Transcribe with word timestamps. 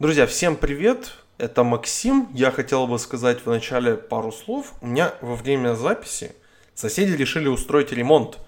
Друзья, 0.00 0.28
всем 0.28 0.54
привет! 0.54 1.14
Это 1.38 1.64
Максим. 1.64 2.28
Я 2.32 2.52
хотел 2.52 2.86
бы 2.86 3.00
сказать 3.00 3.44
в 3.44 3.50
начале 3.50 3.96
пару 3.96 4.30
слов. 4.30 4.72
У 4.80 4.86
меня 4.86 5.12
во 5.20 5.34
время 5.34 5.74
записи 5.74 6.36
соседи 6.72 7.14
решили 7.14 7.48
устроить 7.48 7.90
ремонт. 7.90 8.38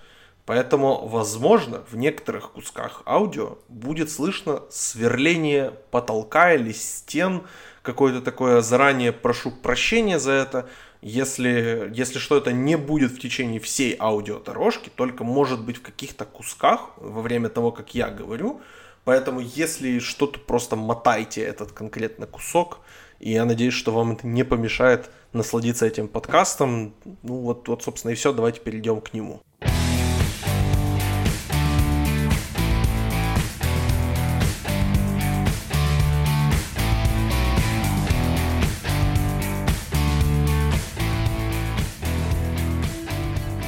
Поэтому, 0.47 1.09
возможно, 1.09 1.83
в 1.91 1.97
некоторых 1.97 2.53
кусках 2.53 3.03
аудио 3.05 3.59
будет 3.69 4.13
слышно 4.13 4.63
сверление 4.71 5.73
потолка 5.91 6.55
или 6.55 6.71
стен, 6.71 7.43
какое-то 7.83 8.23
такое 8.23 8.61
заранее 8.61 9.11
прошу 9.11 9.51
прощения 9.51 10.21
за 10.21 10.31
это. 10.31 10.69
Если, 11.03 11.91
если 11.93 12.21
что, 12.21 12.37
это 12.37 12.53
не 12.53 12.77
будет 12.77 13.11
в 13.11 13.19
течение 13.19 13.59
всей 13.59 13.97
аудиодорожки, 13.99 14.89
только 14.95 15.25
может 15.25 15.65
быть 15.65 15.79
в 15.79 15.83
каких-то 15.83 16.27
кусках 16.27 16.91
во 16.99 17.23
время 17.23 17.49
того, 17.49 17.73
как 17.73 17.93
я 17.97 18.09
говорю. 18.09 18.61
Поэтому, 19.05 19.41
если 19.41 19.99
что-то, 19.99 20.39
просто 20.39 20.77
мотайте 20.77 21.43
этот 21.43 21.73
конкретно 21.73 22.27
кусок. 22.27 22.81
И 23.19 23.33
я 23.33 23.45
надеюсь, 23.45 23.75
что 23.75 23.93
вам 23.93 24.13
это 24.13 24.27
не 24.27 24.45
помешает 24.45 25.11
насладиться 25.33 25.87
этим 25.87 26.09
подкастом. 26.09 26.95
Ну 27.23 27.41
вот, 27.41 27.69
вот 27.69 27.83
собственно, 27.83 28.13
и 28.13 28.15
все. 28.15 28.33
Давайте 28.33 28.61
перейдем 28.61 29.01
к 29.01 29.13
нему. 29.13 29.41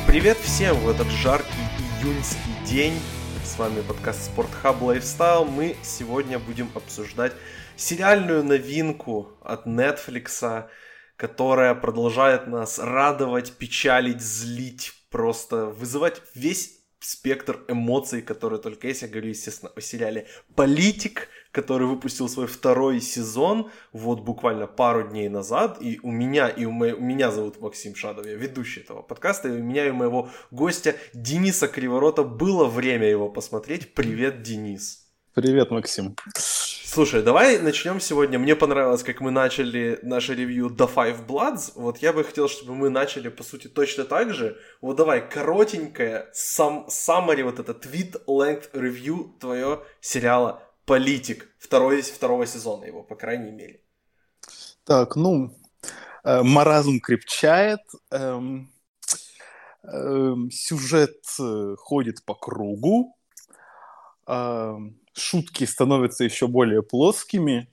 Привет 0.06 0.36
всем 0.38 0.76
в 0.76 0.90
этот 0.90 1.08
жаркий 1.08 1.48
июньский 2.02 2.38
день. 2.66 2.92
С 3.52 3.58
вами 3.58 3.82
подкаст 3.82 4.24
Спортхаб 4.32 4.80
Lifestyle. 4.80 5.44
Мы 5.44 5.76
сегодня 5.82 6.38
будем 6.38 6.70
обсуждать 6.74 7.34
сериальную 7.76 8.42
новинку 8.42 9.36
от 9.42 9.66
Netflix, 9.66 10.70
которая 11.16 11.74
продолжает 11.74 12.46
нас 12.46 12.78
радовать, 12.78 13.52
печалить, 13.58 14.22
злить, 14.22 14.94
просто 15.10 15.66
вызывать 15.66 16.22
весь 16.34 16.78
спектр 16.98 17.60
эмоций, 17.68 18.22
которые 18.22 18.58
только 18.58 18.88
есть. 18.88 19.02
Я 19.02 19.08
говорю, 19.08 19.28
естественно, 19.28 19.70
о 19.76 19.82
сериале 19.82 20.28
«Политик», 20.56 21.28
который 21.52 21.86
выпустил 21.86 22.28
свой 22.28 22.46
второй 22.46 23.00
сезон 23.00 23.70
вот 23.92 24.20
буквально 24.20 24.66
пару 24.66 25.08
дней 25.08 25.28
назад. 25.28 25.76
И 25.80 26.00
у 26.02 26.10
меня, 26.10 26.48
и 26.48 26.64
у, 26.64 26.70
мо... 26.70 26.92
меня 26.92 27.30
зовут 27.30 27.60
Максим 27.60 27.94
Шадов, 27.94 28.26
я 28.26 28.34
ведущий 28.34 28.80
этого 28.80 29.02
подкаста, 29.02 29.48
и 29.48 29.52
у 29.52 29.62
меня 29.62 29.86
и 29.86 29.90
у 29.90 29.94
моего 29.94 30.30
гостя 30.50 30.96
Дениса 31.12 31.68
Криворота 31.68 32.24
было 32.24 32.64
время 32.64 33.06
его 33.06 33.28
посмотреть. 33.28 33.94
Привет, 33.94 34.42
Денис. 34.42 35.06
Привет, 35.34 35.70
Максим. 35.70 36.16
Слушай, 36.34 37.22
давай 37.22 37.58
начнем 37.58 38.00
сегодня. 38.00 38.38
Мне 38.38 38.54
понравилось, 38.54 39.02
как 39.02 39.20
мы 39.20 39.30
начали 39.30 39.98
наше 40.02 40.34
ревью 40.34 40.68
The 40.68 40.90
Five 40.94 41.26
Bloods. 41.26 41.72
Вот 41.74 41.98
я 41.98 42.12
бы 42.12 42.22
хотел, 42.22 42.50
чтобы 42.50 42.74
мы 42.74 42.90
начали, 42.90 43.30
по 43.30 43.42
сути, 43.42 43.68
точно 43.68 44.04
так 44.04 44.34
же. 44.34 44.58
Вот 44.82 44.96
давай, 44.96 45.26
коротенькое 45.26 46.28
сам, 46.34 46.86
summary, 46.90 47.44
вот 47.44 47.58
это 47.58 47.72
tweet 47.72 48.22
length 48.26 48.72
review 48.74 49.30
твоего 49.40 49.82
сериала 50.02 50.62
«Политик» 50.84 51.54
второй, 51.58 52.02
второго 52.02 52.46
сезона 52.46 52.84
его, 52.84 53.02
по 53.02 53.14
крайней 53.14 53.52
мере. 53.52 53.82
Так, 54.84 55.16
ну, 55.16 55.56
э, 56.24 56.42
маразм 56.42 57.00
крепчает, 57.00 57.80
эм, 58.10 58.72
эм, 59.84 60.50
сюжет 60.50 61.22
э, 61.40 61.74
ходит 61.78 62.24
по 62.24 62.34
кругу, 62.34 63.16
эм, 64.26 64.98
шутки 65.14 65.64
становятся 65.64 66.24
еще 66.24 66.46
более 66.48 66.82
плоскими, 66.82 67.68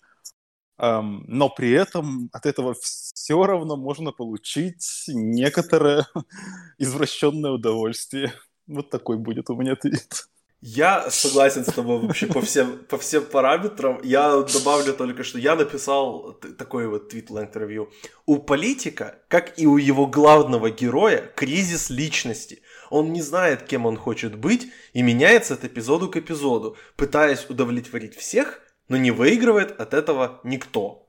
эм, 0.78 1.24
но 1.28 1.50
при 1.50 1.72
этом 1.72 2.30
от 2.34 2.46
этого 2.46 2.76
все 2.80 3.44
равно 3.46 3.76
можно 3.78 4.12
получить 4.12 5.06
некоторое 5.08 6.06
извращенное 6.78 7.52
удовольствие. 7.52 8.34
Вот 8.68 8.90
такой 8.90 9.18
будет 9.18 9.50
у 9.50 9.56
меня 9.56 9.74
ответ. 9.74 10.30
Я 10.62 11.10
согласен 11.10 11.64
с 11.64 11.74
тобой 11.74 12.00
вообще 12.00 12.28
по 12.28 12.42
всем, 12.42 12.80
по 12.90 12.98
всем 12.98 13.24
параметрам. 13.24 14.02
Я 14.04 14.42
добавлю 14.42 14.94
только, 14.94 15.24
что 15.24 15.40
я 15.40 15.56
написал 15.56 16.34
такой 16.58 16.88
вот 16.88 17.10
твит 17.10 17.30
length 17.30 17.54
review. 17.54 17.88
У 18.26 18.40
политика, 18.40 19.20
как 19.30 19.58
и 19.58 19.66
у 19.66 19.78
его 19.78 20.06
главного 20.06 20.70
героя, 20.70 21.32
кризис 21.36 21.90
личности. 21.90 22.62
Он 22.90 23.14
не 23.14 23.22
знает, 23.22 23.64
кем 23.64 23.86
он 23.86 23.96
хочет 23.96 24.36
быть, 24.36 24.68
и 24.92 25.02
меняется 25.02 25.54
от 25.54 25.64
эпизоду 25.64 26.10
к 26.10 26.18
эпизоду, 26.18 26.76
пытаясь 26.98 27.46
удовлетворить 27.50 28.18
всех, 28.18 28.60
но 28.90 28.98
не 28.98 29.12
выигрывает 29.12 29.80
от 29.80 29.94
этого 29.94 30.42
никто. 30.44 31.08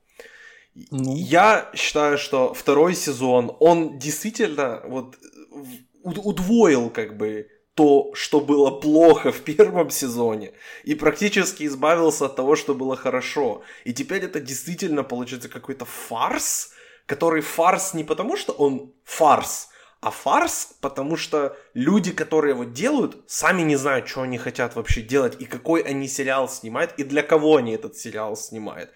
Ну. 0.90 1.16
Я 1.16 1.72
считаю, 1.74 2.18
что 2.18 2.54
второй 2.54 2.94
сезон, 2.94 3.56
он 3.58 3.98
действительно 3.98 4.82
вот 4.86 5.18
удвоил 6.04 6.90
как 6.90 7.16
бы 7.16 7.48
то, 7.74 8.10
что 8.14 8.40
было 8.40 8.70
плохо 8.70 9.32
в 9.32 9.40
первом 9.40 9.90
сезоне, 9.90 10.52
и 10.84 10.94
практически 10.94 11.64
избавился 11.64 12.26
от 12.26 12.36
того, 12.36 12.56
что 12.56 12.74
было 12.74 12.96
хорошо. 12.96 13.62
И 13.84 13.92
теперь 13.92 14.24
это 14.24 14.40
действительно 14.40 15.04
получается 15.04 15.48
какой-то 15.48 15.84
фарс, 15.84 16.72
который 17.06 17.42
фарс 17.42 17.94
не 17.94 18.04
потому, 18.04 18.36
что 18.36 18.52
он 18.52 18.92
фарс, 19.04 19.68
а 20.00 20.10
фарс, 20.10 20.74
потому 20.80 21.16
что 21.16 21.56
люди, 21.74 22.10
которые 22.10 22.54
его 22.54 22.64
делают, 22.64 23.22
сами 23.26 23.62
не 23.62 23.76
знают, 23.76 24.08
что 24.08 24.22
они 24.22 24.38
хотят 24.38 24.74
вообще 24.74 25.02
делать, 25.02 25.36
и 25.38 25.44
какой 25.44 25.82
они 25.82 26.08
сериал 26.08 26.48
снимают, 26.48 26.94
и 26.96 27.04
для 27.04 27.22
кого 27.22 27.56
они 27.56 27.72
этот 27.72 27.96
сериал 27.96 28.34
снимают. 28.36 28.90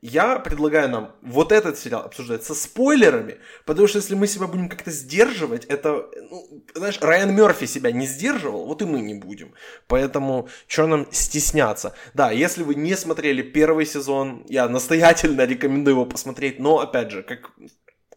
Я 0.00 0.38
предлагаю 0.38 0.88
нам 0.88 1.16
вот 1.22 1.50
этот 1.50 1.76
сериал 1.76 2.02
обсуждать 2.04 2.44
со 2.44 2.54
спойлерами, 2.54 3.38
потому 3.64 3.88
что 3.88 3.98
если 3.98 4.14
мы 4.14 4.28
себя 4.28 4.46
будем 4.46 4.68
как-то 4.68 4.92
сдерживать, 4.92 5.64
это, 5.64 6.08
ну, 6.30 6.64
знаешь, 6.72 6.98
Райан 7.00 7.34
Мерфи 7.34 7.66
себя 7.66 7.90
не 7.90 8.06
сдерживал, 8.06 8.66
вот 8.66 8.80
и 8.80 8.84
мы 8.84 9.00
не 9.00 9.14
будем. 9.14 9.54
Поэтому 9.88 10.48
что 10.68 10.86
нам 10.86 11.08
стесняться? 11.10 11.96
Да, 12.14 12.30
если 12.30 12.62
вы 12.62 12.76
не 12.76 12.94
смотрели 12.94 13.42
первый 13.42 13.86
сезон, 13.86 14.44
я 14.48 14.68
настоятельно 14.68 15.44
рекомендую 15.44 15.94
его 15.96 16.06
посмотреть, 16.06 16.60
но, 16.60 16.78
опять 16.78 17.10
же, 17.10 17.24
как 17.24 17.50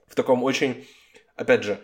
в 0.07 0.13
таком 0.13 0.43
очень, 0.43 0.87
опять 1.35 1.63
же, 1.63 1.79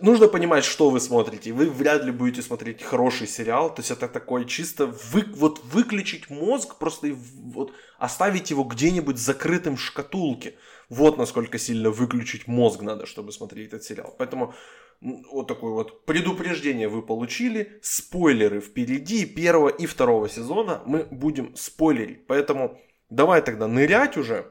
нужно 0.00 0.28
понимать, 0.28 0.64
что 0.64 0.90
вы 0.90 1.00
смотрите. 1.00 1.52
Вы 1.52 1.70
вряд 1.70 2.04
ли 2.04 2.10
будете 2.10 2.42
смотреть 2.42 2.82
хороший 2.82 3.26
сериал. 3.26 3.74
То 3.74 3.80
есть 3.80 3.90
это 3.90 4.08
такое 4.08 4.44
чисто 4.44 4.86
вы, 4.86 5.24
вот 5.34 5.60
выключить 5.64 6.30
мозг, 6.30 6.76
просто 6.78 7.14
вот 7.14 7.72
оставить 7.98 8.50
его 8.50 8.64
где-нибудь 8.64 9.18
закрытым 9.18 9.76
в 9.76 9.82
шкатулке. 9.82 10.54
Вот 10.88 11.18
насколько 11.18 11.58
сильно 11.58 11.90
выключить 11.90 12.46
мозг 12.46 12.82
надо, 12.82 13.06
чтобы 13.06 13.32
смотреть 13.32 13.68
этот 13.68 13.84
сериал. 13.84 14.14
Поэтому 14.18 14.54
вот 15.00 15.46
такое 15.46 15.72
вот 15.72 16.04
предупреждение 16.04 16.88
вы 16.88 17.02
получили. 17.02 17.78
Спойлеры 17.82 18.60
впереди 18.60 19.26
первого 19.26 19.68
и 19.68 19.86
второго 19.86 20.28
сезона 20.28 20.82
мы 20.86 21.04
будем 21.10 21.54
спойлерить. 21.56 22.26
Поэтому 22.26 22.80
давай 23.10 23.42
тогда 23.42 23.66
нырять 23.66 24.16
уже. 24.16 24.46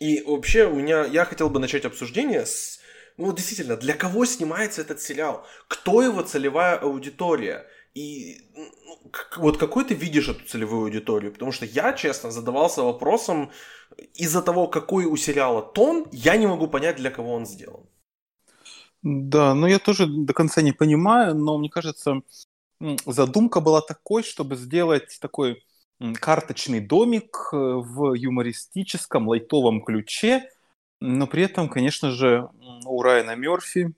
И 0.00 0.22
вообще 0.22 0.66
у 0.66 0.74
меня, 0.74 1.04
я 1.04 1.24
хотел 1.24 1.50
бы 1.50 1.58
начать 1.58 1.84
обсуждение 1.84 2.46
с 2.46 2.77
ну, 3.18 3.32
действительно, 3.32 3.76
для 3.76 3.94
кого 3.94 4.24
снимается 4.24 4.80
этот 4.80 5.00
сериал? 5.00 5.44
Кто 5.68 6.02
его 6.02 6.22
целевая 6.22 6.78
аудитория? 6.78 7.66
И 7.94 8.38
ну, 8.54 9.12
вот 9.36 9.58
какой 9.58 9.84
ты 9.84 9.94
видишь 9.94 10.28
эту 10.28 10.44
целевую 10.46 10.84
аудиторию? 10.84 11.32
Потому 11.32 11.52
что 11.52 11.66
я, 11.66 11.92
честно, 11.92 12.30
задавался 12.30 12.82
вопросом, 12.82 13.50
из-за 14.14 14.42
того, 14.42 14.68
какой 14.68 15.04
у 15.04 15.16
сериала 15.16 15.62
тон, 15.62 16.06
я 16.12 16.36
не 16.36 16.46
могу 16.46 16.68
понять, 16.68 16.96
для 16.96 17.10
кого 17.10 17.34
он 17.34 17.46
сделан. 17.46 17.86
Да, 19.02 19.54
ну 19.54 19.66
я 19.66 19.78
тоже 19.78 20.06
до 20.06 20.32
конца 20.32 20.62
не 20.62 20.72
понимаю, 20.72 21.34
но 21.34 21.58
мне 21.58 21.70
кажется, 21.70 22.22
задумка 23.06 23.60
была 23.60 23.80
такой, 23.80 24.22
чтобы 24.22 24.56
сделать 24.56 25.18
такой 25.20 25.64
карточный 26.20 26.80
домик 26.80 27.36
э, 27.52 27.56
в 27.56 28.14
юмористическом, 28.14 29.28
лайтовом 29.28 29.82
ключе, 29.82 30.48
но 31.00 31.26
при 31.26 31.44
этом, 31.44 31.68
конечно 31.68 32.10
же, 32.10 32.48
у 32.84 33.02
Райана 33.02 33.36
Мерфи 33.36 33.94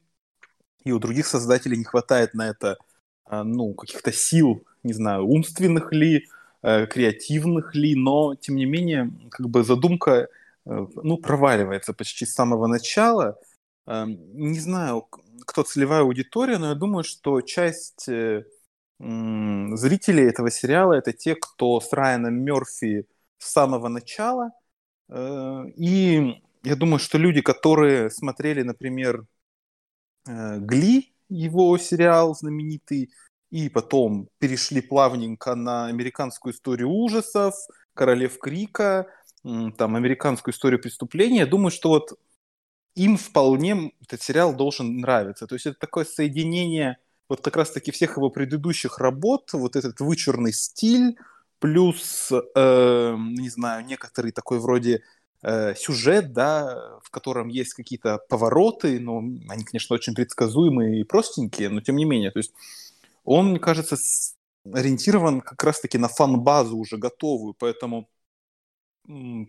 и 0.84 0.92
у 0.92 0.98
других 0.98 1.26
создателей 1.26 1.76
не 1.76 1.84
хватает 1.84 2.34
на 2.34 2.48
это 2.48 2.78
а, 3.24 3.44
ну, 3.44 3.74
каких-то 3.74 4.12
сил, 4.12 4.64
не 4.82 4.92
знаю, 4.92 5.26
умственных 5.26 5.92
ли, 5.92 6.26
э, 6.62 6.86
креативных 6.86 7.74
ли, 7.74 7.94
но, 7.94 8.34
тем 8.34 8.56
не 8.56 8.64
менее, 8.64 9.12
как 9.30 9.48
бы 9.48 9.62
задумка 9.62 10.28
э, 10.66 10.86
ну, 11.02 11.16
проваливается 11.16 11.92
почти 11.92 12.26
с 12.26 12.34
самого 12.34 12.66
начала. 12.66 13.38
Э, 13.86 14.04
не 14.06 14.58
знаю, 14.58 15.06
кто 15.46 15.62
целевая 15.62 16.02
аудитория, 16.02 16.58
но 16.58 16.70
я 16.70 16.74
думаю, 16.74 17.04
что 17.04 17.40
часть 17.40 18.08
зрителей 18.98 20.24
этого 20.28 20.50
сериала 20.50 20.92
это 20.92 21.12
те, 21.14 21.34
кто 21.34 21.80
с 21.80 21.90
Райаном 21.92 22.34
Мерфи 22.34 23.06
с 23.38 23.50
самого 23.50 23.88
начала, 23.88 24.50
и 25.08 26.42
я 26.62 26.76
думаю, 26.76 26.98
что 26.98 27.18
люди, 27.18 27.40
которые 27.40 28.10
смотрели, 28.10 28.62
например, 28.62 29.26
э, 30.26 30.58
Гли, 30.58 31.12
его 31.28 31.78
сериал 31.78 32.34
знаменитый, 32.34 33.10
и 33.50 33.68
потом 33.68 34.28
перешли 34.38 34.80
плавненько 34.80 35.54
на 35.54 35.86
американскую 35.86 36.52
историю 36.52 36.88
ужасов, 36.90 37.54
Королев 37.94 38.38
Крика, 38.38 39.06
там 39.42 39.96
американскую 39.96 40.54
историю 40.54 40.80
преступления, 40.80 41.40
я 41.40 41.46
думаю, 41.46 41.70
что 41.70 41.88
вот 41.88 42.18
им 42.94 43.16
вполне 43.16 43.92
этот 44.02 44.22
сериал 44.22 44.54
должен 44.54 44.98
нравиться. 44.98 45.46
То 45.46 45.54
есть 45.54 45.66
это 45.66 45.78
такое 45.78 46.04
соединение 46.04 46.98
вот 47.28 47.40
как 47.40 47.56
раз-таки 47.56 47.90
всех 47.92 48.16
его 48.16 48.30
предыдущих 48.30 48.98
работ, 48.98 49.52
вот 49.52 49.76
этот 49.76 50.00
вычурный 50.00 50.52
стиль, 50.52 51.16
плюс, 51.60 52.30
э, 52.32 53.16
не 53.18 53.48
знаю, 53.48 53.84
некоторый 53.84 54.32
такой 54.32 54.58
вроде 54.58 55.02
э, 55.42 55.74
сюжет, 55.74 56.32
да, 56.32 56.98
в 57.02 57.10
котором 57.10 57.48
есть 57.48 57.74
какие-то 57.74 58.18
повороты, 58.28 59.00
но 59.00 59.18
они, 59.48 59.64
конечно, 59.64 59.94
очень 59.94 60.14
предсказуемые 60.14 61.00
и 61.00 61.04
простенькие, 61.04 61.68
но 61.68 61.80
тем 61.80 61.96
не 61.96 62.04
менее, 62.04 62.30
то 62.30 62.38
есть 62.38 62.52
он, 63.24 63.50
мне 63.50 63.58
кажется, 63.58 63.96
ориентирован 64.72 65.40
как 65.40 65.62
раз-таки 65.64 65.98
на 65.98 66.08
фан-базу 66.08 66.76
уже 66.76 66.96
готовую, 66.96 67.54
поэтому 67.54 68.08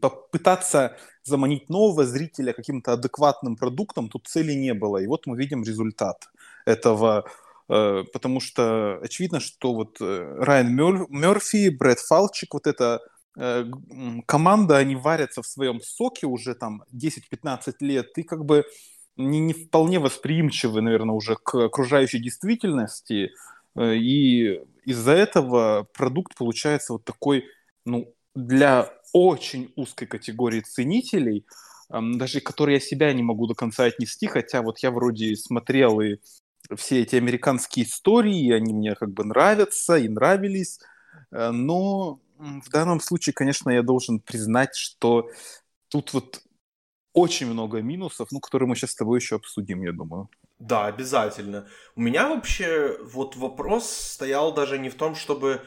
попытаться 0.01 0.97
заманить 1.23 1.69
нового 1.69 2.05
зрителя 2.05 2.53
каким-то 2.53 2.93
адекватным 2.93 3.55
продуктом 3.55 4.09
тут 4.09 4.27
цели 4.27 4.53
не 4.53 4.73
было. 4.73 4.97
И 4.97 5.07
вот 5.07 5.27
мы 5.27 5.38
видим 5.38 5.63
результат 5.63 6.29
этого 6.65 7.25
Э, 7.71 8.03
потому 8.11 8.41
что 8.41 8.99
очевидно, 9.01 9.39
что 9.39 9.73
вот 9.73 9.97
э, 10.01 10.35
Райан 10.39 10.75
Мерфи, 10.75 11.69
Брэд 11.69 11.99
Фалчик, 11.99 12.53
вот 12.53 12.67
эта 12.67 12.99
э, 12.99 13.07
команда, 13.36 14.78
они 14.78 14.95
варятся 14.95 15.42
в 15.42 15.48
своем 15.48 15.81
соке 15.81 16.28
уже 16.28 16.54
там 16.56 16.83
10-15 16.94 17.75
лет, 17.80 18.18
и 18.18 18.24
как 18.24 18.45
бы 18.45 18.66
не, 19.18 19.39
не 19.39 19.54
вполне 19.54 20.00
восприимчивы, 20.00 20.81
наверное, 20.81 21.16
уже 21.16 21.36
к 21.36 21.56
окружающей 21.56 22.19
действительности, 22.19 23.31
и 23.80 24.62
из-за 24.86 25.13
этого 25.13 25.88
продукт 25.94 26.38
получается 26.38 26.94
вот 26.94 27.06
такой, 27.06 27.45
ну, 27.86 28.13
для 28.36 28.92
очень 29.13 29.72
узкой 29.75 30.07
категории 30.07 30.62
ценителей, 30.62 31.45
даже 31.89 32.39
которые 32.42 32.75
я 32.75 32.80
себя 32.80 33.13
не 33.13 33.24
могу 33.24 33.48
до 33.48 33.54
конца 33.54 33.86
отнести, 33.86 34.27
хотя 34.27 34.62
вот 34.62 34.80
я 34.80 34.92
вроде 34.92 35.36
смотрел 35.36 36.00
и 36.01 36.18
все 36.75 37.01
эти 37.01 37.16
американские 37.16 37.86
истории, 37.86 38.51
они 38.51 38.74
мне 38.74 38.95
как 38.95 39.12
бы 39.12 39.25
нравятся 39.25 39.98
и 39.98 40.07
нравились, 40.07 40.80
э, 41.31 41.51
но 41.51 42.19
в 42.41 42.69
данном 42.69 42.99
случае, 42.99 43.33
конечно, 43.33 43.69
я 43.69 43.83
должен 43.83 44.19
признать, 44.19 44.75
что 44.75 45.29
тут 45.89 46.13
вот 46.13 46.41
очень 47.13 47.47
много 47.47 47.81
минусов, 47.81 48.29
ну, 48.31 48.39
которые 48.39 48.67
мы 48.67 48.75
сейчас 48.75 48.91
с 48.91 48.95
тобой 48.95 49.19
еще 49.19 49.35
обсудим, 49.35 49.83
я 49.83 49.91
думаю. 49.91 50.29
Да, 50.59 50.85
обязательно. 50.85 51.67
У 51.95 52.01
меня 52.01 52.29
вообще 52.29 52.97
вот 53.03 53.35
вопрос 53.35 53.89
стоял 53.89 54.53
даже 54.53 54.79
не 54.79 54.89
в 54.89 54.95
том, 54.95 55.15
чтобы 55.15 55.61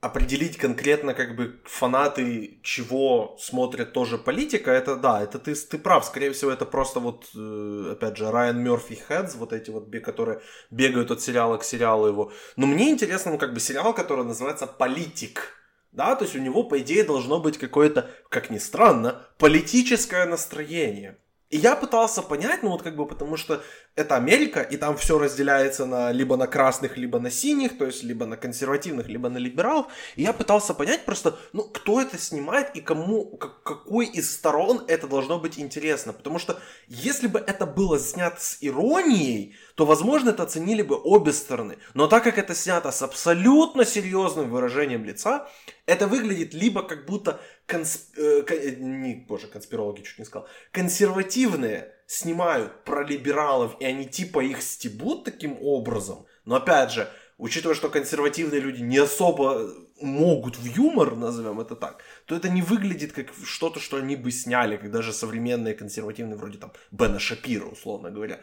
определить 0.00 0.56
конкретно 0.56 1.12
как 1.12 1.34
бы 1.34 1.60
фанаты 1.64 2.60
чего 2.62 3.36
смотрят 3.40 3.92
тоже 3.92 4.16
политика, 4.16 4.70
это 4.70 4.94
да, 4.94 5.22
это 5.22 5.40
ты, 5.40 5.54
ты 5.56 5.76
прав, 5.76 6.04
скорее 6.04 6.30
всего 6.30 6.52
это 6.52 6.64
просто 6.66 7.00
вот, 7.00 7.28
э, 7.34 7.92
опять 7.92 8.16
же, 8.16 8.30
Райан 8.30 8.62
Мерфи 8.62 8.94
Хедс, 8.94 9.34
вот 9.34 9.52
эти 9.52 9.70
вот, 9.70 9.90
которые 10.04 10.40
бегают 10.70 11.10
от 11.10 11.20
сериала 11.20 11.56
к 11.56 11.64
сериалу 11.64 12.06
его. 12.06 12.32
Но 12.56 12.66
мне 12.66 12.90
интересно, 12.90 13.32
ну 13.32 13.38
как 13.38 13.54
бы 13.54 13.58
сериал, 13.58 13.92
который 13.92 14.24
называется 14.24 14.68
«Политик», 14.68 15.57
да, 15.92 16.14
то 16.16 16.24
есть 16.24 16.36
у 16.36 16.40
него, 16.40 16.64
по 16.64 16.80
идее, 16.80 17.04
должно 17.04 17.40
быть 17.40 17.58
какое-то, 17.58 18.10
как 18.28 18.50
ни 18.50 18.58
странно, 18.58 19.26
политическое 19.38 20.26
настроение. 20.26 21.18
И 21.50 21.56
я 21.56 21.76
пытался 21.76 22.22
понять, 22.22 22.62
ну 22.62 22.70
вот 22.70 22.82
как 22.82 22.94
бы 22.94 23.06
потому 23.06 23.36
что 23.36 23.62
это 23.98 24.14
Америка, 24.14 24.60
и 24.60 24.76
там 24.76 24.96
все 24.96 25.18
разделяется 25.18 25.84
на 25.84 26.12
либо 26.12 26.36
на 26.36 26.46
красных, 26.46 26.96
либо 26.96 27.18
на 27.18 27.30
синих, 27.30 27.76
то 27.78 27.84
есть 27.84 28.04
либо 28.04 28.26
на 28.26 28.36
консервативных, 28.36 29.08
либо 29.08 29.28
на 29.28 29.38
либералов. 29.38 29.86
И 30.14 30.22
я 30.22 30.32
пытался 30.32 30.72
понять 30.72 31.04
просто, 31.04 31.36
ну 31.52 31.64
кто 31.64 32.00
это 32.00 32.16
снимает 32.16 32.76
и 32.76 32.80
кому, 32.80 33.24
как, 33.36 33.64
какой 33.64 34.06
из 34.06 34.32
сторон 34.32 34.84
это 34.86 35.08
должно 35.08 35.40
быть 35.40 35.58
интересно. 35.58 36.12
Потому 36.12 36.38
что 36.38 36.60
если 36.86 37.26
бы 37.26 37.40
это 37.40 37.66
было 37.66 37.98
снято 37.98 38.40
с 38.40 38.58
иронией, 38.60 39.56
то, 39.74 39.84
возможно, 39.84 40.30
это 40.30 40.44
оценили 40.44 40.82
бы 40.82 40.96
обе 41.02 41.32
стороны. 41.32 41.78
Но 41.94 42.06
так 42.06 42.22
как 42.22 42.38
это 42.38 42.54
снято 42.54 42.92
с 42.92 43.02
абсолютно 43.02 43.84
серьезным 43.84 44.48
выражением 44.48 45.04
лица, 45.04 45.48
это 45.86 46.06
выглядит 46.06 46.54
либо 46.54 46.82
как 46.82 47.04
будто 47.04 47.40
консп... 47.66 48.16
э, 48.16 48.44
э 48.48 48.76
не, 48.78 49.24
боже, 49.28 49.48
конспирологи 49.48 50.02
чуть 50.02 50.20
не 50.20 50.24
сказал, 50.24 50.46
консервативные 50.70 51.97
снимают 52.08 52.84
про 52.84 53.04
либералов, 53.04 53.76
и 53.80 53.84
они 53.84 54.06
типа 54.06 54.40
их 54.40 54.62
стебут 54.62 55.24
таким 55.24 55.58
образом. 55.60 56.24
Но 56.46 56.56
опять 56.56 56.90
же, 56.90 57.06
учитывая, 57.36 57.74
что 57.76 57.90
консервативные 57.90 58.60
люди 58.60 58.80
не 58.80 58.96
особо 58.96 59.70
могут 60.00 60.56
в 60.56 60.64
юмор, 60.64 61.14
назовем 61.16 61.60
это 61.60 61.76
так, 61.76 62.02
то 62.24 62.34
это 62.34 62.48
не 62.48 62.62
выглядит 62.62 63.12
как 63.12 63.26
что-то, 63.44 63.78
что 63.78 63.98
они 63.98 64.16
бы 64.16 64.30
сняли, 64.30 64.78
как 64.78 64.90
даже 64.90 65.12
современные 65.12 65.74
консервативные, 65.74 66.38
вроде 66.38 66.56
там 66.56 66.72
Бена 66.90 67.18
Шапира, 67.18 67.66
условно 67.66 68.10
говоря. 68.10 68.40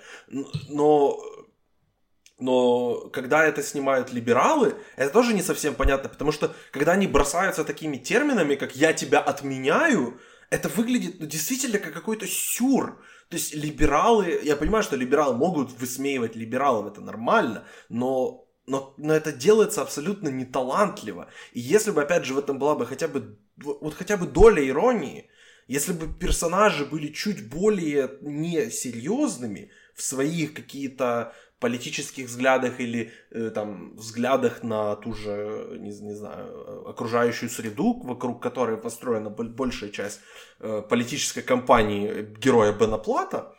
Но 0.69 1.19
но 2.37 3.09
когда 3.13 3.45
это 3.45 3.63
снимают 3.63 4.13
либералы, 4.13 4.75
это 4.97 5.09
тоже 5.11 5.33
не 5.33 5.41
совсем 5.41 5.73
понятно, 5.73 6.09
потому 6.09 6.31
что 6.31 6.53
когда 6.71 6.91
они 6.91 7.07
бросаются 7.07 7.63
такими 7.63 7.97
терминами, 7.97 8.55
как 8.55 8.75
«я 8.75 8.93
тебя 8.93 9.21
отменяю», 9.21 10.19
это 10.49 10.69
выглядит 10.69 11.19
ну, 11.19 11.25
действительно 11.25 11.79
как 11.79 11.93
какой-то 11.93 12.27
сюр. 12.27 13.01
То 13.29 13.37
есть 13.37 13.55
либералы, 13.55 14.39
я 14.43 14.55
понимаю, 14.55 14.83
что 14.83 14.95
либералы 14.95 15.35
могут 15.35 15.71
высмеивать 15.79 16.35
либералов, 16.35 16.91
это 16.91 17.01
нормально, 17.01 17.65
но, 17.89 18.47
но, 18.67 18.93
но 18.97 19.13
это 19.13 19.31
делается 19.31 19.81
абсолютно 19.81 20.29
неталантливо. 20.29 21.29
И 21.53 21.59
если 21.59 21.91
бы, 21.91 22.03
опять 22.03 22.25
же, 22.25 22.33
в 22.33 22.39
этом 22.39 22.59
была 22.59 22.75
бы 22.75 22.85
хотя 22.85 23.07
бы, 23.07 23.39
вот 23.57 23.95
хотя 23.95 24.17
бы 24.17 24.27
доля 24.27 24.65
иронии, 24.67 25.29
если 25.67 25.93
бы 25.93 26.13
персонажи 26.13 26.85
были 26.85 27.07
чуть 27.07 27.49
более 27.49 28.17
несерьезными 28.21 29.71
в 29.95 30.03
своих 30.03 30.53
какие-то 30.53 31.33
политических 31.59 32.27
взглядах 32.27 32.79
или 32.79 33.11
э, 33.31 33.49
там 33.49 33.95
взглядах 33.95 34.63
на 34.63 34.95
ту 34.95 35.13
же, 35.13 35.77
не, 35.79 35.89
не 36.01 36.13
знаю, 36.13 36.87
окружающую 36.87 37.49
среду, 37.49 38.01
вокруг 38.03 38.41
которой 38.41 38.77
построена 38.77 39.29
большая 39.29 39.89
часть 39.89 40.19
э, 40.59 40.81
политической 40.89 41.41
кампании 41.41 42.27
героя 42.39 42.73
Бена 42.73 42.97
Плата, 42.97 43.55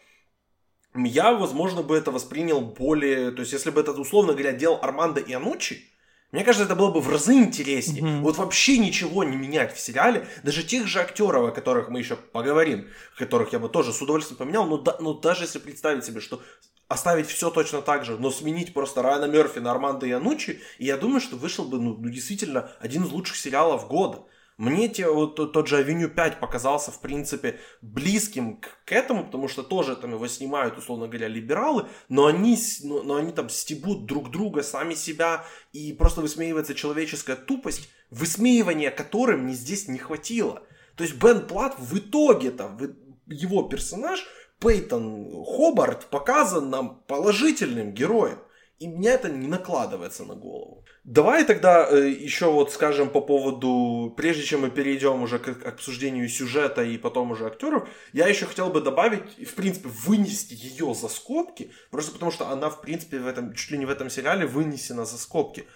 я, 0.94 1.32
возможно, 1.32 1.82
бы 1.82 1.96
это 1.96 2.10
воспринял 2.10 2.60
более... 2.60 3.30
То 3.30 3.40
есть, 3.40 3.52
если 3.52 3.70
бы 3.70 3.80
это, 3.80 3.92
условно 3.92 4.32
говоря, 4.32 4.52
делал 4.52 4.78
Армандо 4.82 5.20
Иануччи, 5.20 5.84
мне 6.32 6.44
кажется, 6.44 6.64
это 6.64 6.74
было 6.74 6.90
бы 6.90 7.00
в 7.00 7.08
разы 7.08 7.34
интереснее. 7.34 8.02
Mm-hmm. 8.02 8.20
Вот 8.20 8.36
вообще 8.36 8.78
ничего 8.78 9.22
не 9.22 9.36
менять 9.36 9.74
в 9.74 9.80
сериале. 9.80 10.26
Даже 10.42 10.64
тех 10.64 10.86
же 10.86 11.00
актеров, 11.00 11.48
о 11.48 11.52
которых 11.52 11.88
мы 11.88 12.00
еще 12.00 12.16
поговорим, 12.16 12.88
которых 13.16 13.52
я 13.52 13.58
бы 13.58 13.68
тоже 13.68 13.92
с 13.92 14.02
удовольствием 14.02 14.36
поменял, 14.36 14.66
но, 14.66 14.78
да, 14.78 14.96
но 14.98 15.14
даже 15.14 15.44
если 15.44 15.60
представить 15.60 16.04
себе, 16.04 16.20
что 16.20 16.42
оставить 16.88 17.28
все 17.28 17.50
точно 17.50 17.80
так 17.80 18.04
же, 18.04 18.18
но 18.18 18.30
сменить 18.30 18.74
просто 18.74 19.02
Райана 19.02 19.26
Мерфи 19.26 19.60
на 19.60 19.70
Армандо 19.70 20.06
Янучи, 20.06 20.60
и 20.78 20.86
я 20.86 20.96
думаю, 20.96 21.20
что 21.20 21.36
вышел 21.36 21.64
бы, 21.64 21.80
ну, 21.80 21.96
ну 21.96 22.08
действительно, 22.08 22.70
один 22.80 23.04
из 23.04 23.10
лучших 23.10 23.36
сериалов 23.36 23.86
года. 23.88 24.22
Мне 24.58 24.88
те, 24.88 25.10
вот, 25.10 25.36
тот 25.36 25.68
же 25.68 25.76
Авеню 25.76 26.08
5 26.08 26.40
показался, 26.40 26.90
в 26.90 27.00
принципе, 27.00 27.60
близким 27.82 28.56
к, 28.56 28.68
к 28.86 28.92
этому, 28.92 29.26
потому 29.26 29.48
что 29.48 29.62
тоже 29.62 29.96
там 29.96 30.14
его 30.14 30.26
снимают, 30.28 30.78
условно 30.78 31.08
говоря, 31.08 31.28
либералы, 31.28 31.88
но 32.08 32.24
они, 32.24 32.56
но, 32.82 33.02
но 33.02 33.16
они 33.16 33.32
там 33.32 33.50
стебут 33.50 34.06
друг 34.06 34.30
друга, 34.30 34.62
сами 34.62 34.94
себя, 34.94 35.44
и 35.72 35.92
просто 35.92 36.22
высмеивается 36.22 36.74
человеческая 36.74 37.36
тупость, 37.36 37.90
высмеивания 38.10 38.90
которым 38.90 39.40
мне 39.40 39.52
здесь 39.52 39.88
не 39.88 39.98
хватило. 39.98 40.62
То 40.96 41.04
есть 41.04 41.16
Бен 41.16 41.46
Плат 41.46 41.78
в 41.78 41.98
итоге 41.98 42.50
там, 42.50 42.78
его 43.26 43.62
персонаж 43.64 44.26
Пейтон 44.58 45.44
Хобарт 45.44 46.06
показан 46.06 46.70
нам 46.70 47.02
положительным 47.06 47.92
героем. 47.92 48.38
И 48.78 48.88
мне 48.88 49.08
это 49.08 49.28
не 49.30 49.48
накладывается 49.48 50.24
на 50.24 50.34
голову. 50.34 50.85
Давай 51.06 51.44
тогда 51.44 51.88
э, 51.88 52.08
еще 52.08 52.50
вот 52.50 52.72
скажем 52.72 53.10
по 53.10 53.20
поводу, 53.20 54.12
прежде 54.16 54.42
чем 54.42 54.62
мы 54.62 54.70
перейдем 54.70 55.22
уже 55.22 55.38
к 55.38 55.64
обсуждению 55.64 56.28
сюжета 56.28 56.82
и 56.82 56.98
потом 56.98 57.30
уже 57.30 57.46
актеров, 57.46 57.88
я 58.12 58.26
еще 58.26 58.44
хотел 58.44 58.70
бы 58.70 58.80
добавить, 58.80 59.38
в 59.48 59.54
принципе, 59.54 59.88
вынести 59.88 60.54
ее 60.54 60.94
за 60.94 61.06
скобки, 61.06 61.70
просто 61.92 62.10
потому 62.10 62.32
что 62.32 62.48
она, 62.48 62.70
в 62.70 62.80
принципе, 62.80 63.20
в 63.20 63.28
этом, 63.28 63.54
чуть 63.54 63.70
ли 63.70 63.78
не 63.78 63.86
в 63.86 63.90
этом 63.90 64.10
сериале 64.10 64.46
вынесена 64.46 65.04
за 65.04 65.16
скобки. 65.16 65.68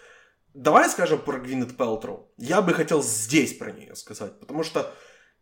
Давай 0.52 0.88
скажем 0.88 1.20
про 1.20 1.38
Гвинет 1.38 1.76
Пелтроу. 1.76 2.28
Я 2.36 2.60
бы 2.60 2.74
хотел 2.74 3.00
здесь 3.00 3.56
про 3.56 3.70
нее 3.70 3.94
сказать, 3.94 4.40
потому 4.40 4.64
что 4.64 4.92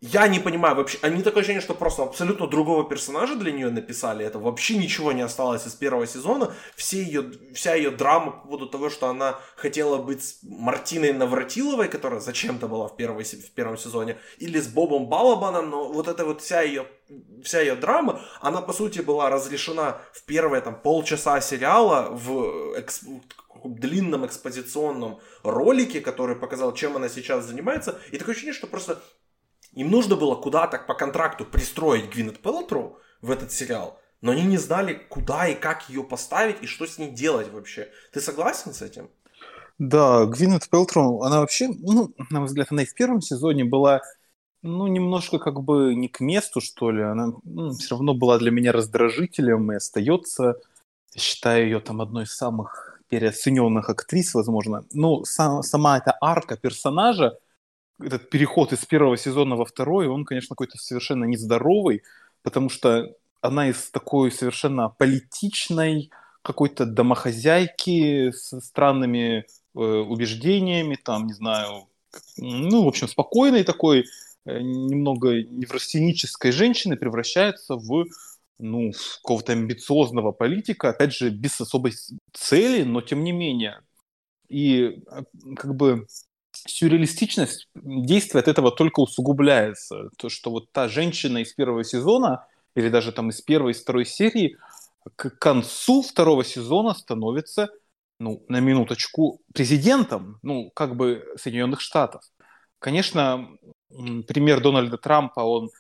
я 0.00 0.28
не 0.28 0.38
понимаю 0.38 0.76
вообще, 0.76 0.99
они 1.02 1.23
такое 1.23 1.40
ощущение, 1.40 1.61
что 1.61 1.75
просто 1.75 2.05
абсолютно 2.05 2.47
другого 2.47 2.88
персонажа 2.88 3.35
для 3.35 3.50
нее 3.50 3.71
написали, 3.71 4.25
это 4.25 4.38
вообще 4.38 4.76
ничего 4.76 5.11
не 5.12 5.23
осталось 5.23 5.67
из 5.67 5.75
первого 5.75 6.07
сезона, 6.07 6.55
все 6.76 7.02
ее, 7.02 7.33
вся 7.52 7.75
ее 7.75 7.90
драма 7.90 8.31
по 8.31 8.47
поводу 8.47 8.67
того, 8.67 8.90
что 8.90 9.09
она 9.09 9.40
хотела 9.57 9.99
быть 9.99 10.38
Мартиной 10.43 11.12
Навратиловой, 11.12 11.88
которая 11.88 12.21
зачем-то 12.21 12.69
была 12.69 12.87
в, 12.87 12.97
первой, 12.97 13.25
в 13.25 13.50
первом 13.50 13.76
сезоне, 13.76 14.19
или 14.38 14.61
с 14.61 14.69
Бобом 14.69 15.07
Балабаном, 15.07 15.71
но 15.71 15.88
вот 15.88 16.07
эта 16.07 16.25
вот 16.25 16.43
вся 16.43 16.62
ее, 16.62 16.87
вся 17.43 17.61
ее 17.61 17.75
драма, 17.75 18.21
она 18.40 18.62
по 18.62 18.73
сути 18.73 19.00
была 19.00 19.31
разрешена 19.31 20.00
в 20.12 20.23
первые 20.25 20.61
там 20.61 20.81
полчаса 20.81 21.40
сериала 21.40 22.09
в 22.11 22.78
эксп 22.78 23.05
длинном 23.64 24.25
экспозиционном 24.25 25.19
ролике, 25.43 26.00
который 26.00 26.37
показал, 26.37 26.73
чем 26.75 26.95
она 26.95 27.09
сейчас 27.09 27.45
занимается. 27.45 27.99
И 28.12 28.19
такое 28.19 28.35
ощущение, 28.35 28.55
что 28.55 28.69
просто 28.69 29.02
Им 29.78 29.92
нужно 29.92 30.16
было 30.16 30.35
куда-то 30.35 30.78
по 30.78 30.94
контракту 30.94 31.44
пристроить 31.44 32.11
Гвинет 32.11 32.40
Пелтроу 32.40 32.99
в 33.23 33.30
этот 33.30 33.52
сериал, 33.52 34.00
но 34.20 34.32
они 34.32 34.42
не 34.42 34.56
знали, 34.56 34.94
куда 35.08 35.47
и 35.47 35.54
как 35.54 35.88
ее 35.88 36.02
поставить 36.02 36.56
и 36.62 36.66
что 36.66 36.85
с 36.85 36.99
ней 36.99 37.12
делать 37.12 37.52
вообще. 37.52 37.88
Ты 38.12 38.20
согласен 38.20 38.75
с 38.75 38.82
этим? 38.82 39.08
Да, 39.78 40.26
Гвинет 40.26 40.68
Пелтроу, 40.68 41.23
она 41.23 41.38
вообще, 41.38 41.68
ну, 41.68 42.12
на 42.28 42.40
мой 42.40 42.49
взгляд, 42.49 42.73
она 42.73 42.82
и 42.82 42.87
в 42.87 42.94
первом 42.94 43.20
сезоне 43.20 43.64
была, 43.64 44.00
ну, 44.62 44.88
немножко 44.88 45.38
как 45.38 45.62
бы 45.62 45.94
не 45.94 46.08
к 46.08 46.18
месту, 46.18 46.61
что 46.61 46.90
ли. 46.90 47.04
Она 47.04 47.35
ну, 47.44 47.70
все 47.70 47.94
равно 47.94 48.14
была 48.14 48.38
для 48.38 48.50
меня 48.50 48.73
раздражителем 48.73 49.70
и 49.70 49.76
остается. 49.76 50.56
считаю 51.16 51.66
ее 51.66 51.78
там 51.78 52.00
одной 52.00 52.25
из 52.25 52.35
самых 52.35 53.00
переоцененных 53.08 53.88
актрис, 53.90 54.35
возможно. 54.35 54.85
Ну, 54.92 55.25
сам, 55.25 55.62
сама 55.62 55.99
эта 55.99 56.18
арка 56.20 56.56
персонажа, 56.56 57.38
этот 58.00 58.31
переход 58.31 58.73
из 58.73 58.85
первого 58.85 59.17
сезона 59.17 59.57
во 59.57 59.64
второй, 59.64 60.09
он, 60.09 60.25
конечно, 60.25 60.55
какой-то 60.55 60.78
совершенно 60.78 61.25
нездоровый, 61.25 62.02
потому 62.43 62.71
что 62.71 63.14
она 63.40 63.69
из 63.69 63.90
такой 63.90 64.31
совершенно 64.31 64.88
политичной 64.88 66.11
какой-то 66.43 66.87
домохозяйки 66.87 68.31
с 68.31 68.61
странными 68.61 69.45
э, 69.75 69.81
убеждениями, 69.81 70.97
там, 70.97 71.26
не 71.26 71.35
знаю, 71.35 71.88
ну, 72.37 72.85
в 72.85 72.88
общем, 72.88 73.09
спокойной 73.09 73.64
такой, 73.64 74.07
э, 74.47 74.61
немного 74.61 75.43
неврастенической 75.43 76.52
женщины 76.52 76.97
превращается 76.97 77.76
в 77.76 78.07
ну, 78.59 78.93
какого-то 79.23 79.52
амбициозного 79.52 80.33
политика, 80.33 80.90
опять 80.90 81.14
же, 81.14 81.31
без 81.31 81.61
особой 81.61 81.93
цели, 82.33 82.83
но 82.83 83.00
тем 83.00 83.23
не 83.25 83.33
менее. 83.33 83.81
И 84.49 85.02
э, 85.11 85.23
как 85.57 85.75
бы 85.75 86.07
сюрреалистичность 86.67 87.69
действия 87.75 88.41
от 88.41 88.49
этого 88.49 88.71
только 88.71 89.00
усугубляется. 89.00 90.11
То, 90.17 90.29
что 90.29 90.50
вот 90.50 90.73
та 90.73 90.88
женщина 90.88 91.38
из 91.38 91.53
первого 91.53 91.85
сезона, 91.85 92.47
или 92.75 92.88
даже 92.88 93.12
там 93.12 93.31
из 93.31 93.41
первой, 93.41 93.73
из 93.73 93.81
второй 93.81 94.05
серии, 94.05 94.57
к 95.17 95.31
концу 95.38 96.03
второго 96.03 96.45
сезона 96.45 96.95
становится, 96.95 97.69
ну, 98.21 98.45
на 98.49 98.61
минуточку, 98.61 99.41
президентом, 99.55 100.38
ну, 100.43 100.71
как 100.75 100.97
бы 100.97 101.25
Соединенных 101.37 101.81
Штатов. 101.81 102.23
Конечно, 102.79 103.49
пример 103.88 104.61
Дональда 104.61 104.99
Трампа, 104.99 105.41
он 105.41 105.71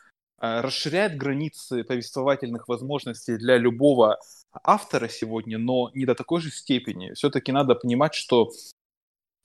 э, 0.40 0.60
расширяет 0.60 1.16
границы 1.16 1.84
повествовательных 1.84 2.68
возможностей 2.68 3.36
для 3.36 3.56
любого 3.58 4.18
автора 4.64 5.08
сегодня, 5.08 5.58
но 5.58 5.90
не 5.94 6.06
до 6.06 6.14
такой 6.14 6.40
же 6.40 6.50
степени. 6.50 7.12
Все-таки 7.14 7.52
надо 7.52 7.74
понимать, 7.74 8.14
что 8.14 8.50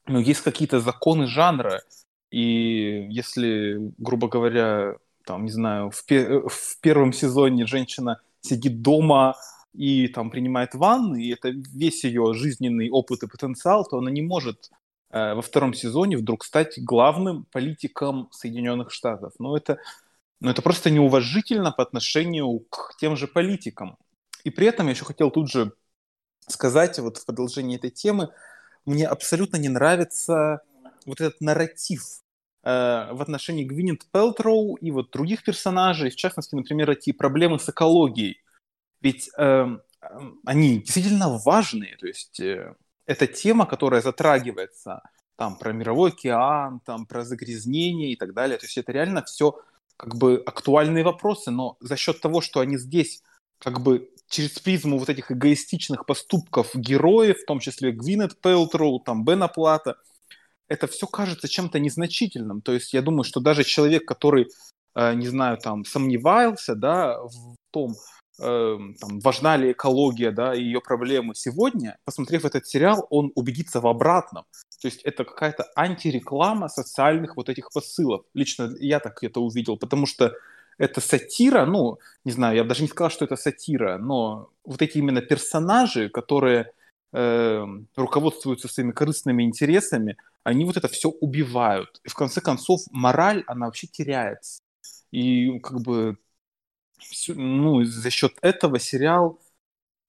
ну, 0.07 0.19
есть 0.19 0.41
какие-то 0.41 0.79
законы 0.79 1.27
жанра, 1.27 1.81
и 2.29 3.07
если, 3.09 3.77
грубо 3.97 4.27
говоря, 4.27 4.95
там, 5.25 5.45
не 5.45 5.51
знаю, 5.51 5.91
в, 5.91 6.05
пе- 6.05 6.41
в 6.47 6.79
первом 6.81 7.13
сезоне 7.13 7.65
женщина 7.65 8.19
сидит 8.41 8.81
дома 8.81 9.35
и 9.73 10.07
там 10.07 10.29
принимает 10.29 10.75
ванны, 10.75 11.23
и 11.23 11.33
это 11.33 11.49
весь 11.49 12.03
ее 12.03 12.33
жизненный 12.33 12.89
опыт 12.89 13.23
и 13.23 13.27
потенциал, 13.27 13.85
то 13.85 13.97
она 13.97 14.11
не 14.11 14.21
может 14.21 14.69
э, 15.11 15.33
во 15.33 15.41
втором 15.41 15.73
сезоне 15.73 16.17
вдруг 16.17 16.43
стать 16.43 16.83
главным 16.83 17.45
политиком 17.51 18.29
Соединенных 18.31 18.91
Штатов. 18.91 19.33
Но 19.39 19.55
это, 19.55 19.77
но 20.41 20.51
это 20.51 20.61
просто 20.61 20.89
неуважительно 20.89 21.71
по 21.71 21.83
отношению 21.83 22.59
к 22.69 22.95
тем 22.99 23.15
же 23.15 23.27
политикам. 23.27 23.97
И 24.43 24.49
при 24.49 24.67
этом 24.67 24.87
я 24.87 24.93
еще 24.93 25.05
хотел 25.05 25.31
тут 25.31 25.49
же 25.49 25.73
сказать 26.47 26.99
вот 26.99 27.17
в 27.17 27.25
продолжении 27.25 27.77
этой 27.77 27.89
темы, 27.89 28.29
мне 28.85 29.07
абсолютно 29.07 29.57
не 29.57 29.69
нравится 29.69 30.61
вот 31.05 31.21
этот 31.21 31.41
нарратив 31.41 32.01
э, 32.63 32.69
в 33.11 33.21
отношении 33.21 33.63
Гвинет 33.63 34.05
Пелтроу 34.11 34.75
и 34.75 34.91
вот 34.91 35.11
других 35.11 35.43
персонажей, 35.43 36.09
в 36.09 36.15
частности, 36.15 36.55
например, 36.55 36.91
эти 36.91 37.11
проблемы 37.11 37.59
с 37.59 37.69
экологией. 37.69 38.41
Ведь 39.01 39.29
э, 39.37 39.67
они 40.45 40.79
действительно 40.79 41.37
важные, 41.37 41.97
то 41.97 42.07
есть 42.07 42.39
э, 42.39 42.75
это 43.05 43.27
тема, 43.27 43.65
которая 43.65 44.01
затрагивается 44.01 45.01
там 45.35 45.57
про 45.57 45.73
мировой 45.73 46.11
океан, 46.11 46.79
там 46.85 47.05
про 47.05 47.25
загрязнение 47.25 48.13
и 48.13 48.15
так 48.15 48.33
далее. 48.33 48.57
То 48.57 48.65
есть 48.65 48.77
это 48.77 48.91
реально 48.91 49.23
все 49.23 49.59
как 49.97 50.15
бы 50.15 50.41
актуальные 50.45 51.03
вопросы, 51.03 51.51
но 51.51 51.77
за 51.79 51.97
счет 51.97 52.21
того, 52.21 52.41
что 52.41 52.59
они 52.59 52.77
здесь 52.77 53.23
как 53.57 53.81
бы 53.81 54.09
через 54.33 54.59
призму 54.59 54.97
вот 54.97 55.09
этих 55.09 55.31
эгоистичных 55.31 56.05
поступков 56.05 56.75
героев, 56.75 57.37
в 57.39 57.45
том 57.45 57.59
числе 57.59 57.91
Гвинет 57.91 58.41
Пелтроу, 58.41 58.99
там 58.99 59.23
Бена 59.23 59.47
Плата, 59.47 59.95
это 60.67 60.87
все 60.87 61.05
кажется 61.05 61.47
чем-то 61.47 61.79
незначительным. 61.79 62.61
То 62.61 62.73
есть 62.73 62.93
я 62.93 63.01
думаю, 63.03 63.23
что 63.23 63.39
даже 63.39 63.63
человек, 63.63 64.05
который, 64.05 64.47
э, 64.95 65.13
не 65.13 65.27
знаю, 65.27 65.57
там 65.57 65.85
сомневался, 65.85 66.73
да, 66.73 67.19
в 67.21 67.55
том, 67.71 67.93
э, 68.39 68.77
там, 68.99 69.19
важна 69.19 69.55
ли 69.55 69.71
экология, 69.71 70.31
да, 70.31 70.55
и 70.55 70.63
ее 70.63 70.81
проблемы 70.81 71.35
сегодня, 71.35 71.97
посмотрев 72.03 72.43
этот 72.43 72.65
сериал, 72.65 73.05
он 73.11 73.31
убедится 73.35 73.81
в 73.81 73.87
обратном. 73.87 74.45
То 74.81 74.87
есть 74.87 75.01
это 75.03 75.25
какая-то 75.25 75.67
антиреклама 75.75 76.69
социальных 76.69 77.37
вот 77.37 77.49
этих 77.49 77.69
посылов. 77.71 78.25
Лично 78.33 78.73
я 78.79 78.99
так 78.99 79.23
это 79.23 79.39
увидел, 79.41 79.77
потому 79.77 80.07
что 80.07 80.33
это 80.77 81.01
сатира, 81.01 81.65
ну, 81.65 81.99
не 82.25 82.31
знаю, 82.31 82.55
я 82.55 82.63
бы 82.63 82.69
даже 82.69 82.81
не 82.83 82.87
сказал, 82.87 83.09
что 83.11 83.25
это 83.25 83.35
сатира, 83.35 83.97
но 83.97 84.49
вот 84.63 84.81
эти 84.81 84.97
именно 84.97 85.21
персонажи, 85.21 86.09
которые 86.09 86.71
э, 87.13 87.65
руководствуются 87.95 88.67
своими 88.67 88.91
корыстными 88.91 89.43
интересами, 89.43 90.17
они 90.43 90.65
вот 90.65 90.77
это 90.77 90.87
все 90.87 91.09
убивают. 91.09 92.01
И 92.03 92.09
в 92.09 92.15
конце 92.15 92.41
концов 92.41 92.81
мораль, 92.91 93.43
она 93.47 93.67
вообще 93.67 93.87
теряется. 93.87 94.61
И 95.11 95.59
как 95.59 95.81
бы 95.81 96.17
ну, 97.27 97.83
за 97.83 98.09
счет 98.09 98.33
этого 98.41 98.79
сериал, 98.79 99.39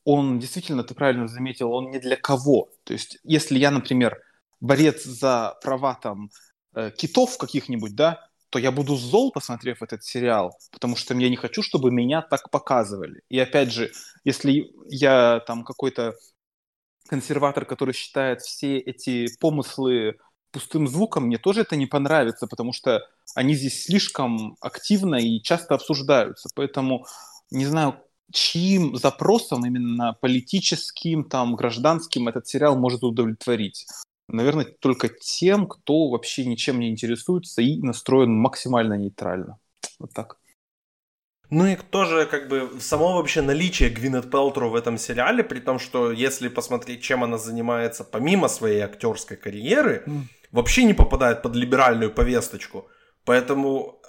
он 0.04 0.38
действительно, 0.38 0.84
ты 0.84 0.94
правильно 0.94 1.28
заметил, 1.28 1.72
он 1.72 1.90
не 1.90 1.98
для 1.98 2.16
кого. 2.16 2.70
То 2.84 2.92
есть, 2.92 3.18
если 3.24 3.58
я, 3.58 3.70
например, 3.70 4.22
борец 4.60 5.04
за 5.04 5.58
права 5.62 5.94
там 5.94 6.30
э, 6.74 6.90
китов 6.96 7.38
каких-нибудь, 7.38 7.94
да, 7.94 8.28
то 8.54 8.60
я 8.60 8.70
буду 8.70 8.94
зол, 8.94 9.32
посмотрев 9.32 9.82
этот 9.82 10.04
сериал, 10.04 10.56
потому 10.70 10.94
что 10.94 11.12
я 11.14 11.28
не 11.28 11.34
хочу, 11.34 11.60
чтобы 11.60 11.90
меня 11.90 12.22
так 12.22 12.50
показывали. 12.52 13.20
И 13.28 13.36
опять 13.36 13.72
же, 13.72 13.90
если 14.22 14.70
я 14.88 15.40
там 15.40 15.64
какой-то 15.64 16.14
консерватор, 17.08 17.64
который 17.64 17.92
считает 17.92 18.42
все 18.42 18.78
эти 18.78 19.26
помыслы 19.40 20.18
пустым 20.52 20.86
звуком, 20.86 21.24
мне 21.24 21.36
тоже 21.36 21.62
это 21.62 21.74
не 21.74 21.86
понравится, 21.86 22.46
потому 22.46 22.72
что 22.72 23.00
они 23.34 23.54
здесь 23.54 23.86
слишком 23.86 24.56
активно 24.60 25.16
и 25.16 25.42
часто 25.42 25.74
обсуждаются. 25.74 26.48
Поэтому 26.54 27.06
не 27.50 27.66
знаю, 27.66 27.96
чьим 28.32 28.94
запросом 28.94 29.66
именно 29.66 30.16
политическим, 30.20 31.24
там, 31.24 31.56
гражданским 31.56 32.28
этот 32.28 32.46
сериал 32.46 32.78
может 32.78 33.02
удовлетворить 33.02 33.84
наверное, 34.28 34.64
только 34.64 35.08
тем, 35.08 35.66
кто 35.66 36.08
вообще 36.08 36.44
ничем 36.44 36.80
не 36.80 36.88
интересуется 36.88 37.62
и 37.62 37.80
настроен 37.80 38.32
максимально 38.34 38.94
нейтрально. 38.94 39.58
Вот 39.98 40.12
так. 40.12 40.38
Ну 41.50 41.66
и 41.66 41.76
тоже 41.76 42.26
как 42.26 42.48
бы 42.48 42.70
само 42.80 43.16
вообще 43.16 43.42
наличие 43.42 43.90
Гвинет 43.90 44.30
Пелтру 44.30 44.70
в 44.70 44.74
этом 44.74 44.98
сериале, 44.98 45.44
при 45.44 45.60
том, 45.60 45.78
что 45.78 46.10
если 46.10 46.48
посмотреть, 46.48 47.02
чем 47.02 47.22
она 47.22 47.38
занимается 47.38 48.04
помимо 48.04 48.48
своей 48.48 48.80
актерской 48.80 49.36
карьеры, 49.36 50.02
mm. 50.06 50.22
вообще 50.52 50.84
не 50.84 50.94
попадает 50.94 51.42
под 51.42 51.54
либеральную 51.54 52.10
повесточку. 52.10 52.88
Поэтому 53.24 54.00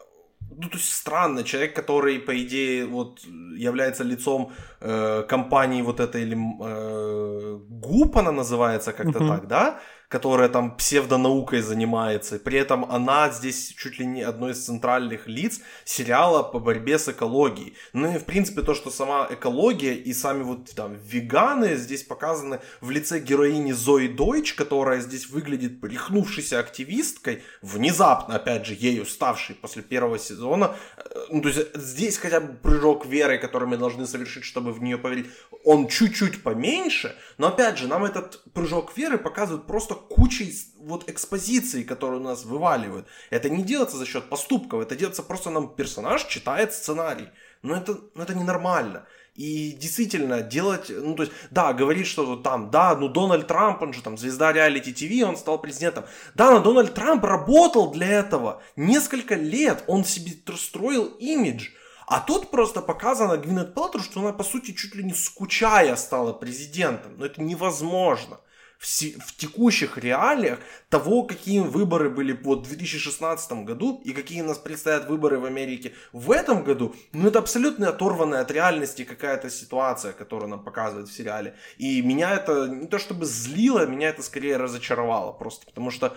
ну, 0.58 0.70
то 0.70 0.78
есть 0.78 0.94
странно, 0.94 1.44
человек, 1.44 1.76
который, 1.76 2.20
по 2.20 2.32
идее, 2.32 2.86
вот 2.86 3.20
является 3.58 4.04
лицом 4.04 4.52
э, 4.80 5.24
компании 5.28 5.82
вот 5.82 6.00
этой, 6.00 6.22
или 6.22 6.36
э, 6.36 7.60
ГУП 7.68 8.18
она 8.18 8.32
называется 8.32 8.94
как-то 8.94 9.20
uh-huh. 9.20 9.28
так, 9.28 9.48
да? 9.48 9.80
Которая 10.16 10.48
там 10.48 10.78
псевдонаукой 10.78 11.60
занимается. 11.60 12.40
При 12.40 12.58
этом 12.58 12.86
она 12.86 13.30
здесь 13.32 13.74
чуть 13.78 14.00
ли 14.00 14.06
не 14.06 14.22
одной 14.22 14.54
из 14.54 14.64
центральных 14.64 15.28
лиц 15.28 15.60
сериала 15.84 16.42
по 16.42 16.60
борьбе 16.60 16.98
с 16.98 17.10
экологией. 17.10 17.76
Ну 17.92 18.16
и 18.16 18.18
в 18.18 18.24
принципе 18.24 18.62
то, 18.62 18.74
что 18.74 18.92
сама 18.92 19.28
экология 19.30 19.94
и 19.94 20.14
сами 20.14 20.44
вот 20.44 20.74
там 20.74 20.94
веганы 20.94 21.76
здесь 21.76 22.04
показаны 22.04 22.62
в 22.80 22.92
лице 22.92 23.20
героини 23.20 23.74
Зои 23.74 24.08
Дойч, 24.08 24.54
которая 24.54 25.02
здесь 25.02 25.30
выглядит 25.30 25.82
прихнувшейся 25.82 26.60
активисткой, 26.60 27.44
внезапно, 27.62 28.36
опять 28.36 28.66
же, 28.66 28.74
ею 28.74 29.06
ставшей 29.06 29.56
после 29.56 29.82
первого 29.82 30.18
сезона. 30.18 30.78
Э, 30.96 31.26
ну, 31.30 31.42
то 31.42 31.50
есть 31.50 31.76
здесь 31.76 32.18
хотя 32.18 32.40
бы 32.40 32.54
прыжок 32.54 33.06
веры, 33.06 33.38
который 33.38 33.68
мы 33.68 33.76
должны 33.76 34.08
совершить, 34.08 34.46
чтобы 34.46 34.72
в 34.72 34.82
нее 34.82 34.98
поверить, 34.98 35.26
он 35.66 35.90
чуть-чуть 35.90 36.42
поменьше, 36.42 37.18
но 37.38 37.48
опять 37.48 37.78
же, 37.78 37.90
нам 37.90 38.06
этот 38.06 38.42
прыжок 38.54 38.96
веры 38.96 39.18
показывают 39.18 39.68
просто 39.68 39.96
кучей 40.10 40.54
вот 40.78 41.10
экспозиции, 41.10 41.84
которые 41.84 42.20
у 42.20 42.24
нас 42.24 42.46
вываливают. 42.46 43.08
Это 43.30 43.50
не 43.50 43.64
делается 43.64 43.98
за 43.98 44.06
счет 44.06 44.30
поступков, 44.30 44.82
это 44.82 44.96
делается 44.96 45.24
просто 45.24 45.50
нам 45.50 45.76
персонаж 45.76 46.26
читает 46.26 46.74
сценарий. 46.74 47.30
Но 47.62 47.76
это, 47.76 48.00
но 48.14 48.24
это 48.24 48.36
ненормально. 48.36 49.06
И 49.36 49.74
действительно 49.74 50.42
делать, 50.42 50.90
ну 50.90 51.14
то 51.16 51.24
есть, 51.24 51.34
да, 51.52 51.74
говорит, 51.74 52.08
что 52.08 52.38
там, 52.38 52.72
да, 52.72 52.96
ну 52.96 53.10
Дональд 53.10 53.48
Трамп, 53.48 53.82
он 53.82 53.94
же 53.94 54.02
там 54.02 54.18
звезда 54.18 54.54
реалити 54.54 54.94
ТВ, 54.94 55.28
он 55.28 55.36
стал 55.36 55.60
президентом. 55.60 56.06
Да, 56.36 56.52
но 56.52 56.60
Дональд 56.60 56.94
Трамп 56.94 57.24
работал 57.26 57.92
для 57.92 58.08
этого 58.08 58.62
несколько 58.78 59.36
лет, 59.36 59.84
он 59.88 60.06
себе 60.06 60.32
строил 60.56 61.06
имидж. 61.20 61.70
А 62.08 62.20
тут 62.20 62.52
просто 62.52 62.82
показано 62.82 63.38
Гвинет 63.38 63.74
Пелтер, 63.74 64.02
что 64.02 64.22
она, 64.22 64.32
по 64.32 64.44
сути, 64.44 64.72
чуть 64.72 64.96
ли 64.96 65.04
не 65.04 65.14
скучая 65.14 65.96
стала 65.96 66.34
президентом. 66.34 67.18
Но 67.18 67.26
это 67.26 67.42
невозможно. 67.42 68.40
В, 68.79 68.86
в 68.86 69.36
текущих 69.38 69.98
реалиях 69.98 70.60
того, 70.89 71.24
какие 71.24 71.60
выборы 71.60 72.10
были 72.10 72.34
вот 72.34 72.65
в 72.65 72.70
2016 72.70 73.51
году 73.63 74.01
и 74.03 74.12
какие 74.13 74.41
у 74.41 74.46
нас 74.46 74.58
предстоят 74.58 75.08
выборы 75.08 75.39
в 75.39 75.46
Америке 75.46 75.94
в 76.13 76.32
этом 76.32 76.63
году, 76.63 76.96
ну 77.13 77.27
это 77.27 77.39
абсолютно 77.39 77.89
оторванная 77.89 78.41
от 78.41 78.51
реальности 78.51 79.03
какая-то 79.03 79.50
ситуация, 79.50 80.13
которую 80.13 80.50
нам 80.50 80.63
показывают 80.63 81.10
в 81.10 81.13
сериале. 81.13 81.55
И 81.77 82.01
меня 82.01 82.36
это 82.36 82.67
не 82.67 82.88
то 82.88 83.00
чтобы 83.00 83.25
злило, 83.25 83.86
меня 83.86 84.10
это 84.10 84.24
скорее 84.24 84.58
разочаровало 84.58 85.32
просто, 85.32 85.65
потому 85.65 85.91
что 85.91 86.15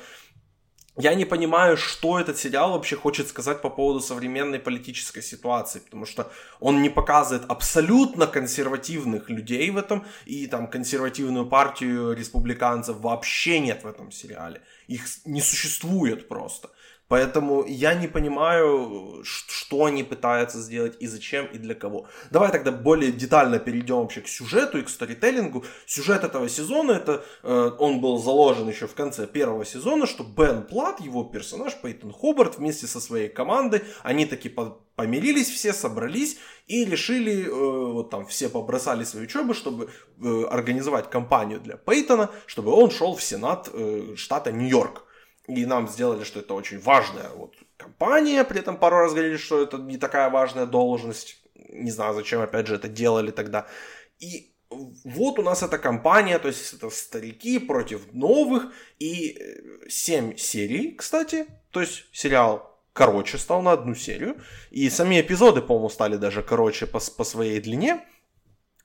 я 0.99 1.15
не 1.15 1.25
понимаю, 1.25 1.77
что 1.77 2.19
этот 2.19 2.39
сериал 2.39 2.73
вообще 2.73 2.97
хочет 2.97 3.29
сказать 3.29 3.63
по 3.63 3.71
поводу 3.71 4.01
современной 4.01 4.59
политической 4.59 5.23
ситуации, 5.23 5.79
потому 5.79 6.07
что 6.07 6.31
он 6.59 6.83
не 6.83 6.91
показывает 6.91 7.49
абсолютно 7.49 8.27
консервативных 8.27 9.31
людей 9.31 9.71
в 9.71 9.77
этом, 9.77 10.05
и 10.27 10.49
там 10.49 10.67
консервативную 10.67 11.47
партию 11.47 12.15
республиканцев 12.15 12.99
вообще 12.99 13.61
нет 13.61 13.85
в 13.85 13.87
этом 13.87 14.11
сериале. 14.11 14.61
Их 14.89 15.05
не 15.25 15.41
существует 15.41 16.29
просто. 16.29 16.71
Поэтому 17.09 17.65
я 17.67 17.95
не 17.95 18.07
понимаю, 18.07 19.23
что 19.25 19.87
они 19.87 20.03
пытаются 20.03 20.61
сделать 20.61 20.97
и 21.01 21.07
зачем 21.07 21.47
и 21.47 21.59
для 21.59 21.75
кого. 21.75 22.07
Давай 22.31 22.53
тогда 22.53 22.71
более 22.71 23.13
детально 23.13 23.59
перейдем 23.59 23.97
вообще 23.97 24.21
к 24.21 24.29
сюжету 24.29 24.79
и 24.79 24.83
к 24.83 24.91
сторителлингу. 24.91 25.65
Сюжет 25.87 26.23
этого 26.23 26.49
сезона, 26.51 26.93
это 26.93 27.25
э, 27.43 27.71
он 27.79 28.01
был 28.01 28.19
заложен 28.19 28.69
еще 28.69 28.87
в 28.87 28.95
конце 28.95 29.27
первого 29.27 29.65
сезона, 29.65 30.07
что 30.07 30.23
Бен 30.23 30.65
Плат, 30.65 31.01
его 31.01 31.25
персонаж 31.25 31.75
Пейтон 31.81 32.13
Хобарт 32.13 32.59
вместе 32.59 32.87
со 32.87 33.01
своей 33.01 33.31
командой, 33.31 33.83
они 34.03 34.27
таки 34.27 34.55
помирились 34.95 35.49
все, 35.49 35.73
собрались 35.73 36.37
и 36.67 36.85
решили, 36.85 37.47
э, 37.47 37.93
вот 37.93 38.11
там 38.11 38.27
все 38.27 38.51
побросали 38.51 39.05
свои 39.05 39.23
учебы, 39.23 39.55
чтобы 39.55 39.89
э, 40.23 40.45
организовать 40.51 41.09
кампанию 41.09 41.59
для 41.59 41.77
Пейтона, 41.77 42.29
чтобы 42.45 42.73
он 42.73 42.91
шел 42.91 43.17
в 43.17 43.23
Сенат 43.23 43.71
э, 43.73 44.15
штата 44.17 44.53
Нью-Йорк 44.53 45.08
и 45.49 45.67
нам 45.67 45.89
сделали, 45.89 46.25
что 46.25 46.41
это 46.41 46.55
очень 46.55 46.79
важная 46.79 47.31
вот 47.31 47.55
компания, 47.77 48.45
при 48.45 48.61
этом 48.61 48.77
пару 48.77 48.99
раз 48.99 49.13
говорили, 49.13 49.37
что 49.37 49.63
это 49.63 49.79
не 49.79 49.97
такая 49.97 50.31
важная 50.31 50.67
должность, 50.67 51.43
не 51.55 51.91
знаю, 51.91 52.15
зачем 52.15 52.41
опять 52.41 52.67
же 52.67 52.75
это 52.75 52.89
делали 52.89 53.31
тогда. 53.31 53.67
И 54.21 54.53
вот 54.71 55.39
у 55.39 55.43
нас 55.43 55.63
эта 55.63 55.79
компания, 55.79 56.39
то 56.39 56.49
есть 56.49 56.75
это 56.75 56.91
старики 56.91 57.59
против 57.59 58.13
новых, 58.13 58.73
и 58.99 59.39
7 59.89 60.37
серий, 60.37 60.93
кстати, 60.93 61.47
то 61.71 61.81
есть 61.81 62.05
сериал 62.13 62.69
короче 62.93 63.39
стал 63.39 63.63
на 63.63 63.73
одну 63.73 63.95
серию, 63.95 64.37
и 64.71 64.91
сами 64.91 65.21
эпизоды, 65.21 65.63
по-моему, 65.63 65.89
стали 65.89 66.17
даже 66.17 66.43
короче 66.43 66.87
по, 66.87 66.99
по 66.99 67.25
своей 67.25 67.61
длине, 67.61 68.05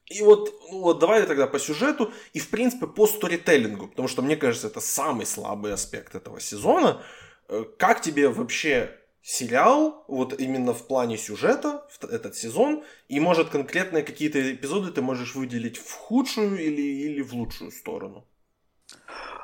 и 0.10 0.22
вот, 0.22 0.54
ну 0.70 0.82
вот 0.82 1.00
давай 1.00 1.26
тогда 1.26 1.48
по 1.48 1.60
сюжету 1.60 2.12
и, 2.34 2.40
в 2.40 2.50
принципе, 2.50 2.88
по 2.88 3.08
сторителлингу, 3.08 3.88
потому 3.88 4.08
что, 4.08 4.22
мне 4.22 4.36
кажется, 4.36 4.68
это 4.68 4.82
самый 4.82 5.26
слабый 5.26 5.74
аспект 5.74 6.16
этого 6.16 6.40
сезона. 6.40 7.02
Э, 7.48 7.64
как 7.78 8.02
тебе 8.02 8.30
вообще 8.30 9.00
сериал, 9.22 10.04
вот 10.10 10.40
именно 10.40 10.74
в 10.74 10.86
плане 10.86 11.18
сюжета, 11.18 11.88
этот 12.02 12.36
сезон, 12.36 12.84
и, 13.08 13.20
может, 13.22 13.50
конкретные 13.50 14.04
какие-то 14.04 14.54
эпизоды 14.54 14.92
ты 14.92 15.02
можешь 15.02 15.36
выделить 15.36 15.78
в 15.78 15.92
худшую 15.94 16.60
или, 16.60 16.82
или 16.82 17.22
в 17.22 17.34
лучшую 17.34 17.72
сторону? 17.72 18.28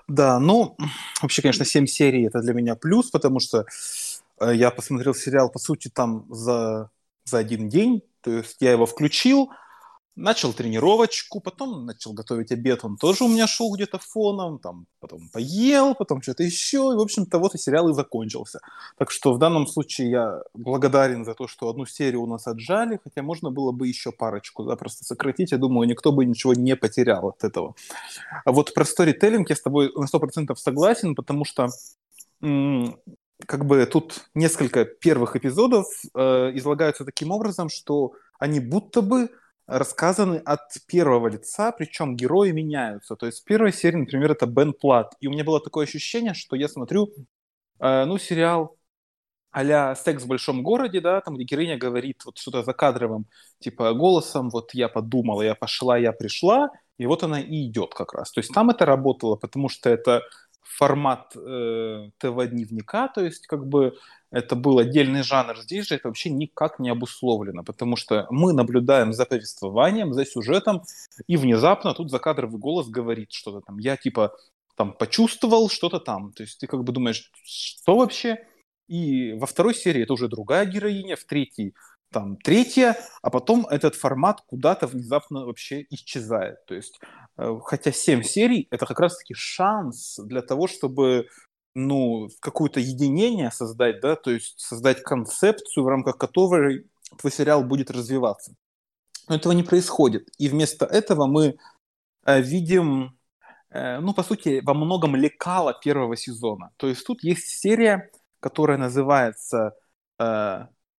Да, 0.09 0.39
ну, 0.39 0.75
вообще, 1.21 1.41
конечно, 1.41 1.63
7 1.63 1.85
серий 1.85 2.27
это 2.27 2.41
для 2.41 2.53
меня 2.53 2.75
плюс, 2.75 3.09
потому 3.09 3.39
что 3.39 3.65
э, 4.39 4.51
я 4.53 4.69
посмотрел 4.69 5.13
сериал, 5.13 5.49
по 5.49 5.59
сути, 5.59 5.87
там 5.87 6.25
за, 6.29 6.89
за 7.23 7.37
один 7.37 7.69
день, 7.69 8.01
то 8.21 8.31
есть 8.31 8.57
я 8.59 8.71
его 8.71 8.85
включил, 8.85 9.49
начал 10.15 10.53
тренировочку, 10.53 11.39
потом 11.39 11.85
начал 11.85 12.13
готовить 12.13 12.51
обед, 12.51 12.83
он 12.83 12.97
тоже 12.97 13.23
у 13.23 13.27
меня 13.27 13.47
шел 13.47 13.73
где-то 13.73 13.99
фоном, 13.99 14.59
там, 14.59 14.85
потом 14.99 15.29
поел, 15.29 15.95
потом 15.95 16.21
что-то 16.21 16.43
еще, 16.43 16.91
и, 16.91 16.95
в 16.95 16.99
общем-то, 16.99 17.39
вот 17.39 17.55
и 17.55 17.57
сериал 17.57 17.89
и 17.89 17.93
закончился. 17.93 18.59
Так 18.97 19.11
что 19.11 19.33
в 19.33 19.39
данном 19.39 19.67
случае 19.67 20.09
я 20.09 20.41
благодарен 20.53 21.25
за 21.25 21.33
то, 21.33 21.47
что 21.47 21.69
одну 21.69 21.85
серию 21.85 22.21
у 22.21 22.27
нас 22.27 22.47
отжали, 22.47 22.99
хотя 23.03 23.21
можно 23.21 23.49
было 23.51 23.71
бы 23.71 23.87
еще 23.87 24.11
парочку, 24.11 24.63
да, 24.63 24.75
просто 24.75 25.05
сократить, 25.05 25.51
я 25.51 25.57
думаю, 25.57 25.87
никто 25.87 26.11
бы 26.11 26.25
ничего 26.25 26.53
не 26.53 26.75
потерял 26.75 27.29
от 27.29 27.43
этого. 27.43 27.75
А 28.45 28.51
вот 28.51 28.73
про 28.73 28.85
сторителлинг 28.85 29.49
я 29.49 29.55
с 29.55 29.61
тобой 29.61 29.91
на 29.95 30.05
100% 30.05 30.55
согласен, 30.55 31.15
потому 31.15 31.45
что 31.45 31.69
как 33.47 33.65
бы 33.65 33.85
тут 33.85 34.25
несколько 34.33 34.85
первых 34.85 35.35
эпизодов 35.35 35.85
э, 36.13 36.51
излагаются 36.55 37.05
таким 37.05 37.31
образом, 37.31 37.69
что 37.69 38.13
они 38.37 38.59
будто 38.59 39.01
бы 39.01 39.29
рассказаны 39.69 40.37
от 40.37 40.61
первого 40.87 41.27
лица, 41.27 41.71
причем 41.71 42.15
герои 42.15 42.51
меняются. 42.51 43.15
То 43.15 43.25
есть 43.27 43.41
в 43.41 43.43
первой 43.43 43.71
серии, 43.71 43.97
например, 43.97 44.31
это 44.31 44.45
Бен 44.47 44.73
Плат. 44.73 45.13
И 45.19 45.27
у 45.27 45.31
меня 45.31 45.43
было 45.43 45.61
такое 45.61 45.85
ощущение, 45.85 46.33
что 46.33 46.55
я 46.55 46.67
смотрю, 46.67 47.09
э, 47.79 48.05
ну, 48.05 48.17
сериал 48.17 48.79
а 49.51 49.95
«Секс 49.95 50.23
в 50.23 50.27
большом 50.27 50.61
городе», 50.63 51.01
да, 51.01 51.21
там, 51.21 51.35
где 51.35 51.43
героиня 51.43 51.77
говорит 51.77 52.23
вот 52.25 52.37
что-то 52.37 52.63
закадровым, 52.63 53.25
типа, 53.59 53.93
голосом, 53.93 54.49
вот 54.49 54.73
я 54.73 54.89
подумала, 54.89 55.41
я 55.41 55.55
пошла, 55.55 55.97
я 55.97 56.11
пришла, 56.11 56.69
и 56.99 57.07
вот 57.07 57.23
она 57.23 57.39
и 57.41 57.67
идет 57.67 57.93
как 57.95 58.13
раз. 58.13 58.31
То 58.31 58.39
есть 58.41 58.53
там 58.53 58.69
это 58.69 58.85
работало, 58.85 59.37
потому 59.37 59.69
что 59.69 59.89
это 59.89 60.21
формат 60.61 61.35
э, 61.35 62.09
ТВ-дневника, 62.19 63.07
то 63.07 63.21
есть 63.21 63.47
как 63.47 63.65
бы 63.65 63.95
это 64.31 64.55
был 64.55 64.79
отдельный 64.79 65.23
жанр. 65.23 65.57
Здесь 65.59 65.87
же 65.87 65.95
это 65.95 66.07
вообще 66.07 66.29
никак 66.29 66.79
не 66.79 66.89
обусловлено, 66.89 67.63
потому 67.63 67.95
что 67.95 68.27
мы 68.29 68.53
наблюдаем 68.53 69.13
за 69.13 69.25
повествованием, 69.25 70.13
за 70.13 70.25
сюжетом, 70.25 70.83
и 71.27 71.37
внезапно 71.37 71.93
тут 71.93 72.11
закадровый 72.11 72.59
голос 72.59 72.87
говорит 72.87 73.31
что-то 73.31 73.61
там. 73.61 73.77
Я 73.79 73.97
типа 73.97 74.33
там 74.75 74.93
почувствовал 74.93 75.69
что-то 75.69 75.99
там. 75.99 76.31
То 76.33 76.43
есть 76.43 76.59
ты 76.59 76.67
как 76.67 76.83
бы 76.83 76.93
думаешь, 76.93 77.31
что 77.43 77.97
вообще? 77.97 78.45
И 78.87 79.33
во 79.33 79.45
второй 79.45 79.75
серии 79.75 80.03
это 80.03 80.13
уже 80.13 80.27
другая 80.27 80.65
героиня, 80.65 81.15
в 81.15 81.25
третьей 81.25 81.73
там 82.11 82.37
третья, 82.37 82.97
а 83.21 83.29
потом 83.29 83.67
этот 83.67 83.95
формат 83.95 84.41
куда-то 84.47 84.87
внезапно 84.87 85.45
вообще 85.45 85.85
исчезает. 85.89 86.65
То 86.65 86.75
есть, 86.75 86.99
э, 87.37 87.55
хотя 87.63 87.91
семь 87.91 88.23
серий— 88.23 88.67
это 88.71 88.85
как 88.85 88.99
раз-таки 88.99 89.33
шанс 89.35 90.19
для 90.23 90.41
того, 90.41 90.67
чтобы 90.67 91.27
ну, 91.75 92.29
какое-то 92.39 92.79
единение 92.79 93.51
создать, 93.51 94.01
да, 94.01 94.15
то 94.15 94.31
есть 94.31 94.59
создать 94.59 95.03
концепцию, 95.03 95.83
в 95.83 95.87
рамках 95.87 96.17
которой 96.17 96.87
твой 97.17 97.31
сериал 97.31 97.63
будет 97.63 97.91
развиваться. 97.91 98.55
Но 99.27 99.35
этого 99.35 99.53
не 99.53 99.63
происходит. 99.63 100.29
И 100.37 100.49
вместо 100.49 100.85
этого 100.85 101.27
мы 101.27 101.57
э, 102.25 102.41
видим, 102.41 103.17
э, 103.69 103.99
ну, 103.99 104.13
по 104.13 104.23
сути, 104.23 104.61
во 104.63 104.73
многом 104.73 105.15
лекала 105.15 105.73
первого 105.73 106.15
сезона. 106.15 106.71
То 106.77 106.87
есть 106.87 107.05
тут 107.05 107.23
есть 107.23 107.47
серия, 107.47 108.09
которая 108.39 108.77
называется 108.77 109.75
э, 110.17 110.23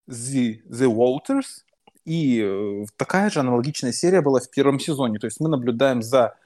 The, 0.09 0.63
The 0.69 0.87
Waters, 0.87 1.65
и 2.05 2.41
э, 2.41 2.85
такая 2.97 3.31
же 3.31 3.41
аналогичная 3.41 3.93
серия 3.93 4.21
была 4.21 4.41
в 4.41 4.51
первом 4.51 4.79
сезоне. 4.79 5.19
То 5.19 5.27
есть 5.27 5.41
мы 5.41 5.49
наблюдаем 5.49 6.03
за 6.03 6.37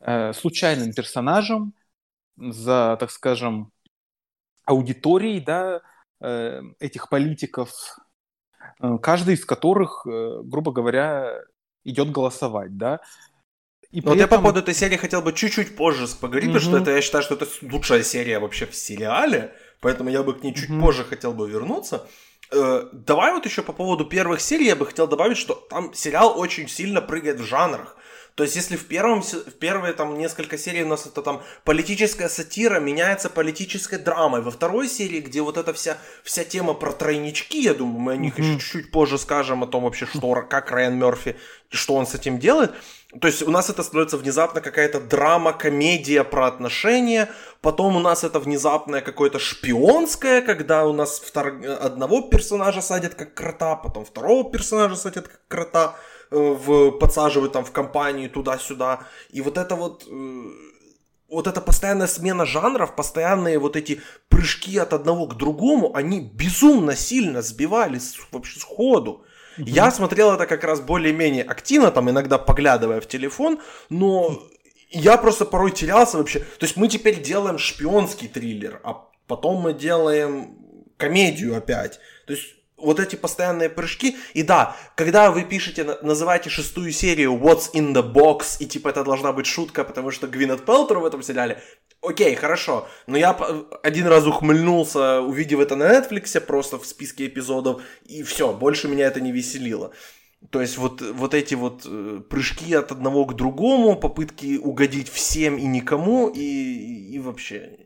э, 0.00 0.32
случайным 0.32 0.92
персонажем, 0.92 1.74
за, 2.36 2.96
так 2.98 3.10
скажем, 3.10 3.70
аудиторией 4.64 5.40
да, 5.40 5.82
э, 6.20 6.60
этих 6.80 7.08
политиков, 7.08 7.70
э, 8.80 8.98
каждый 9.02 9.34
из 9.34 9.44
которых, 9.44 10.06
э, 10.06 10.40
грубо 10.42 10.72
говоря, 10.72 11.40
идет 11.84 12.10
голосовать, 12.10 12.76
да. 12.76 13.00
И 13.90 14.00
Но 14.00 14.10
вот 14.10 14.16
этом... 14.16 14.20
я 14.20 14.26
по 14.26 14.38
поводу 14.38 14.60
этой 14.60 14.74
серии 14.74 14.96
хотел 14.96 15.22
бы 15.22 15.32
чуть-чуть 15.32 15.76
позже 15.76 16.06
поговорить, 16.20 16.50
mm-hmm. 16.50 16.54
потому 16.54 16.74
что 16.74 16.82
это, 16.82 16.90
я 16.90 17.00
считаю, 17.00 17.22
что 17.22 17.34
это 17.34 17.46
лучшая 17.62 18.02
серия 18.02 18.40
вообще 18.40 18.66
в 18.66 18.74
сериале, 18.74 19.54
поэтому 19.80 20.10
я 20.10 20.22
бы 20.22 20.34
к 20.34 20.42
ней 20.42 20.52
чуть 20.52 20.70
mm-hmm. 20.70 20.80
позже 20.80 21.04
хотел 21.04 21.32
бы 21.32 21.48
вернуться. 21.48 22.08
э, 22.50 22.88
давай 22.92 23.32
вот 23.32 23.44
еще 23.44 23.62
по 23.62 23.72
поводу 23.72 24.04
первых 24.04 24.40
серий 24.40 24.66
я 24.66 24.76
бы 24.76 24.86
хотел 24.86 25.06
добавить, 25.06 25.36
что 25.36 25.54
там 25.54 25.94
сериал 25.94 26.38
очень 26.38 26.68
сильно 26.68 27.00
прыгает 27.00 27.38
в 27.38 27.44
жанрах. 27.44 27.96
То 28.34 28.42
есть, 28.42 28.56
если 28.56 28.76
в, 28.76 28.86
первом, 28.86 29.22
в 29.22 29.52
первые 29.60 29.92
там 29.92 30.18
несколько 30.18 30.58
серий 30.58 30.82
у 30.82 30.88
нас 30.88 31.06
это 31.06 31.22
там 31.22 31.42
политическая 31.64 32.28
сатира 32.28 32.80
меняется 32.80 33.30
политической 33.30 33.96
драмой, 33.98 34.42
во 34.42 34.50
второй 34.50 34.88
серии, 34.88 35.20
где 35.20 35.40
вот 35.40 35.56
эта 35.56 35.72
вся, 35.72 35.98
вся 36.24 36.42
тема 36.42 36.74
про 36.74 36.90
тройнички, 36.90 37.62
я 37.62 37.74
думаю, 37.74 38.00
мы 38.00 38.12
о 38.14 38.16
них 38.16 38.36
mm-hmm. 38.36 38.42
еще 38.42 38.58
чуть-чуть 38.58 38.90
позже 38.90 39.18
скажем, 39.18 39.62
о 39.62 39.68
том 39.68 39.84
вообще, 39.84 40.06
что, 40.06 40.42
как 40.50 40.72
Райан 40.72 40.98
Мерфи, 40.98 41.36
что 41.68 41.94
он 41.94 42.08
с 42.08 42.14
этим 42.16 42.40
делает. 42.40 42.72
То 43.20 43.28
есть 43.28 43.42
у 43.42 43.50
нас 43.52 43.70
это 43.70 43.84
становится 43.84 44.16
внезапно 44.16 44.60
какая-то 44.60 45.00
драма, 45.00 45.52
комедия 45.52 46.24
про 46.24 46.48
отношения, 46.48 47.30
потом 47.60 47.94
у 47.94 48.00
нас 48.00 48.24
это 48.24 48.40
внезапное 48.40 49.00
какое-то 49.00 49.38
шпионское, 49.38 50.42
когда 50.42 50.84
у 50.86 50.92
нас 50.92 51.20
втор... 51.20 51.54
одного 51.80 52.22
персонажа 52.22 52.82
садят 52.82 53.14
как 53.14 53.34
крота, 53.34 53.76
потом 53.76 54.04
второго 54.04 54.50
персонажа 54.50 54.96
садят 54.96 55.28
как 55.28 55.40
крота. 55.46 55.96
Э, 56.34 56.56
в, 56.58 56.90
подсаживают 56.90 57.52
там 57.52 57.64
в 57.64 57.70
компанию 57.70 58.28
туда-сюда. 58.28 59.06
И 59.30 59.40
вот 59.40 59.56
это 59.56 59.76
вот 59.76 60.04
э, 60.10 60.42
вот 61.28 61.46
эта 61.46 61.60
постоянная 61.60 62.08
смена 62.08 62.44
жанров, 62.44 62.96
постоянные 62.96 63.60
вот 63.60 63.76
эти 63.76 64.00
прыжки 64.28 64.76
от 64.78 64.92
одного 64.92 65.28
к 65.28 65.36
другому, 65.36 65.94
они 65.94 66.20
безумно 66.20 66.96
сильно 66.96 67.40
сбивали 67.40 68.00
вообще 68.32 68.58
сходу. 68.58 69.22
Угу. 69.58 69.68
Я 69.68 69.92
смотрел 69.92 70.32
это 70.32 70.46
как 70.46 70.64
раз 70.64 70.80
более-менее 70.80 71.44
активно, 71.44 71.92
там 71.92 72.10
иногда 72.10 72.36
поглядывая 72.36 73.00
в 73.00 73.06
телефон, 73.06 73.60
но 73.88 74.42
я 74.90 75.16
просто 75.16 75.44
порой 75.44 75.70
терялся 75.70 76.18
вообще. 76.18 76.40
То 76.40 76.66
есть 76.66 76.76
мы 76.76 76.88
теперь 76.88 77.22
делаем 77.22 77.58
шпионский 77.58 78.26
триллер, 78.26 78.80
а 78.82 79.08
потом 79.28 79.60
мы 79.60 79.72
делаем 79.72 80.58
комедию 80.96 81.56
опять. 81.56 82.00
То 82.26 82.32
есть 82.32 82.56
вот 82.76 83.00
эти 83.00 83.16
постоянные 83.16 83.68
прыжки. 83.68 84.16
И 84.34 84.42
да, 84.42 84.76
когда 84.96 85.30
вы 85.30 85.44
пишете, 85.44 85.98
называете 86.02 86.50
шестую 86.50 86.92
серию 86.92 87.32
What's 87.34 87.72
in 87.74 87.92
the 87.94 88.12
Box, 88.12 88.56
и 88.60 88.66
типа 88.66 88.88
это 88.88 89.04
должна 89.04 89.32
быть 89.32 89.46
шутка, 89.46 89.84
потому 89.84 90.10
что 90.10 90.26
Гвинет 90.26 90.64
Пелтер 90.64 90.98
в 90.98 91.04
этом 91.04 91.22
сериале, 91.22 91.62
окей, 92.02 92.34
хорошо. 92.34 92.88
Но 93.06 93.16
я 93.16 93.38
один 93.82 94.06
раз 94.06 94.26
ухмыльнулся, 94.26 95.20
увидев 95.20 95.60
это 95.60 95.76
на 95.76 95.84
Netflix, 95.84 96.38
просто 96.40 96.78
в 96.78 96.86
списке 96.86 97.26
эпизодов, 97.26 97.82
и 98.04 98.22
все, 98.22 98.52
больше 98.52 98.88
меня 98.88 99.06
это 99.06 99.20
не 99.20 99.32
веселило. 99.32 99.92
То 100.50 100.60
есть 100.60 100.76
вот, 100.76 101.00
вот 101.00 101.32
эти 101.32 101.54
вот 101.54 101.82
э, 101.86 102.20
прыжки 102.28 102.74
от 102.74 102.92
одного 102.92 103.24
к 103.24 103.34
другому, 103.34 103.96
попытки 103.96 104.58
угодить 104.58 105.08
всем 105.08 105.56
и 105.56 105.64
никому, 105.64 106.28
и, 106.28 107.14
и 107.14 107.18
вообще 107.18 107.83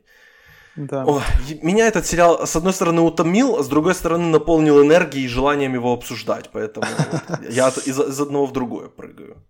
да. 0.79 1.03
О, 1.05 1.21
меня 1.61 1.87
этот 1.87 2.05
сериал, 2.05 2.47
с 2.47 2.55
одной 2.55 2.71
стороны, 2.71 3.01
утомил, 3.01 3.57
а 3.57 3.63
с 3.63 3.67
другой 3.67 3.93
стороны, 3.93 4.27
наполнил 4.27 4.81
энергией 4.81 5.25
и 5.25 5.27
желанием 5.27 5.73
его 5.73 5.91
обсуждать. 5.91 6.49
Поэтому 6.53 6.87
я 7.49 7.67
из, 7.67 7.99
из 7.99 8.19
одного 8.21 8.45
в 8.45 8.53
другое 8.53 8.87
прыгаю. 8.87 9.43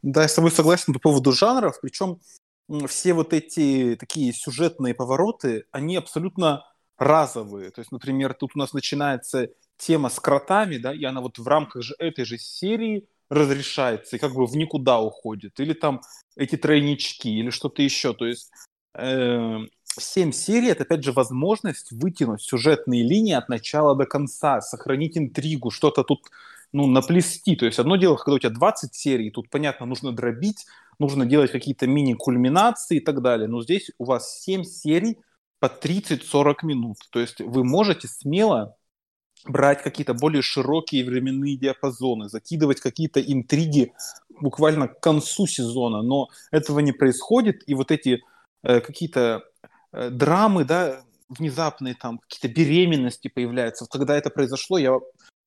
Да, 0.00 0.22
я 0.22 0.28
с 0.28 0.34
тобой 0.34 0.50
согласен 0.50 0.94
по 0.94 0.98
поводу 0.98 1.32
жанров. 1.32 1.78
Причем 1.82 2.18
все 2.88 3.12
вот 3.12 3.34
эти 3.34 3.94
такие 4.00 4.32
сюжетные 4.32 4.94
повороты, 4.94 5.64
они 5.70 5.96
абсолютно 5.96 6.64
разовые. 6.96 7.70
То 7.70 7.82
есть, 7.82 7.92
например, 7.92 8.32
тут 8.32 8.52
у 8.54 8.58
нас 8.58 8.72
начинается 8.72 9.50
тема 9.76 10.08
с 10.08 10.18
кротами, 10.18 10.78
да, 10.78 10.94
и 10.94 11.04
она 11.04 11.20
вот 11.20 11.38
в 11.38 11.46
рамках 11.46 11.82
же 11.82 11.94
этой 11.98 12.24
же 12.24 12.38
серии 12.38 13.06
разрешается 13.28 14.16
и 14.16 14.18
как 14.18 14.32
бы 14.32 14.46
в 14.46 14.56
никуда 14.56 14.98
уходит. 14.98 15.60
Или 15.60 15.74
там 15.74 16.00
эти 16.36 16.56
тройнички, 16.56 17.28
или 17.28 17.50
что-то 17.50 17.82
еще. 17.82 18.14
То 18.14 18.24
есть 18.26 18.50
э, 18.94 19.58
7 19.98 20.32
серий— 20.32 20.68
это, 20.70 20.84
опять 20.84 21.04
же, 21.04 21.12
возможность 21.12 21.92
вытянуть 21.92 22.42
сюжетные 22.42 23.02
линии 23.02 23.34
от 23.34 23.48
начала 23.48 23.94
до 23.94 24.06
конца, 24.06 24.60
сохранить 24.60 25.16
интригу, 25.16 25.70
что-то 25.70 26.02
тут 26.02 26.30
ну, 26.72 26.86
наплести. 26.86 27.56
То 27.56 27.66
есть 27.66 27.78
одно 27.78 27.96
дело, 27.96 28.16
когда 28.16 28.34
у 28.34 28.38
тебя 28.38 28.50
20 28.50 28.94
серий, 28.94 29.30
тут, 29.30 29.48
понятно, 29.50 29.86
нужно 29.86 30.12
дробить, 30.12 30.66
нужно 30.98 31.26
делать 31.26 31.52
какие-то 31.52 31.86
мини-кульминации 31.86 32.96
и 32.96 33.00
так 33.00 33.22
далее. 33.22 33.48
Но 33.48 33.62
здесь 33.62 33.90
у 33.98 34.04
вас 34.04 34.40
7 34.40 34.64
серий 34.64 35.18
по 35.60 35.66
30-40 35.66 36.56
минут. 36.64 36.96
То 37.10 37.20
есть 37.20 37.40
вы 37.40 37.64
можете 37.64 38.08
смело 38.08 38.76
брать 39.46 39.82
какие-то 39.82 40.14
более 40.14 40.42
широкие 40.42 41.04
временные 41.04 41.56
диапазоны, 41.56 42.28
закидывать 42.28 42.80
какие-то 42.80 43.20
интриги 43.20 43.92
буквально 44.40 44.88
к 44.88 45.00
концу 45.00 45.46
сезона, 45.46 46.02
но 46.02 46.28
этого 46.50 46.80
не 46.80 46.92
происходит, 46.92 47.62
и 47.66 47.74
вот 47.74 47.90
эти 47.90 48.22
какие-то 48.64 49.44
Э, 49.94 50.10
драмы, 50.10 50.64
да, 50.64 51.04
внезапные 51.28 51.94
там 51.94 52.18
какие-то 52.18 52.48
беременности 52.48 53.28
появляются. 53.28 53.86
Когда 53.86 54.16
это 54.16 54.28
произошло, 54.28 54.76
я, 54.76 54.98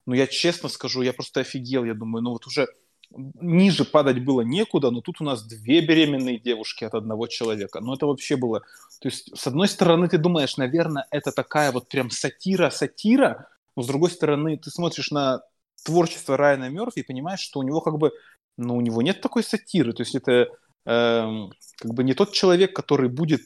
ну, 0.05 0.13
я 0.13 0.25
честно 0.25 0.69
скажу, 0.69 1.01
я 1.01 1.11
просто 1.11 1.41
офигел. 1.41 1.83
Я 1.83 1.93
думаю, 1.93 2.23
ну 2.23 2.31
вот 2.31 2.47
уже 2.47 2.67
ниже 3.11 3.83
падать 3.83 4.23
было 4.23 4.41
некуда, 4.41 4.89
но 4.89 5.01
тут 5.01 5.19
у 5.19 5.25
нас 5.25 5.43
две 5.43 5.81
беременные 5.81 6.39
девушки 6.39 6.85
от 6.85 6.93
одного 6.93 7.27
человека. 7.27 7.81
Ну, 7.81 7.93
это 7.93 8.05
вообще 8.05 8.37
было... 8.37 8.61
То 9.01 9.09
есть, 9.09 9.37
с 9.37 9.47
одной 9.47 9.67
стороны, 9.67 10.07
ты 10.07 10.17
думаешь, 10.17 10.57
наверное, 10.57 11.05
это 11.11 11.31
такая 11.31 11.71
вот 11.71 11.89
прям 11.89 12.09
сатира-сатира, 12.09 13.47
но 13.75 13.83
с 13.83 13.87
другой 13.87 14.11
стороны, 14.11 14.57
ты 14.57 14.69
смотришь 14.71 15.11
на 15.11 15.41
творчество 15.83 16.37
Райана 16.37 16.69
Мерфи 16.69 16.99
и 16.99 17.03
понимаешь, 17.03 17.41
что 17.41 17.59
у 17.59 17.63
него 17.63 17.81
как 17.81 17.97
бы... 17.97 18.11
Ну, 18.57 18.75
у 18.75 18.81
него 18.81 19.01
нет 19.01 19.21
такой 19.21 19.43
сатиры. 19.43 19.93
То 19.93 20.03
есть, 20.03 20.15
это 20.15 20.31
э, 20.31 20.47
как 20.87 21.93
бы 21.93 22.03
не 22.03 22.13
тот 22.13 22.31
человек, 22.31 22.73
который 22.73 23.09
будет 23.09 23.41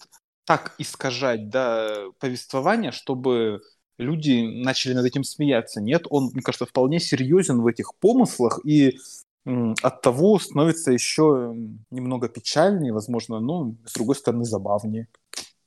так 0.45 0.75
искажать 0.77 1.49
да, 1.49 2.05
повествование, 2.19 2.91
чтобы 2.91 3.61
люди 3.97 4.63
начали 4.63 4.93
над 4.93 5.05
этим 5.05 5.23
смеяться. 5.23 5.81
Нет, 5.81 6.05
он, 6.09 6.29
мне 6.33 6.41
кажется, 6.41 6.65
вполне 6.65 6.99
серьезен 6.99 7.61
в 7.61 7.67
этих 7.67 7.95
помыслах 7.95 8.59
и 8.63 8.99
от 9.45 10.01
того 10.01 10.37
становится 10.37 10.91
еще 10.91 11.55
немного 11.89 12.29
печальнее, 12.29 12.93
возможно, 12.93 13.39
но 13.39 13.73
с 13.85 13.93
другой 13.93 14.15
стороны 14.15 14.45
забавнее. 14.45 15.07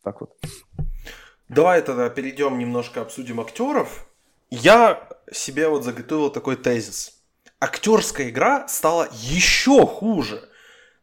Так 0.02 0.20
вот. 0.20 0.30
Давай 1.48 1.82
тогда 1.82 2.08
перейдем 2.08 2.58
немножко 2.58 3.00
обсудим 3.00 3.40
актеров. 3.40 4.08
Я 4.50 5.08
себе 5.32 5.68
вот 5.68 5.82
заготовил 5.82 6.30
такой 6.30 6.54
тезис. 6.54 7.20
Актерская 7.58 8.30
игра 8.30 8.68
стала 8.68 9.08
еще 9.12 9.86
хуже 9.86 10.48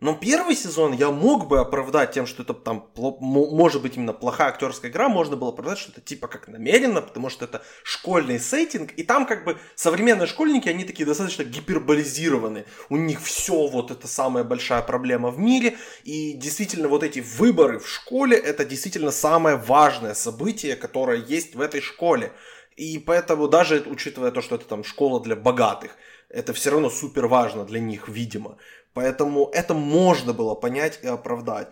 но 0.01 0.15
первый 0.15 0.55
сезон 0.55 0.93
я 0.93 1.11
мог 1.11 1.47
бы 1.47 1.59
оправдать 1.59 2.11
тем, 2.11 2.25
что 2.25 2.41
это 2.41 2.55
там 2.55 2.89
может 2.95 3.83
быть 3.83 3.97
именно 3.97 4.13
плохая 4.13 4.49
актерская 4.49 4.89
игра, 4.89 5.07
можно 5.09 5.35
было 5.35 5.49
оправдать, 5.49 5.77
что 5.77 5.91
это 5.91 6.01
типа 6.01 6.27
как 6.27 6.47
намеренно, 6.47 7.01
потому 7.01 7.29
что 7.29 7.45
это 7.45 7.61
школьный 7.83 8.39
сеттинг, 8.39 8.93
и 8.97 9.03
там 9.03 9.27
как 9.27 9.45
бы 9.45 9.59
современные 9.75 10.25
школьники, 10.25 10.67
они 10.67 10.85
такие 10.85 11.05
достаточно 11.05 11.43
гиперболизированы, 11.43 12.65
у 12.89 12.97
них 12.97 13.21
все 13.21 13.67
вот 13.67 13.91
это 13.91 14.07
самая 14.07 14.43
большая 14.43 14.81
проблема 14.81 15.29
в 15.29 15.37
мире, 15.37 15.77
и 16.03 16.33
действительно 16.33 16.87
вот 16.87 17.03
эти 17.03 17.19
выборы 17.19 17.77
в 17.77 17.87
школе, 17.87 18.35
это 18.35 18.65
действительно 18.65 19.11
самое 19.11 19.55
важное 19.55 20.15
событие, 20.15 20.75
которое 20.75 21.23
есть 21.23 21.53
в 21.53 21.61
этой 21.61 21.79
школе. 21.79 22.31
И 22.75 22.97
поэтому 22.97 23.47
даже 23.47 23.83
учитывая 23.85 24.31
то, 24.31 24.41
что 24.41 24.55
это 24.55 24.65
там 24.65 24.83
школа 24.83 25.21
для 25.21 25.35
богатых, 25.35 25.91
это 26.29 26.53
все 26.53 26.71
равно 26.71 26.89
супер 26.89 27.27
важно 27.27 27.65
для 27.65 27.79
них, 27.79 28.07
видимо. 28.07 28.57
Поэтому 28.93 29.49
это 29.53 29.73
можно 29.73 30.33
было 30.33 30.55
понять 30.55 30.99
и 31.01 31.07
оправдать. 31.07 31.69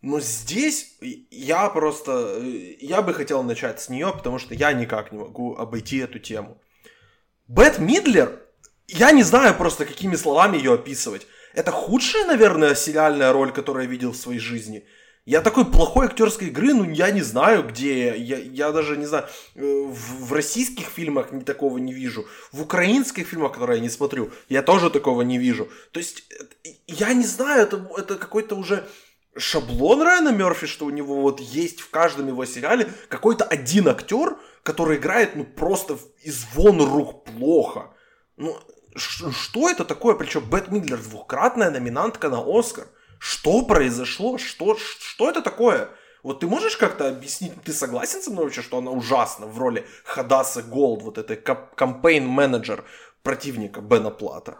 Но 0.00 0.20
здесь 0.20 0.96
я 1.30 1.68
просто, 1.70 2.40
я 2.80 3.02
бы 3.02 3.14
хотел 3.14 3.42
начать 3.42 3.80
с 3.80 3.88
нее, 3.88 4.12
потому 4.12 4.38
что 4.38 4.54
я 4.54 4.72
никак 4.72 5.10
не 5.12 5.18
могу 5.18 5.56
обойти 5.56 5.98
эту 5.98 6.18
тему. 6.18 6.60
Бет 7.48 7.78
Мидлер, 7.78 8.42
я 8.86 9.10
не 9.10 9.22
знаю 9.22 9.54
просто, 9.54 9.86
какими 9.86 10.14
словами 10.14 10.56
ее 10.56 10.74
описывать. 10.74 11.26
Это 11.54 11.72
худшая, 11.72 12.26
наверное, 12.26 12.74
сериальная 12.74 13.32
роль, 13.32 13.52
которую 13.52 13.84
я 13.84 13.90
видел 13.90 14.12
в 14.12 14.16
своей 14.16 14.40
жизни– 14.40 14.86
я 15.28 15.42
такой 15.42 15.66
плохой 15.66 16.06
актерской 16.06 16.48
игры, 16.48 16.72
ну 16.72 16.84
я 16.84 17.10
не 17.10 17.20
знаю, 17.20 17.62
где 17.62 18.16
я. 18.16 18.38
Я 18.38 18.72
даже 18.72 18.96
не 18.96 19.04
знаю, 19.04 19.26
э, 19.56 19.60
в, 19.60 20.24
в 20.24 20.32
российских 20.32 20.86
фильмах 20.86 21.32
ни 21.32 21.40
такого 21.40 21.76
не 21.76 21.92
вижу. 21.92 22.26
В 22.50 22.62
украинских 22.62 23.26
фильмах, 23.26 23.52
которые 23.52 23.76
я 23.76 23.82
не 23.82 23.90
смотрю, 23.90 24.30
я 24.48 24.62
тоже 24.62 24.88
такого 24.88 25.20
не 25.20 25.36
вижу. 25.36 25.68
То 25.92 26.00
есть, 26.00 26.24
э, 26.64 26.70
я 26.86 27.12
не 27.12 27.26
знаю, 27.26 27.64
это, 27.64 27.76
это 27.98 28.14
какой-то 28.14 28.56
уже 28.56 28.88
шаблон 29.36 30.00
Райана 30.00 30.30
Мерфи, 30.30 30.66
что 30.66 30.86
у 30.86 30.90
него 30.90 31.20
вот 31.20 31.40
есть 31.40 31.80
в 31.80 31.90
каждом 31.90 32.28
его 32.28 32.46
сериале 32.46 32.90
какой-то 33.10 33.44
один 33.44 33.88
актер, 33.88 34.38
который 34.62 34.96
играет 34.96 35.36
ну 35.36 35.44
просто 35.44 35.98
из 36.22 36.46
вон 36.54 36.80
рук 36.80 37.24
плохо. 37.24 37.90
Ну, 38.38 38.56
что 38.96 39.68
это 39.68 39.84
такое? 39.84 40.14
Причем 40.14 40.48
Бет 40.48 40.70
Мидлер 40.70 40.98
двухкратная 41.02 41.70
номинантка 41.70 42.30
на 42.30 42.42
Оскар. 42.46 42.88
Что 43.18 43.62
произошло? 43.62 44.38
Что, 44.38 44.76
что 44.76 45.28
это 45.28 45.42
такое? 45.42 45.90
Вот 46.22 46.40
ты 46.40 46.46
можешь 46.46 46.76
как-то 46.76 47.08
объяснить, 47.08 47.52
ты 47.62 47.72
согласен 47.72 48.20
со 48.20 48.30
мной 48.30 48.44
вообще, 48.44 48.62
что 48.62 48.78
она 48.78 48.90
ужасна 48.90 49.46
в 49.46 49.58
роли 49.58 49.86
Хадаса 50.04 50.62
Голд, 50.62 51.02
вот 51.02 51.16
этой 51.16 51.36
кампейн-менеджер 51.36 52.84
противника 53.22 53.80
Бена 53.80 54.10
Плата? 54.10 54.58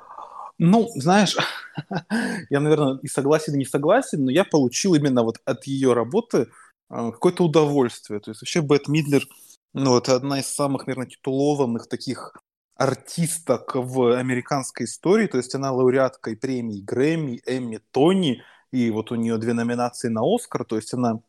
Ну, 0.58 0.88
знаешь, 0.94 1.36
я, 2.50 2.60
наверное, 2.60 2.98
и 3.02 3.08
согласен, 3.08 3.54
и 3.54 3.58
не 3.58 3.64
согласен, 3.64 4.24
но 4.24 4.30
я 4.30 4.44
получил 4.44 4.94
именно 4.94 5.22
вот 5.22 5.38
от 5.44 5.66
ее 5.66 5.92
работы 5.92 6.48
э, 6.90 7.10
какое-то 7.12 7.44
удовольствие. 7.44 8.20
То 8.20 8.30
есть 8.30 8.42
вообще 8.42 8.60
Бет 8.60 8.88
Мидлер 8.88 9.24
Ну, 9.72 9.96
это 9.96 10.16
одна 10.16 10.40
из 10.40 10.46
самых, 10.46 10.86
наверное, 10.86 11.08
титулованных 11.08 11.88
таких 11.88 12.34
артисток 12.78 13.74
в 13.74 14.16
американской 14.16 14.86
истории, 14.86 15.26
то 15.26 15.36
есть 15.36 15.54
она 15.54 15.72
лауреатка 15.72 16.30
и 16.30 16.36
премий 16.36 16.80
Грэмми, 16.80 17.42
Эмми, 17.44 17.80
Тони, 17.90 18.42
и 18.70 18.90
вот 18.90 19.10
у 19.10 19.16
нее 19.16 19.36
две 19.36 19.52
номинации 19.52 20.08
на 20.08 20.22
Оскар, 20.22 20.64
то 20.64 20.76
есть 20.76 20.94
она 20.94 21.20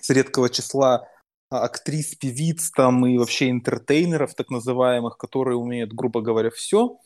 с 0.00 0.08
редкого 0.10 0.48
числа 0.48 1.08
а, 1.50 1.64
актрис, 1.64 2.14
певиц 2.14 2.70
там 2.70 3.04
и 3.06 3.18
вообще 3.18 3.50
интертейнеров 3.50 4.34
так 4.34 4.50
называемых, 4.50 5.18
которые 5.18 5.56
умеют, 5.56 5.92
грубо 5.92 6.20
говоря, 6.20 6.50
все. 6.50 6.98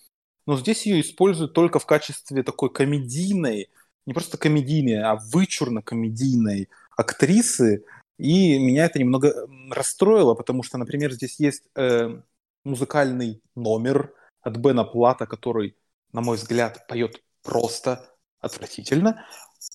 Но 0.46 0.58
здесь 0.58 0.84
ее 0.84 1.00
используют 1.00 1.54
только 1.54 1.78
в 1.78 1.86
качестве 1.86 2.42
такой 2.42 2.70
комедийной, 2.70 3.70
не 4.04 4.12
просто 4.12 4.36
комедийной, 4.36 5.02
а 5.02 5.16
вычурно-комедийной 5.16 6.68
актрисы. 6.94 7.84
И 8.18 8.58
меня 8.58 8.84
это 8.84 8.98
немного 8.98 9.34
расстроило, 9.70 10.34
потому 10.34 10.62
что, 10.62 10.76
например, 10.78 11.12
здесь 11.12 11.40
есть 11.40 11.64
э, 11.74 12.20
музыкальный 12.66 13.40
номер 13.54 14.12
от 14.42 14.56
Бена 14.56 14.84
Плата, 14.84 15.26
который, 15.26 15.76
на 16.12 16.20
мой 16.20 16.36
взгляд, 16.36 16.86
поет 16.88 17.22
просто 17.42 18.10
отвратительно. 18.40 19.24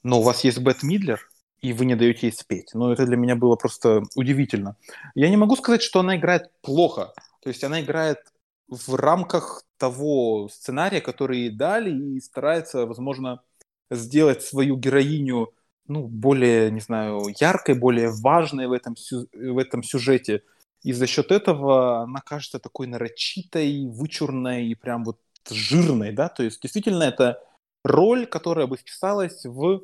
Но 0.04 0.20
у 0.20 0.24
вас 0.24 0.44
есть 0.44 0.60
Бет 0.60 0.84
Мидлер, 0.84 1.30
и 1.62 1.74
вы 1.74 1.86
не 1.86 1.96
даете 1.96 2.28
ей 2.28 2.34
спеть. 2.34 2.72
Ну, 2.74 2.92
это 2.92 3.06
для 3.06 3.18
меня 3.18 3.36
было 3.36 3.56
просто 3.56 4.04
удивительно. 4.16 4.76
Я 5.16 5.30
не 5.30 5.38
могу 5.38 5.56
сказать, 5.56 5.82
что 5.82 6.02
она 6.02 6.18
играет 6.18 6.52
плохо. 6.62 7.14
То 7.42 7.50
есть 7.50 7.64
она 7.64 7.82
играет 7.82 8.20
в 8.68 8.96
рамках 8.96 9.64
того 9.78 10.50
сценария, 10.50 11.02
который 11.02 11.40
ей 11.40 11.50
дали, 11.50 11.92
и 11.92 12.20
старается, 12.20 12.86
возможно, 12.86 13.42
сделать 13.90 14.44
свою 14.44 14.78
героиню 14.78 15.54
ну, 15.88 16.08
более, 16.08 16.72
не 16.72 16.80
знаю, 16.80 17.22
яркой, 17.40 17.76
более 17.76 18.12
важной 18.12 18.68
в 18.68 18.72
этом, 18.72 18.96
в 19.34 19.58
этом 19.58 19.84
сюжете. 19.84 20.44
И 20.84 20.94
за 20.94 21.08
счет 21.08 21.32
этого 21.32 22.02
она 22.02 22.22
кажется 22.22 22.60
такой 22.60 22.88
нарочитой, 22.88 23.88
вычурной 23.88 24.68
и 24.68 24.76
прям 24.76 25.04
вот 25.04 25.20
жирной, 25.50 26.12
да, 26.12 26.30
то 26.30 26.44
есть 26.44 26.62
действительно 26.62 27.04
это 27.04 27.44
роль, 27.84 28.26
которая 28.26 28.68
бы 28.68 28.78
вписалась 28.78 29.46
в 29.46 29.82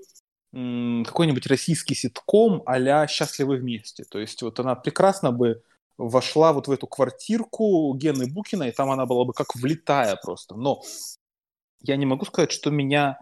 какой-нибудь 0.52 1.48
российский 1.48 1.94
ситком 1.94 2.64
а-ля 2.66 3.06
«Счастливы 3.08 3.58
вместе». 3.58 4.06
То 4.06 4.20
есть 4.20 4.42
вот 4.42 4.60
она 4.60 4.76
прекрасно 4.76 5.32
бы 5.32 5.62
вошла 5.98 6.54
вот 6.54 6.68
в 6.68 6.72
эту 6.72 6.88
квартирку 6.88 7.94
Гены 7.96 8.28
Букина, 8.28 8.64
и 8.64 8.72
там 8.72 8.90
она 8.90 9.06
была 9.06 9.26
бы 9.26 9.34
как 9.34 9.56
влетая 9.56 10.16
просто. 10.16 10.56
Но 10.56 10.82
я 11.82 11.96
не 11.96 12.06
могу 12.06 12.26
сказать, 12.26 12.52
что 12.52 12.72
меня... 12.72 13.20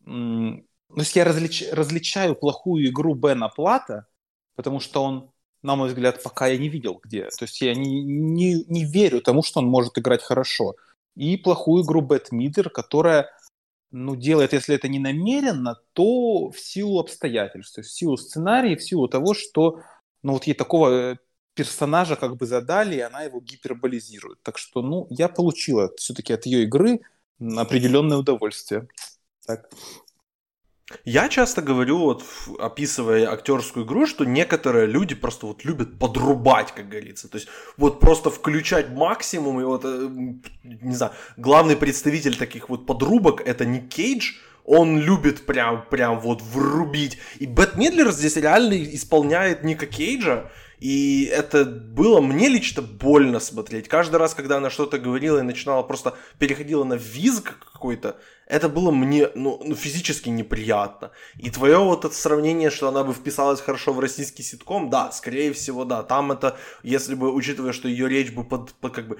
Ну, 0.00 0.64
то 0.94 1.00
есть 1.00 1.16
я 1.16 1.24
различ... 1.24 1.64
различаю 1.72 2.34
плохую 2.34 2.86
игру 2.88 3.14
Бена 3.14 3.48
Плата, 3.48 4.06
потому 4.54 4.80
что 4.80 5.02
он 5.02 5.30
на 5.62 5.76
мой 5.76 5.88
взгляд, 5.88 6.22
пока 6.22 6.46
я 6.48 6.58
не 6.58 6.68
видел 6.68 7.00
где. 7.02 7.24
То 7.24 7.44
есть 7.44 7.60
я 7.60 7.74
не, 7.74 8.02
не, 8.02 8.64
не 8.64 8.84
верю 8.84 9.20
тому, 9.20 9.42
что 9.42 9.60
он 9.60 9.66
может 9.66 9.98
играть 9.98 10.22
хорошо. 10.22 10.74
И 11.16 11.36
плохую 11.36 11.84
игру 11.84 12.00
Бет 12.00 12.32
Мидер, 12.32 12.70
которая 12.70 13.28
ну, 13.90 14.16
делает, 14.16 14.52
если 14.52 14.74
это 14.74 14.88
не 14.88 14.98
намеренно, 14.98 15.80
то 15.92 16.50
в 16.50 16.58
силу 16.58 17.00
обстоятельств, 17.00 17.74
то 17.74 17.80
есть 17.80 17.90
в 17.90 17.96
силу 17.96 18.16
сценария, 18.16 18.76
в 18.76 18.82
силу 18.82 19.08
того, 19.08 19.34
что 19.34 19.80
ну, 20.22 20.34
вот 20.34 20.44
ей 20.44 20.54
такого 20.54 21.12
э, 21.12 21.16
персонажа 21.54 22.16
как 22.16 22.36
бы 22.36 22.46
задали, 22.46 22.96
и 22.96 23.00
она 23.00 23.22
его 23.22 23.40
гиперболизирует. 23.40 24.42
Так 24.42 24.58
что, 24.58 24.82
ну, 24.82 25.06
я 25.10 25.28
получила 25.28 25.90
все-таки 25.96 26.32
от 26.32 26.46
ее 26.46 26.64
игры 26.64 27.00
определенное 27.40 28.18
удовольствие. 28.18 28.88
Так. 29.46 29.70
Я 31.04 31.28
часто 31.28 31.60
говорю, 31.60 31.98
вот 31.98 32.24
описывая 32.58 33.30
актерскую 33.30 33.84
игру, 33.84 34.06
что 34.06 34.24
некоторые 34.24 34.86
люди 34.86 35.14
просто 35.14 35.46
вот 35.46 35.64
любят 35.64 35.98
подрубать, 35.98 36.72
как 36.72 36.88
говорится. 36.88 37.28
То 37.28 37.36
есть 37.36 37.48
вот 37.76 38.00
просто 38.00 38.30
включать 38.30 38.88
максимум. 38.90 39.60
И 39.60 39.64
вот, 39.64 39.82
э, 39.84 40.08
не 40.62 40.94
знаю, 40.94 41.12
главный 41.36 41.76
представитель 41.76 42.36
таких 42.36 42.70
вот 42.70 42.86
подрубок 42.86 43.42
это 43.42 43.66
не 43.66 43.80
Кейдж, 43.80 44.32
он 44.64 44.98
любит 44.98 45.46
прям, 45.46 45.84
прям 45.88 46.20
вот 46.20 46.42
врубить. 46.42 47.18
И 47.38 47.46
Бет 47.46 47.76
Мидлер 47.76 48.10
здесь 48.10 48.36
реально 48.36 48.82
исполняет 48.94 49.64
Ника 49.64 49.86
Кейджа. 49.86 50.50
И 50.78 51.24
это 51.24 51.64
было 51.64 52.20
мне 52.20 52.48
лично 52.48 52.82
больно 52.82 53.40
смотреть. 53.40 53.88
Каждый 53.88 54.16
раз, 54.16 54.34
когда 54.34 54.58
она 54.58 54.70
что-то 54.70 54.98
говорила 54.98 55.38
и 55.38 55.42
начинала 55.42 55.82
просто 55.82 56.14
переходила 56.38 56.84
на 56.84 56.94
визг 56.94 57.58
какой-то, 57.72 58.16
это 58.46 58.68
было 58.68 58.90
мне 58.90 59.28
ну, 59.34 59.60
ну, 59.64 59.74
физически 59.74 60.28
неприятно. 60.28 61.10
И 61.36 61.50
твое 61.50 61.78
вот 61.78 62.04
это 62.04 62.14
сравнение, 62.14 62.70
что 62.70 62.88
она 62.88 63.04
бы 63.04 63.12
вписалась 63.12 63.60
хорошо 63.60 63.92
в 63.92 64.00
российский 64.00 64.42
ситком, 64.42 64.88
да, 64.88 65.10
скорее 65.12 65.52
всего, 65.52 65.84
да. 65.84 66.02
Там 66.02 66.32
это, 66.32 66.56
если 66.82 67.14
бы, 67.14 67.32
учитывая, 67.32 67.72
что 67.72 67.88
ее 67.88 68.08
речь 68.08 68.32
бы 68.32 68.44
под, 68.44 68.72
под 68.74 68.92
как 68.92 69.08
бы 69.08 69.18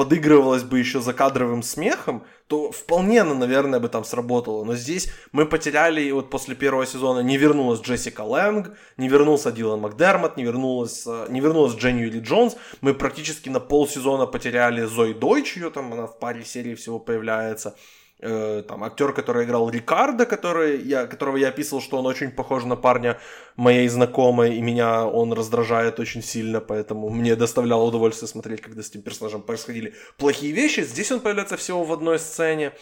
подыгрывалась 0.00 0.62
бы 0.62 0.78
еще 0.78 1.02
за 1.02 1.12
кадровым 1.12 1.62
смехом, 1.62 2.24
то 2.46 2.72
вполне 2.72 3.20
она, 3.20 3.34
наверное, 3.34 3.80
бы 3.80 3.88
там 3.90 4.02
сработала. 4.02 4.64
Но 4.64 4.74
здесь 4.74 5.12
мы 5.30 5.44
потеряли, 5.44 6.10
вот 6.10 6.30
после 6.30 6.54
первого 6.54 6.86
сезона 6.86 7.20
не 7.20 7.36
вернулась 7.36 7.82
Джессика 7.82 8.22
Лэнг, 8.22 8.74
не 8.96 9.08
вернулся 9.08 9.52
Дилан 9.52 9.80
Макдермот, 9.80 10.38
не 10.38 10.44
вернулась, 10.44 11.06
э, 11.06 11.26
не 11.28 11.40
вернулась 11.40 11.74
Дженни 11.74 12.04
Ли 12.04 12.20
Джонс. 12.20 12.56
Мы 12.80 12.94
практически 12.94 13.50
на 13.50 13.60
полсезона 13.60 14.24
потеряли 14.24 14.86
Зои 14.86 15.12
Дойч, 15.12 15.56
ее 15.56 15.68
там 15.68 15.92
она 15.92 16.06
в 16.06 16.18
паре 16.18 16.46
серий 16.46 16.76
всего 16.76 16.98
появляется. 16.98 17.76
Э, 18.22 18.62
там 18.68 18.84
актер, 18.84 19.14
который 19.14 19.44
играл 19.44 19.70
Рикардо, 19.70 20.26
который 20.26 20.82
я, 20.82 21.06
которого 21.06 21.38
я 21.38 21.48
описывал, 21.48 21.80
что 21.80 21.98
он 21.98 22.06
очень 22.06 22.30
похож 22.30 22.64
на 22.64 22.76
парня 22.76 23.18
моей 23.56 23.88
знакомой, 23.88 24.56
и 24.56 24.60
меня 24.60 25.06
он 25.06 25.32
раздражает 25.32 25.98
очень 26.00 26.22
сильно, 26.22 26.60
поэтому 26.60 27.08
мне 27.08 27.34
доставляло 27.34 27.82
удовольствие 27.84 28.28
смотреть, 28.28 28.60
когда 28.60 28.82
с 28.82 28.90
этим 28.90 29.02
персонажем 29.02 29.40
происходили 29.40 29.94
плохие 30.18 30.52
вещи. 30.52 30.80
Здесь 30.80 31.10
он 31.10 31.20
появляется 31.20 31.56
всего 31.56 31.82
в 31.82 31.92
одной 31.92 32.18
сцене. 32.18 32.72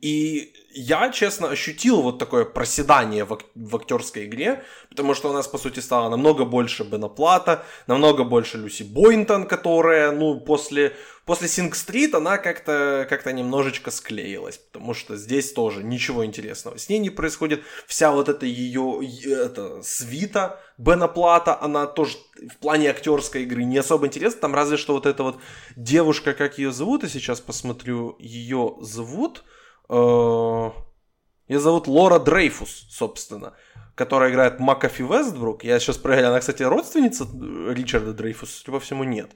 И 0.00 0.52
я, 0.72 1.10
честно, 1.10 1.48
ощутил 1.48 2.02
вот 2.02 2.18
такое 2.18 2.44
проседание 2.44 3.24
в, 3.24 3.38
в 3.54 3.76
актерской 3.76 4.26
игре, 4.26 4.62
потому 4.88 5.14
что 5.14 5.30
у 5.30 5.32
нас, 5.32 5.48
по 5.48 5.58
сути, 5.58 5.80
стало 5.80 6.08
намного 6.08 6.44
больше 6.44 6.84
Бена 6.84 7.08
Плата, 7.08 7.64
намного 7.86 8.24
больше 8.24 8.58
Люси 8.58 8.84
Бойнтон, 8.84 9.46
которая, 9.46 10.12
ну, 10.12 10.40
после, 10.40 10.94
после 11.24 11.48
Синг 11.48 11.74
Стрит 11.74 12.14
она 12.14 12.38
как-то 12.38 13.06
как 13.08 13.26
немножечко 13.26 13.90
склеилась, 13.90 14.58
потому 14.58 14.94
что 14.94 15.16
здесь 15.16 15.52
тоже 15.52 15.82
ничего 15.82 16.24
интересного 16.24 16.78
с 16.78 16.88
ней 16.88 16.98
не 16.98 17.10
происходит. 17.10 17.62
Вся 17.86 18.12
вот 18.12 18.28
эта 18.28 18.46
ее 18.46 19.00
это, 19.26 19.82
свита 19.82 20.60
Бена 20.78 21.08
Плата, 21.08 21.60
она 21.60 21.86
тоже 21.86 22.16
в 22.48 22.56
плане 22.58 22.90
актерской 22.90 23.42
игры 23.42 23.64
не 23.64 23.78
особо 23.78 24.06
интересна, 24.06 24.40
там 24.40 24.54
разве 24.54 24.76
что 24.76 24.94
вот 24.94 25.06
эта 25.06 25.22
вот 25.22 25.38
девушка, 25.76 26.32
как 26.32 26.58
ее 26.58 26.70
зовут, 26.72 27.02
я 27.02 27.08
сейчас 27.08 27.40
посмотрю, 27.40 28.16
ее 28.18 28.76
зовут... 28.80 29.42
Ее 29.90 31.58
зовут 31.58 31.88
Лора 31.88 32.18
Дрейфус, 32.18 32.86
собственно, 32.90 33.54
которая 33.96 34.30
играет 34.30 34.60
Макафи 34.60 35.02
Вестбрук. 35.02 35.64
Я 35.64 35.80
сейчас 35.80 35.98
проверяю, 35.98 36.28
она, 36.28 36.40
кстати, 36.40 36.62
родственница 36.62 37.26
Ричарда 37.68 38.12
Дрейфуса, 38.12 38.52
судя 38.52 38.72
по 38.72 38.80
всему, 38.80 39.04
нет. 39.04 39.30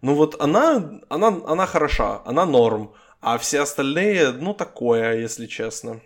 Ну 0.00 0.14
вот 0.14 0.40
она, 0.40 1.00
она, 1.08 1.28
она 1.46 1.66
хороша, 1.66 2.20
она 2.24 2.44
норм, 2.44 2.94
а 3.20 3.38
все 3.38 3.60
остальные, 3.60 4.32
ну, 4.32 4.54
такое, 4.54 5.18
если 5.18 5.46
честно 5.46 6.00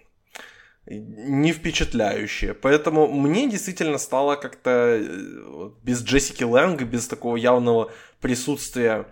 не 0.86 1.52
впечатляющие. 1.52 2.54
Поэтому 2.54 3.08
мне 3.08 3.50
действительно 3.50 3.98
стало 3.98 4.36
как-то 4.36 5.00
э, 5.00 5.70
без 5.82 6.02
Джессики 6.02 6.44
Лэнг, 6.44 6.82
без 6.82 7.08
такого 7.08 7.36
явного 7.36 7.90
присутствия 8.20 9.06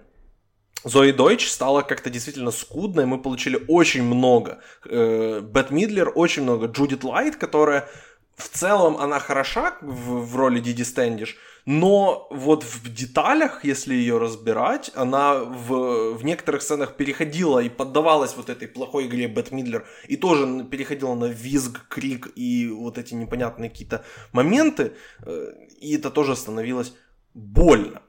Зои 0.84 1.12
Дойч 1.12 1.48
стало 1.48 1.82
как-то 1.82 2.10
действительно 2.10 2.50
скудно, 2.50 3.00
и 3.00 3.06
мы 3.06 3.18
получили 3.18 3.64
очень 3.68 4.02
много. 4.02 4.60
Э, 4.84 5.40
Бет 5.40 5.70
Мидлер, 5.70 6.12
очень 6.14 6.42
много. 6.42 6.66
Джудит 6.66 7.04
Лайт, 7.04 7.36
которая 7.36 7.88
в 8.36 8.48
целом 8.48 8.96
она 8.96 9.18
хороша 9.18 9.76
в, 9.80 10.26
в 10.26 10.36
роли 10.36 10.60
Диди 10.60 10.82
Стэндиш, 10.82 11.36
но 11.66 12.26
вот 12.30 12.62
в 12.62 12.92
деталях, 12.92 13.64
если 13.64 13.94
ее 13.94 14.18
разбирать, 14.18 14.90
она 14.94 15.36
в, 15.36 16.14
в 16.14 16.24
некоторых 16.24 16.62
сценах 16.62 16.96
переходила 16.96 17.60
и 17.60 17.68
поддавалась 17.68 18.36
вот 18.36 18.50
этой 18.50 18.68
плохой 18.68 19.06
игре 19.06 19.28
Бет 19.28 19.50
Мидлер, 19.52 19.86
и 20.08 20.16
тоже 20.16 20.64
переходила 20.64 21.14
на 21.14 21.26
визг, 21.26 21.88
крик 21.88 22.28
и 22.34 22.68
вот 22.68 22.98
эти 22.98 23.14
непонятные 23.14 23.70
какие-то 23.70 24.04
моменты, 24.32 24.92
э, 25.24 25.52
и 25.80 25.96
это 25.96 26.10
тоже 26.10 26.36
становилось 26.36 26.92
больно. 27.32 28.02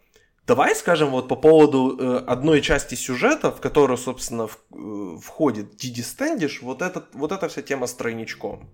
Давай 0.48 0.76
скажем 0.76 1.10
вот 1.10 1.28
по 1.28 1.36
поводу 1.36 1.98
э, 1.98 2.18
одной 2.28 2.62
части 2.62 2.94
сюжета, 2.94 3.52
в 3.52 3.60
которую, 3.60 3.98
собственно, 3.98 4.48
в, 4.48 4.60
э, 4.72 5.18
входит 5.20 5.76
Диди 5.76 6.02
Стэндиш, 6.02 6.62
вот, 6.62 6.84
этот, 6.84 7.06
вот 7.14 7.32
эта 7.32 7.48
вся 7.48 7.64
тема 7.64 7.88
с 7.88 7.94
тройничком. 7.96 8.70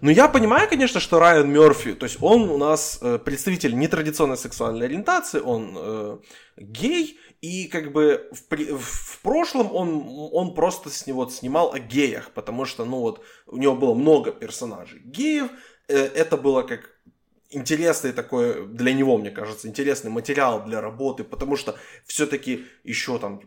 Но 0.00 0.10
я 0.10 0.28
понимаю, 0.28 0.68
конечно, 0.68 1.00
что 1.00 1.20
Райан 1.20 1.48
Мерфи, 1.50 1.94
то 1.94 2.04
есть 2.04 2.18
он 2.20 2.50
у 2.50 2.58
нас 2.58 2.98
э, 3.00 3.18
представитель 3.18 3.78
нетрадиционной 3.78 4.36
сексуальной 4.36 4.86
ориентации, 4.86 5.40
он 5.40 5.76
э, 5.76 6.18
гей, 6.56 7.18
и 7.40 7.68
как 7.68 7.92
бы 7.92 8.28
в, 8.32 8.78
в 8.78 9.20
прошлом 9.22 9.74
он, 9.74 10.04
он 10.32 10.54
просто 10.54 10.90
с 10.90 11.06
него 11.06 11.28
снимал 11.28 11.72
о 11.72 11.78
геях, 11.78 12.32
потому 12.32 12.64
что, 12.64 12.84
ну 12.84 12.98
вот, 12.98 13.22
у 13.46 13.56
него 13.58 13.76
было 13.76 13.94
много 13.94 14.32
персонажей 14.32 15.00
геев, 15.04 15.50
э, 15.88 15.96
это 15.96 16.36
было 16.36 16.62
как 16.62 16.95
интересный 17.50 18.12
такой 18.12 18.66
для 18.66 18.92
него, 18.92 19.18
мне 19.18 19.30
кажется, 19.30 19.68
интересный 19.68 20.10
материал 20.10 20.64
для 20.64 20.80
работы, 20.80 21.24
потому 21.24 21.56
что 21.56 21.76
все-таки 22.04 22.66
еще 22.84 23.18
там 23.18 23.40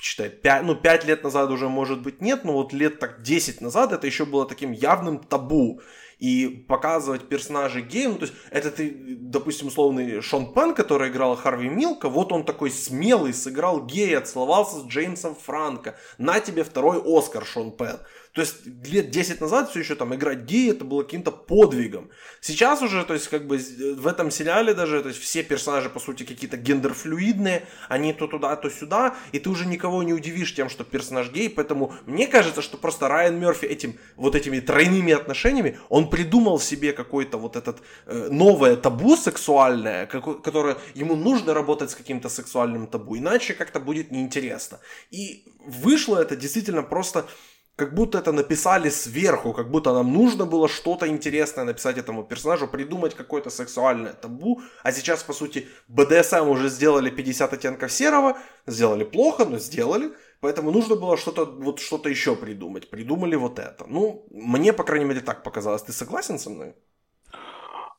считай, 0.00 0.28
5, 0.28 0.64
ну, 0.64 0.74
5 0.74 1.06
лет 1.06 1.24
назад 1.24 1.50
уже, 1.50 1.68
может 1.68 2.02
быть, 2.02 2.20
нет, 2.20 2.44
но 2.44 2.52
вот 2.52 2.72
лет 2.72 2.98
так 2.98 3.22
10 3.22 3.60
назад 3.60 3.92
это 3.92 4.06
еще 4.06 4.26
было 4.26 4.46
таким 4.46 4.72
явным 4.72 5.18
табу 5.18 5.80
и 6.18 6.46
показывать 6.68 7.28
персонажей 7.28 7.82
геев, 7.82 8.12
ну, 8.12 8.18
то 8.18 8.24
есть 8.26 8.34
это 8.50 8.70
ты, 8.70 8.94
допустим, 9.18 9.68
условный 9.68 10.20
Шон 10.20 10.52
Пен, 10.52 10.74
который 10.74 11.08
играл 11.08 11.36
Харви 11.36 11.68
Милка, 11.68 12.08
вот 12.08 12.32
он 12.32 12.44
такой 12.44 12.70
смелый, 12.70 13.32
сыграл 13.32 13.84
гея, 13.84 14.20
целовался 14.20 14.80
с 14.80 14.86
Джеймсом 14.86 15.34
Франко, 15.34 15.96
на 16.18 16.38
тебе 16.40 16.64
второй 16.64 17.02
Оскар, 17.04 17.44
Шон 17.44 17.72
Пен. 17.72 17.98
То 18.34 18.40
есть 18.40 18.66
лет 18.66 19.10
10 19.10 19.40
назад 19.40 19.70
все 19.70 19.78
еще 19.78 19.94
там 19.94 20.12
играть 20.12 20.40
гея 20.40 20.72
это 20.72 20.84
было 20.84 21.04
каким-то 21.04 21.30
подвигом. 21.30 22.10
Сейчас 22.40 22.82
уже, 22.82 23.04
то 23.04 23.14
есть 23.14 23.28
как 23.28 23.46
бы 23.46 23.58
в 23.58 24.08
этом 24.08 24.32
сериале 24.32 24.74
даже, 24.74 25.02
то 25.02 25.08
есть 25.08 25.20
все 25.20 25.44
персонажи 25.44 25.88
по 25.88 26.00
сути 26.00 26.24
какие-то 26.24 26.56
гендерфлюидные, 26.56 27.62
они 27.88 28.12
то 28.12 28.26
туда, 28.26 28.56
то 28.56 28.68
сюда, 28.70 29.14
и 29.30 29.38
ты 29.38 29.48
уже 29.48 29.66
никого 29.66 30.02
не 30.02 30.12
удивишь 30.12 30.52
тем, 30.52 30.68
что 30.68 30.82
персонаж 30.82 31.30
гей, 31.30 31.48
поэтому 31.48 31.94
мне 32.06 32.26
кажется, 32.26 32.60
что 32.60 32.76
просто 32.76 33.06
Райан 33.06 33.38
Мерфи 33.38 33.66
этим, 33.66 34.00
вот 34.16 34.34
этими 34.34 34.58
тройными 34.58 35.12
отношениями, 35.12 35.78
он 35.88 36.10
придумал 36.10 36.58
себе 36.58 36.92
какое-то 36.92 37.38
вот 37.38 37.54
этот 37.54 37.82
э, 38.06 38.28
новое 38.32 38.74
табу 38.74 39.16
сексуальное, 39.16 40.06
какое, 40.06 40.34
которое 40.34 40.76
ему 40.94 41.14
нужно 41.14 41.54
работать 41.54 41.92
с 41.92 41.94
каким-то 41.94 42.28
сексуальным 42.28 42.88
табу, 42.88 43.16
иначе 43.16 43.54
как-то 43.54 43.78
будет 43.78 44.10
неинтересно. 44.10 44.80
И 45.12 45.44
вышло 45.64 46.18
это 46.18 46.34
действительно 46.34 46.82
просто 46.82 47.26
как 47.76 47.94
будто 47.94 48.18
это 48.18 48.32
написали 48.32 48.88
сверху, 48.88 49.52
как 49.52 49.70
будто 49.70 49.92
нам 49.92 50.12
нужно 50.12 50.46
было 50.46 50.68
что-то 50.68 51.08
интересное 51.08 51.64
написать 51.64 51.98
этому 51.98 52.22
персонажу, 52.22 52.68
придумать 52.68 53.14
какое-то 53.14 53.50
сексуальное 53.50 54.12
табу, 54.12 54.62
а 54.82 54.92
сейчас, 54.92 55.22
по 55.24 55.32
сути, 55.32 55.66
БДСМ 55.88 56.48
уже 56.48 56.68
сделали 56.68 57.10
50 57.10 57.52
оттенков 57.52 57.90
серого, 57.90 58.38
сделали 58.66 59.04
плохо, 59.04 59.44
но 59.44 59.58
сделали, 59.58 60.12
поэтому 60.40 60.70
нужно 60.70 60.94
было 60.94 61.16
что-то 61.16 61.46
вот 61.46 61.80
что-то 61.80 62.08
еще 62.08 62.36
придумать, 62.36 62.90
придумали 62.90 63.34
вот 63.34 63.58
это. 63.58 63.86
Ну, 63.88 64.26
мне, 64.30 64.72
по 64.72 64.84
крайней 64.84 65.06
мере, 65.06 65.20
так 65.20 65.42
показалось. 65.42 65.82
Ты 65.82 65.92
согласен 65.92 66.38
со 66.38 66.50
мной? 66.50 66.74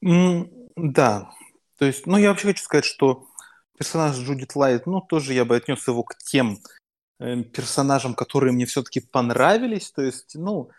Mm, 0.06 0.70
да, 0.78 1.32
то 1.78 1.86
есть, 1.86 2.08
ну, 2.08 2.18
я 2.18 2.30
вообще 2.30 2.48
хочу 2.48 2.64
сказать, 2.64 2.86
что 2.86 3.26
персонаж 3.78 4.16
Джудит 4.16 4.56
Лайт, 4.56 4.86
ну, 4.86 5.02
тоже 5.02 5.34
я 5.34 5.44
бы 5.44 5.58
отнес 5.58 5.86
его 5.88 6.04
к 6.04 6.16
тем 6.18 6.60
персонажам, 7.18 8.14
которые 8.14 8.54
мне 8.54 8.66
все-таки 8.66 9.00
понравились. 9.00 9.92
То 9.92 10.02
есть, 10.02 10.36
ну, 10.36 10.70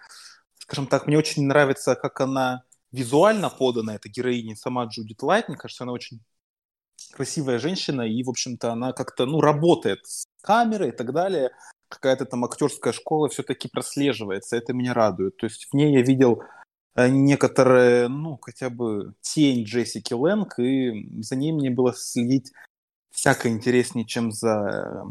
скажем 0.59 0.87
так, 0.87 1.07
мне 1.07 1.19
очень 1.19 1.47
нравится, 1.47 1.95
как 1.95 2.21
она 2.21 2.63
визуально 2.93 3.51
подана, 3.51 3.95
эта 3.95 4.09
героиня, 4.09 4.57
сама 4.57 4.85
Джудит 4.87 5.23
Лайт. 5.23 5.49
Мне 5.49 5.57
кажется, 5.57 5.85
она 5.85 5.93
очень 5.93 6.21
красивая 7.13 7.59
женщина, 7.59 8.03
и, 8.03 8.23
в 8.23 8.31
общем-то, 8.31 8.73
она 8.73 8.93
как-то, 8.93 9.27
ну, 9.27 9.41
работает 9.41 10.07
с 10.07 10.27
камерой 10.43 10.89
и 10.89 10.93
так 10.93 11.13
далее. 11.13 11.51
Какая-то 11.89 12.25
там 12.27 12.45
актерская 12.45 12.93
школа 12.93 13.29
все-таки 13.29 13.69
прослеживается, 13.69 14.57
это 14.57 14.73
меня 14.73 14.93
радует. 14.93 15.37
То 15.37 15.47
есть 15.47 15.69
в 15.71 15.75
ней 15.75 15.93
я 15.93 16.03
видел 16.03 16.43
э, 16.95 17.09
некоторые, 17.09 18.09
ну, 18.09 18.39
хотя 18.41 18.71
бы 18.71 19.15
тень 19.21 19.65
Джессики 19.65 20.15
Лэнг, 20.15 20.59
и 20.59 21.23
за 21.23 21.37
ней 21.37 21.53
мне 21.53 21.71
было 21.71 21.95
следить 21.95 22.53
всяко 23.11 23.49
интереснее, 23.49 24.05
чем 24.05 24.33
за 24.33 25.07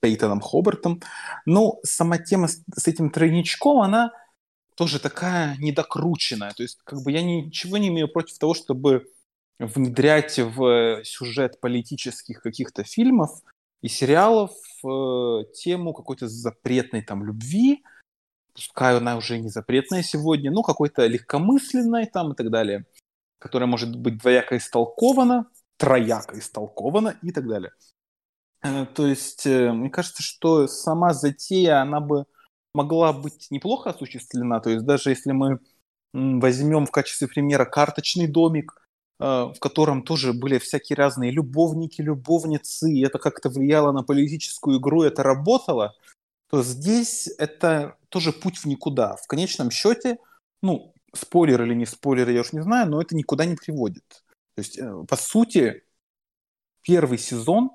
Пейтоном 0.00 0.40
Хобартом. 0.40 1.02
Но 1.46 1.78
сама 1.82 2.18
тема 2.18 2.48
с, 2.48 2.62
с 2.74 2.88
этим 2.88 3.10
тройничком, 3.10 3.80
она 3.80 4.12
тоже 4.76 4.98
такая 4.98 5.56
недокрученная. 5.58 6.52
То 6.52 6.62
есть, 6.62 6.78
как 6.84 7.02
бы 7.02 7.12
я 7.12 7.22
ничего 7.22 7.76
не 7.76 7.88
имею 7.88 8.08
против 8.08 8.38
того, 8.38 8.54
чтобы 8.54 9.06
внедрять 9.58 10.38
в 10.38 11.04
сюжет 11.04 11.60
политических 11.60 12.40
каких-то 12.40 12.82
фильмов 12.82 13.42
и 13.82 13.88
сериалов 13.88 14.52
э, 14.84 15.44
тему 15.54 15.92
какой-то 15.92 16.28
запретной 16.28 17.02
там 17.02 17.24
любви, 17.24 17.82
пускай 18.54 18.96
она 18.96 19.16
уже 19.16 19.38
не 19.38 19.48
запретная 19.48 20.02
сегодня, 20.02 20.50
но 20.50 20.62
какой-то 20.62 21.06
легкомысленной 21.06 22.06
там 22.06 22.32
и 22.32 22.36
так 22.36 22.50
далее, 22.50 22.86
которая 23.38 23.68
может 23.68 23.94
быть 23.96 24.18
двояко 24.18 24.56
истолкована, 24.56 25.46
трояко 25.76 26.38
истолковано 26.38 27.18
и 27.22 27.32
так 27.32 27.46
далее. 27.46 27.72
Э, 28.62 28.86
то 28.86 29.06
есть, 29.06 29.46
э, 29.46 29.72
мне 29.72 29.90
кажется, 29.90 30.22
что 30.22 30.66
сама 30.66 31.14
затея, 31.14 31.80
она 31.82 32.00
бы 32.00 32.26
могла 32.74 33.12
быть 33.12 33.48
неплохо 33.50 33.90
осуществлена. 33.90 34.60
То 34.60 34.70
есть, 34.70 34.84
даже 34.84 35.10
если 35.10 35.32
мы 35.32 35.58
возьмем 36.12 36.86
в 36.86 36.90
качестве 36.90 37.28
примера 37.28 37.64
карточный 37.64 38.26
домик, 38.26 38.74
э, 39.20 39.24
в 39.24 39.56
котором 39.60 40.02
тоже 40.02 40.32
были 40.32 40.58
всякие 40.58 40.96
разные 40.96 41.30
любовники, 41.30 42.02
любовницы, 42.02 42.92
и 42.92 43.02
это 43.04 43.18
как-то 43.18 43.48
влияло 43.48 43.92
на 43.92 44.02
политическую 44.02 44.78
игру, 44.78 45.02
это 45.02 45.22
работало, 45.22 45.94
то 46.50 46.62
здесь 46.62 47.28
это 47.38 47.96
тоже 48.08 48.32
путь 48.32 48.58
в 48.58 48.66
никуда. 48.66 49.16
В 49.16 49.26
конечном 49.26 49.70
счете, 49.70 50.18
ну, 50.62 50.94
спойлер 51.14 51.62
или 51.62 51.74
не 51.74 51.86
спойлер, 51.86 52.28
я 52.30 52.40
уж 52.42 52.52
не 52.52 52.62
знаю, 52.62 52.90
но 52.90 53.00
это 53.00 53.16
никуда 53.16 53.44
не 53.46 53.56
приводит. 53.56 54.04
То 54.56 54.62
есть, 54.62 54.80
по 55.08 55.16
сути, 55.16 55.84
первый 56.82 57.18
сезон 57.18 57.70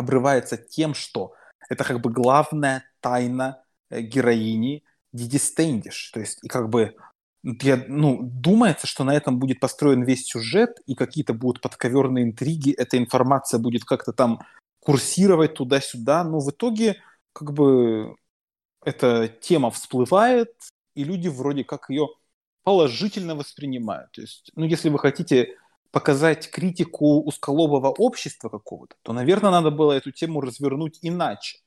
обрывается 0.00 0.56
тем, 0.56 0.94
что 0.94 1.34
это 1.68 1.84
как 1.84 2.00
бы 2.00 2.10
главная 2.10 2.84
тайна 3.00 3.62
э, 3.90 4.00
героини 4.00 4.82
Диди 5.12 5.36
Стендиш. 5.36 6.10
То 6.10 6.20
есть, 6.20 6.42
и 6.42 6.48
как 6.48 6.68
бы 6.68 6.96
я, 7.42 7.84
ну, 7.88 8.18
думается, 8.22 8.86
что 8.86 9.04
на 9.04 9.14
этом 9.14 9.38
будет 9.38 9.60
построен 9.60 10.02
весь 10.02 10.26
сюжет, 10.26 10.80
и 10.86 10.94
какие-то 10.94 11.32
будут 11.32 11.62
подковерные 11.62 12.24
интриги, 12.24 12.72
эта 12.72 12.98
информация 12.98 13.60
будет 13.60 13.84
как-то 13.84 14.12
там 14.12 14.40
курсировать 14.80 15.54
туда-сюда, 15.54 16.24
но 16.24 16.40
в 16.40 16.50
итоге 16.50 16.96
как 17.32 17.52
бы 17.52 18.16
эта 18.84 19.28
тема 19.28 19.70
всплывает, 19.70 20.52
и 20.94 21.04
люди 21.04 21.28
вроде 21.28 21.64
как 21.64 21.90
ее 21.90 22.08
положительно 22.62 23.34
воспринимают. 23.34 24.12
То 24.12 24.22
есть, 24.22 24.50
ну, 24.54 24.64
если 24.64 24.88
вы 24.88 24.98
хотите 24.98 25.56
показать 25.90 26.50
критику 26.50 27.20
узколобого 27.22 27.88
общества 27.88 28.48
какого-то, 28.48 28.96
то, 29.02 29.12
наверное, 29.12 29.50
надо 29.50 29.70
было 29.70 29.92
эту 29.92 30.12
тему 30.12 30.40
развернуть 30.40 30.98
иначе. 31.02 31.58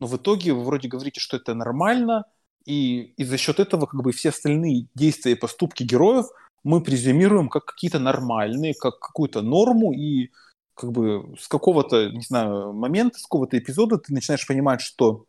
Но 0.00 0.06
в 0.06 0.16
итоге 0.16 0.52
вы 0.52 0.64
вроде 0.64 0.88
говорите, 0.88 1.20
что 1.20 1.36
это 1.36 1.54
нормально, 1.54 2.24
и, 2.64 3.14
и 3.16 3.24
за 3.24 3.38
счет 3.38 3.60
этого 3.60 3.86
как 3.86 4.02
бы 4.02 4.12
все 4.12 4.30
остальные 4.30 4.88
действия 4.94 5.32
и 5.32 5.36
поступки 5.36 5.84
героев 5.84 6.26
мы 6.64 6.82
презюмируем 6.82 7.48
как 7.48 7.64
какие-то 7.64 7.98
нормальные, 7.98 8.74
как 8.74 8.98
какую-то 8.98 9.42
норму, 9.42 9.92
и 9.92 10.30
как 10.74 10.92
бы 10.92 11.34
с 11.38 11.48
какого-то, 11.48 12.10
не 12.10 12.22
знаю, 12.22 12.72
момента, 12.72 13.18
с 13.18 13.22
какого-то 13.22 13.58
эпизода 13.58 13.98
ты 13.98 14.12
начинаешь 14.12 14.46
понимать, 14.46 14.80
что 14.80 15.26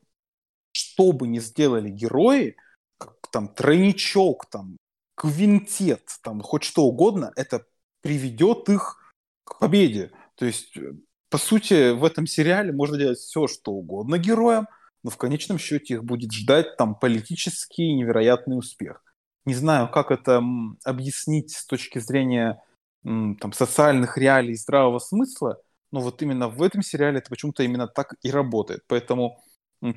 что 0.72 1.12
бы 1.12 1.28
ни 1.28 1.40
сделали 1.40 1.90
герои, 1.90 2.56
как 2.98 3.16
там 3.32 3.48
тройничок, 3.48 4.46
там 4.48 4.78
квинтет, 5.16 6.04
там 6.22 6.42
хоть 6.42 6.64
что 6.64 6.84
угодно, 6.84 7.32
это 7.36 7.66
приведет 8.02 8.70
их 8.70 9.14
к 9.44 9.60
победе. 9.60 10.12
То 10.36 10.46
есть, 10.46 10.76
э, 10.78 10.94
по 11.30 11.38
сути, 11.38 11.92
в 11.92 12.04
этом 12.04 12.28
сериале 12.28 12.72
можно 12.72 12.98
делать 12.98 13.20
все, 13.20 13.48
что 13.48 13.72
угодно 13.72 14.18
героям, 14.18 14.68
но 15.04 15.10
в 15.10 15.18
конечном 15.18 15.58
счете 15.58 15.96
их 15.96 16.04
будет 16.04 16.32
ждать 16.32 16.78
там 16.78 16.96
политический 16.96 17.94
невероятный 17.94 18.58
успех. 18.58 19.04
Не 19.46 19.54
знаю, 19.54 19.90
как 19.90 20.12
это 20.12 20.44
объяснить 20.84 21.52
с 21.52 21.66
точки 21.66 22.00
зрения 22.00 22.62
там, 23.04 23.54
социальных 23.54 24.18
реалий 24.18 24.56
здравого 24.56 25.00
смысла, 25.00 25.62
но 25.92 26.02
вот 26.02 26.22
именно 26.22 26.50
в 26.50 26.62
этом 26.62 26.82
сериале 26.82 27.20
это 27.20 27.30
почему-то 27.30 27.64
именно 27.64 27.88
так 27.88 28.16
и 28.22 28.30
работает. 28.30 28.84
Поэтому 28.88 29.42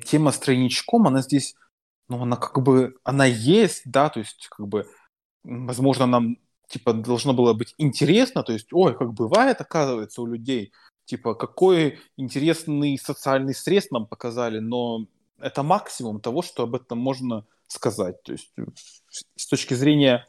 тема 0.05 0.31
с 0.31 0.39
тройничком, 0.39 1.07
она 1.07 1.21
здесь, 1.21 1.55
ну, 2.07 2.21
она 2.21 2.37
как 2.37 2.63
бы, 2.63 2.95
она 3.03 3.25
есть, 3.25 3.83
да, 3.85 4.09
то 4.09 4.19
есть, 4.19 4.47
как 4.49 4.67
бы, 4.67 4.87
возможно, 5.43 6.05
нам 6.05 6.37
типа, 6.73 6.93
должно 6.93 7.33
было 7.33 7.53
быть 7.53 7.75
интересно, 7.77 8.41
то 8.41 8.51
есть, 8.51 8.73
ой, 8.73 8.97
как 8.97 9.13
бывает, 9.13 9.61
оказывается, 9.61 10.23
у 10.23 10.25
людей, 10.25 10.73
типа, 11.05 11.35
какой 11.35 11.99
интересный 12.17 12.97
социальный 12.97 13.53
срез 13.53 13.91
нам 13.91 14.07
показали, 14.07 14.57
но 14.57 15.05
это 15.39 15.61
максимум 15.61 16.19
того, 16.19 16.41
что 16.41 16.63
об 16.63 16.73
этом 16.73 16.97
можно 16.97 17.45
сказать. 17.67 18.23
То 18.23 18.31
есть, 18.31 18.51
с 19.35 19.45
точки 19.45 19.75
зрения 19.75 20.27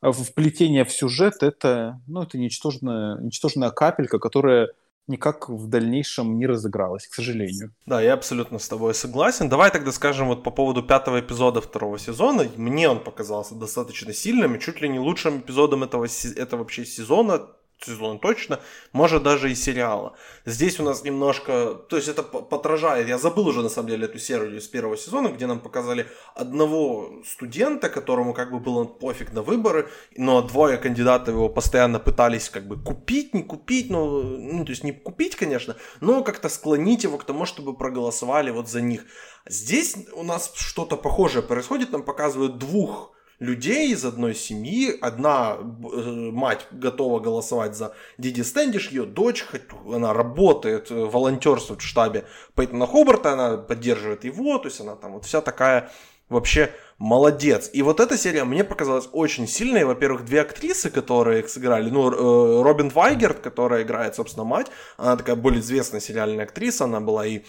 вплетения 0.00 0.86
в 0.86 0.92
сюжет, 0.92 1.42
это, 1.42 2.00
ну, 2.06 2.22
это 2.22 2.38
ничтожная, 2.38 3.18
ничтожная 3.18 3.70
капелька, 3.70 4.18
которая 4.18 4.70
никак 5.06 5.48
в 5.48 5.68
дальнейшем 5.68 6.38
не 6.38 6.46
разыгралось, 6.46 7.06
к 7.06 7.14
сожалению. 7.14 7.74
Да, 7.86 8.00
я 8.00 8.14
абсолютно 8.14 8.58
с 8.58 8.68
тобой 8.68 8.94
согласен. 8.94 9.48
Давай 9.48 9.70
тогда 9.70 9.92
скажем 9.92 10.28
вот 10.28 10.42
по 10.42 10.50
поводу 10.50 10.82
пятого 10.82 11.20
эпизода 11.20 11.60
второго 11.60 11.98
сезона. 11.98 12.46
Мне 12.56 12.88
он 12.88 13.00
показался 13.00 13.54
достаточно 13.54 14.12
сильным 14.12 14.54
и 14.54 14.60
чуть 14.60 14.80
ли 14.80 14.88
не 14.88 14.98
лучшим 14.98 15.38
эпизодом 15.38 15.84
этого, 15.84 16.06
этого 16.36 16.60
вообще 16.60 16.84
сезона 16.84 17.48
сезона 17.84 18.18
точно, 18.18 18.60
может 18.92 19.22
даже 19.22 19.50
и 19.50 19.54
сериала. 19.54 20.14
Здесь 20.44 20.80
у 20.80 20.82
нас 20.82 21.04
немножко, 21.04 21.74
то 21.88 21.96
есть 21.96 22.08
это 22.08 22.22
подражает, 22.22 23.08
я 23.08 23.18
забыл 23.18 23.48
уже 23.48 23.62
на 23.62 23.68
самом 23.68 23.88
деле 23.88 24.06
эту 24.06 24.18
серию 24.18 24.60
с 24.60 24.68
первого 24.68 24.96
сезона, 24.96 25.28
где 25.28 25.46
нам 25.46 25.60
показали 25.60 26.06
одного 26.34 27.22
студента, 27.24 27.88
которому 27.88 28.34
как 28.34 28.50
бы 28.50 28.58
было 28.58 28.84
пофиг 28.84 29.32
на 29.32 29.42
выборы, 29.42 29.88
но 30.16 30.42
двое 30.42 30.78
кандидатов 30.78 31.34
его 31.34 31.48
постоянно 31.48 31.98
пытались 31.98 32.48
как 32.48 32.66
бы 32.66 32.76
купить, 32.76 33.34
не 33.34 33.42
купить, 33.42 33.90
ну, 33.90 34.22
ну 34.22 34.64
то 34.64 34.70
есть 34.70 34.84
не 34.84 34.92
купить, 34.92 35.36
конечно, 35.36 35.76
но 36.00 36.22
как-то 36.22 36.48
склонить 36.48 37.04
его 37.04 37.18
к 37.18 37.24
тому, 37.24 37.44
чтобы 37.46 37.74
проголосовали 37.74 38.50
вот 38.50 38.68
за 38.68 38.80
них. 38.80 39.04
Здесь 39.46 39.96
у 40.14 40.22
нас 40.22 40.52
что-то 40.54 40.96
похожее 40.96 41.42
происходит, 41.42 41.92
нам 41.92 42.02
показывают 42.02 42.58
двух 42.58 43.12
людей 43.42 43.92
из 43.92 44.04
одной 44.04 44.34
семьи. 44.34 44.96
Одна 45.00 45.56
э, 45.58 46.30
мать 46.30 46.66
готова 46.70 47.18
голосовать 47.18 47.76
за 47.76 47.94
Диди 48.16 48.42
Стэндиш, 48.42 48.90
ее 48.90 49.04
дочь, 49.04 49.44
она 49.92 50.12
работает, 50.12 50.90
э, 50.90 50.94
волонтерствует 50.94 51.80
в 51.82 51.84
штабе 51.84 52.24
Пейтона 52.54 52.86
Хобарта, 52.86 53.32
она 53.32 53.56
поддерживает 53.56 54.24
его, 54.24 54.58
то 54.58 54.68
есть 54.68 54.80
она 54.80 54.94
там 54.94 55.14
вот 55.14 55.24
вся 55.24 55.40
такая 55.40 55.90
вообще 56.28 56.72
молодец. 56.98 57.68
И 57.72 57.82
вот 57.82 57.98
эта 57.98 58.16
серия 58.16 58.44
мне 58.44 58.62
показалась 58.62 59.08
очень 59.12 59.48
сильной. 59.48 59.84
Во-первых, 59.84 60.24
две 60.24 60.40
актрисы, 60.40 60.88
которые 60.88 61.46
сыграли. 61.48 61.90
Ну, 61.90 62.10
э, 62.12 62.62
Робин 62.62 62.90
Вайгерт, 62.90 63.40
которая 63.40 63.82
играет, 63.82 64.14
собственно, 64.14 64.44
мать. 64.44 64.68
Она 64.96 65.16
такая 65.16 65.34
более 65.34 65.60
известная 65.60 66.00
сериальная 66.00 66.44
актриса. 66.44 66.84
Она 66.84 67.00
была 67.00 67.26
и, 67.26 67.42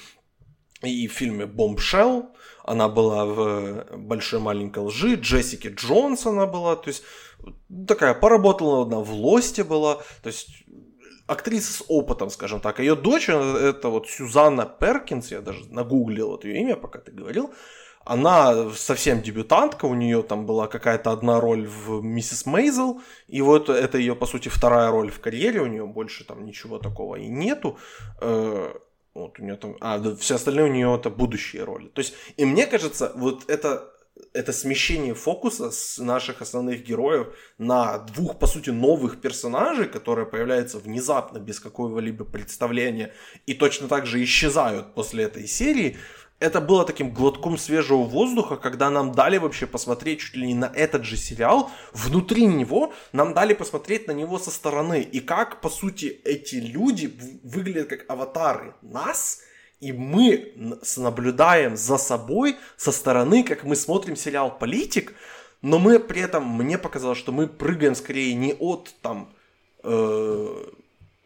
и 0.82 1.08
в 1.08 1.14
фильме 1.14 1.46
«Бомбшелл», 1.46 2.32
она 2.64 2.88
была 2.88 3.26
в 3.26 3.86
«Большой 3.98 4.40
маленькой 4.40 4.84
лжи», 4.84 5.16
Джессики 5.16 5.68
Джонс 5.68 6.26
она 6.26 6.46
была, 6.46 6.76
то 6.76 6.88
есть 6.88 7.04
такая 7.88 8.14
поработала 8.14 8.86
она 8.86 9.00
в 9.00 9.12
«Лосте» 9.14 9.64
была, 9.64 9.96
то 10.22 10.28
есть 10.28 10.48
актриса 11.28 11.74
с 11.74 11.84
опытом, 11.88 12.30
скажем 12.30 12.60
так. 12.60 12.80
Ее 12.80 12.96
дочь, 12.96 13.30
это 13.30 13.90
вот 13.90 14.08
Сюзанна 14.08 14.66
Перкинс, 14.66 15.32
я 15.32 15.42
даже 15.42 15.66
нагуглил 15.70 16.30
вот 16.30 16.46
ее 16.46 16.62
имя, 16.62 16.76
пока 16.76 17.00
ты 17.00 17.12
говорил, 17.12 17.54
она 18.06 18.70
совсем 18.76 19.22
дебютантка, 19.22 19.86
у 19.86 19.94
нее 19.94 20.24
там 20.24 20.46
была 20.46 20.68
какая-то 20.68 21.12
одна 21.12 21.40
роль 21.40 21.66
в 21.66 22.02
«Миссис 22.02 22.46
Мейзел», 22.46 23.02
и 23.28 23.42
вот 23.42 23.70
это 23.70 23.98
ее, 23.98 24.16
по 24.16 24.26
сути, 24.26 24.50
вторая 24.50 24.92
роль 24.92 25.10
в 25.10 25.20
карьере, 25.20 25.62
у 25.62 25.68
нее 25.68 25.86
больше 25.86 26.26
там 26.26 26.46
ничего 26.46 26.80
такого 26.80 27.16
и 27.16 27.28
нету. 27.28 27.78
Вот 29.14 29.40
у 29.40 29.44
нее 29.44 29.56
там, 29.56 29.78
а, 29.80 30.00
да, 30.00 30.16
все 30.16 30.36
остальные 30.36 30.66
у 30.66 30.74
нее 30.74 30.96
это 30.96 31.10
будущие 31.10 31.64
роли. 31.64 31.88
То 31.90 32.00
есть, 32.00 32.16
и 32.36 32.46
мне 32.46 32.66
кажется, 32.66 33.12
вот 33.16 33.48
это, 33.48 33.94
это 34.34 34.52
смещение 34.52 35.14
фокуса 35.14 35.70
с 35.70 36.00
наших 36.00 36.42
основных 36.42 36.84
героев 36.84 37.28
на 37.60 38.00
двух, 38.00 38.40
по 38.40 38.48
сути, 38.48 38.72
новых 38.72 39.22
персонажей, 39.22 39.88
которые 39.88 40.26
появляются 40.26 40.80
внезапно, 40.80 41.38
без 41.38 41.60
какого-либо 41.60 42.26
представления, 42.26 43.14
и 43.46 43.54
точно 43.54 43.88
так 43.88 44.08
же 44.08 44.24
исчезают 44.24 44.96
после 44.96 45.26
этой 45.26 45.48
серии, 45.48 45.98
это 46.44 46.60
было 46.60 46.84
таким 46.84 47.12
глотком 47.12 47.58
свежего 47.58 48.04
воздуха, 48.04 48.58
когда 48.58 48.90
нам 48.90 49.14
дали 49.14 49.38
вообще 49.38 49.66
посмотреть 49.66 50.20
чуть 50.20 50.36
ли 50.36 50.48
не 50.48 50.56
на 50.56 50.66
этот 50.66 51.06
же 51.06 51.16
сериал, 51.16 51.72
внутри 51.94 52.46
него 52.48 52.92
нам 53.14 53.34
дали 53.34 53.54
посмотреть 53.54 54.08
на 54.08 54.12
него 54.12 54.38
со 54.38 54.52
стороны, 54.52 55.02
и 55.02 55.22
как, 55.22 55.62
по 55.62 55.70
сути, 55.70 56.20
эти 56.26 56.56
люди 56.56 57.18
выглядят 57.44 57.88
как 57.88 58.10
аватары 58.10 58.74
нас, 58.82 59.40
и 59.80 59.94
мы 59.94 60.52
наблюдаем 60.98 61.78
за 61.78 61.98
собой 61.98 62.58
со 62.76 62.92
стороны, 62.92 63.46
как 63.46 63.64
мы 63.64 63.78
смотрим 63.78 64.18
сериал 64.18 64.58
«Политик», 64.60 65.14
но 65.62 65.80
мы 65.80 65.98
при 65.98 66.20
этом, 66.20 66.46
мне 66.46 66.78
показалось, 66.78 67.18
что 67.18 67.32
мы 67.32 67.48
прыгаем 67.48 67.96
скорее 67.96 68.34
не 68.34 68.54
от 68.54 68.94
там 69.02 69.34
э, 69.82 70.66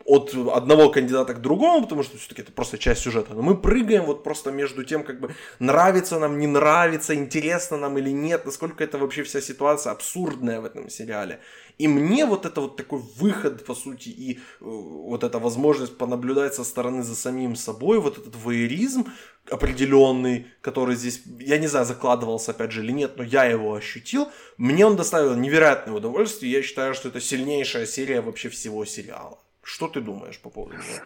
от 0.07 0.33
одного 0.33 0.89
кандидата 0.89 1.33
к 1.33 1.41
другому, 1.41 1.81
потому 1.83 2.01
что 2.01 2.17
все-таки 2.17 2.41
это 2.41 2.53
просто 2.53 2.77
часть 2.77 3.01
сюжета. 3.01 3.33
Но 3.33 3.41
мы 3.41 3.57
прыгаем 3.57 4.05
вот 4.05 4.23
просто 4.23 4.51
между 4.51 4.85
тем, 4.85 5.03
как 5.03 5.19
бы 5.19 5.35
нравится 5.59 6.17
нам, 6.17 6.39
не 6.39 6.47
нравится, 6.47 7.13
интересно 7.13 7.77
нам 7.77 7.97
или 7.97 8.11
нет, 8.11 8.45
насколько 8.45 8.85
это 8.85 8.97
вообще 8.97 9.23
вся 9.23 9.41
ситуация 9.41 9.91
абсурдная 9.91 10.61
в 10.61 10.65
этом 10.65 10.89
сериале. 10.89 11.41
И 11.77 11.89
мне 11.89 12.25
вот 12.25 12.45
это 12.45 12.61
вот 12.61 12.77
такой 12.77 13.01
выход, 13.17 13.65
по 13.65 13.75
сути, 13.75 14.07
и 14.07 14.35
э, 14.35 14.39
вот 14.61 15.25
эта 15.25 15.39
возможность 15.39 15.97
понаблюдать 15.97 16.55
со 16.55 16.63
стороны 16.63 17.03
за 17.03 17.13
самим 17.13 17.57
собой, 17.57 17.99
вот 17.99 18.17
этот 18.17 18.35
воеризм 18.35 19.07
определенный, 19.51 20.47
который 20.61 20.95
здесь, 20.95 21.21
я 21.39 21.57
не 21.57 21.67
знаю, 21.67 21.85
закладывался 21.85 22.51
опять 22.51 22.71
же 22.71 22.81
или 22.81 22.93
нет, 22.93 23.17
но 23.17 23.23
я 23.23 23.43
его 23.43 23.73
ощутил, 23.75 24.29
мне 24.57 24.85
он 24.85 24.95
доставил 24.95 25.35
невероятное 25.35 25.95
удовольствие, 25.95 26.53
я 26.53 26.63
считаю, 26.63 26.93
что 26.93 27.09
это 27.09 27.19
сильнейшая 27.19 27.85
серия 27.85 28.21
вообще 28.21 28.47
всего 28.47 28.85
сериала. 28.85 29.37
Что 29.67 29.89
ты 29.89 29.99
думаешь 29.99 30.39
по 30.39 30.49
поводу 30.49 30.77
нее? 30.77 31.03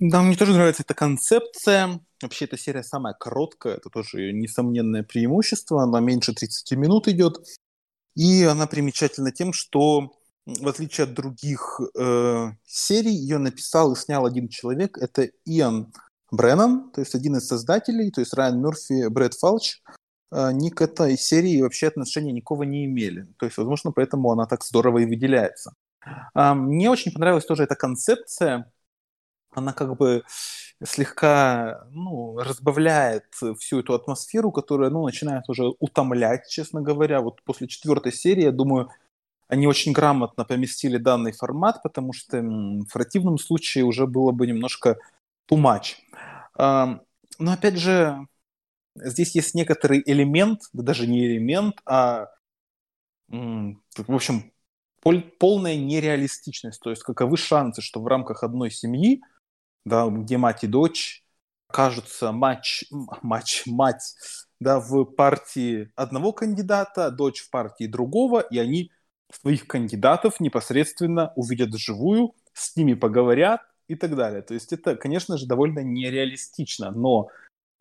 Да, 0.00 0.20
мне 0.22 0.36
тоже 0.36 0.52
нравится 0.52 0.82
эта 0.82 0.94
концепция. 0.94 2.00
Вообще, 2.20 2.46
эта 2.46 2.58
серия 2.58 2.82
самая 2.82 3.14
короткая, 3.14 3.76
это 3.76 3.88
тоже 3.88 4.20
ее 4.20 4.32
несомненное 4.32 5.04
преимущество. 5.04 5.84
Она 5.84 6.00
меньше 6.00 6.34
30 6.34 6.72
минут 6.72 7.06
идет. 7.06 7.38
И 8.16 8.42
она 8.42 8.66
примечательна 8.66 9.30
тем, 9.30 9.52
что 9.52 10.10
в 10.44 10.66
отличие 10.66 11.04
от 11.04 11.14
других 11.14 11.80
э, 11.96 12.48
серий, 12.66 13.14
ее 13.14 13.38
написал 13.38 13.92
и 13.92 13.96
снял 13.96 14.26
один 14.26 14.48
человек. 14.48 14.98
Это 14.98 15.30
Иэн 15.44 15.92
Бреннан, 16.32 16.90
то 16.90 17.00
есть 17.00 17.14
один 17.14 17.36
из 17.36 17.46
создателей, 17.46 18.10
то 18.10 18.20
есть 18.20 18.34
Райан 18.34 18.60
Мерфи, 18.60 19.06
Брэд 19.06 19.34
Фалч. 19.34 19.76
Э, 20.32 20.46
они 20.46 20.70
к 20.70 20.82
этой 20.82 21.16
серии 21.16 21.62
вообще 21.62 21.86
отношения 21.86 22.32
никого 22.32 22.64
не 22.64 22.86
имели. 22.86 23.28
То 23.38 23.46
есть, 23.46 23.56
возможно, 23.56 23.92
поэтому 23.92 24.32
она 24.32 24.46
так 24.46 24.64
здорово 24.64 24.98
и 24.98 25.06
выделяется. 25.06 25.74
А, 26.34 26.54
мне 26.54 26.90
очень 26.90 27.12
понравилась 27.12 27.46
тоже 27.46 27.64
эта 27.64 27.76
концепция. 27.76 28.70
Она 29.52 29.72
как 29.72 29.96
бы 29.96 30.22
слегка 30.82 31.86
ну, 31.90 32.38
разбавляет 32.38 33.24
всю 33.58 33.80
эту 33.80 33.94
атмосферу, 33.94 34.52
которая 34.52 34.90
ну, 34.90 35.04
начинает 35.04 35.48
уже 35.48 35.64
утомлять, 35.78 36.48
честно 36.48 36.80
говоря. 36.80 37.20
Вот 37.20 37.42
после 37.42 37.68
четвертой 37.68 38.12
серии, 38.12 38.44
я 38.44 38.52
думаю, 38.52 38.90
они 39.48 39.66
очень 39.66 39.92
грамотно 39.92 40.44
поместили 40.44 40.96
данный 40.96 41.32
формат, 41.32 41.82
потому 41.82 42.12
что 42.12 42.40
в 42.40 42.92
противном 42.92 43.36
случае 43.38 43.84
уже 43.84 44.06
было 44.06 44.30
бы 44.30 44.46
немножко 44.46 44.96
too 45.50 45.58
much. 45.58 45.96
Но 46.56 47.52
опять 47.52 47.76
же, 47.76 48.26
здесь 48.94 49.34
есть 49.34 49.54
некоторый 49.54 50.02
элемент, 50.06 50.62
да 50.72 50.82
даже 50.84 51.06
не 51.06 51.26
элемент, 51.26 51.80
а 51.84 52.28
в 53.28 54.14
общем, 54.14 54.52
полная 55.02 55.76
нереалистичность. 55.76 56.80
То 56.80 56.90
есть 56.90 57.02
каковы 57.02 57.36
шансы, 57.36 57.82
что 57.82 58.00
в 58.00 58.06
рамках 58.06 58.42
одной 58.42 58.70
семьи, 58.70 59.22
да, 59.84 60.08
где 60.08 60.36
мать 60.36 60.64
и 60.64 60.66
дочь 60.66 61.24
окажутся 61.68 62.32
матч, 62.32 62.84
матч, 63.22 63.62
мать 63.66 64.14
да, 64.58 64.80
в 64.80 65.04
партии 65.04 65.90
одного 65.94 66.32
кандидата, 66.32 67.10
дочь 67.10 67.40
в 67.40 67.50
партии 67.50 67.86
другого, 67.86 68.40
и 68.40 68.58
они 68.58 68.90
своих 69.32 69.66
кандидатов 69.66 70.40
непосредственно 70.40 71.32
увидят 71.36 71.70
вживую, 71.70 72.34
с 72.52 72.76
ними 72.76 72.94
поговорят 72.94 73.62
и 73.88 73.94
так 73.94 74.16
далее. 74.16 74.42
То 74.42 74.54
есть 74.54 74.72
это, 74.72 74.96
конечно 74.96 75.38
же, 75.38 75.46
довольно 75.46 75.80
нереалистично, 75.80 76.90
но 76.90 77.28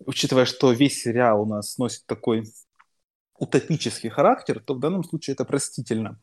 учитывая, 0.06 0.46
что 0.46 0.72
весь 0.72 1.02
сериал 1.02 1.42
у 1.42 1.46
нас 1.46 1.78
носит 1.78 2.06
такой 2.06 2.44
утопический 3.38 4.10
характер, 4.10 4.60
то 4.60 4.74
в 4.74 4.80
данном 4.80 5.04
случае 5.04 5.34
это 5.34 5.46
простительно. 5.46 6.20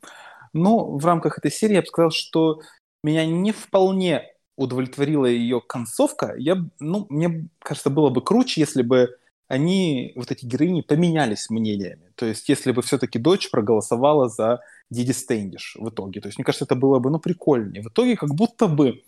Но 0.57 0.97
в 0.97 1.05
рамках 1.05 1.39
этой 1.39 1.51
серии 1.51 1.75
я 1.75 1.83
бы 1.83 1.87
сказал, 1.87 2.11
что 2.11 2.61
меня 3.03 3.27
не 3.27 3.53
вполне 3.53 4.25
удовлетворила 4.57 5.27
ее 5.27 5.61
концовка. 5.61 6.35
Я, 6.39 6.57
ну, 6.81 7.07
мне 7.11 7.49
кажется, 7.59 7.91
было 7.91 8.11
бы 8.11 8.23
круче, 8.23 8.61
если 8.61 8.83
бы 8.83 9.17
они, 9.49 10.13
вот 10.17 10.33
эти 10.33 10.45
героини, 10.45 10.81
поменялись 10.81 11.51
мнениями. 11.51 12.11
То 12.17 12.27
есть, 12.27 12.49
если 12.49 12.73
бы 12.73 12.83
все-таки 12.83 13.19
дочь 13.19 13.51
проголосовала 13.51 14.29
за 14.29 14.61
Диди 14.91 15.13
Стендиш 15.13 15.77
в 15.79 15.89
итоге. 15.89 16.21
То 16.21 16.29
есть, 16.29 16.39
мне 16.39 16.45
кажется, 16.45 16.65
это 16.65 16.75
было 16.75 16.99
бы, 16.99 17.11
ну, 17.11 17.19
прикольнее. 17.19 17.83
В 17.83 17.89
итоге, 17.89 18.17
как 18.17 18.35
будто 18.35 18.67
бы 18.67 19.03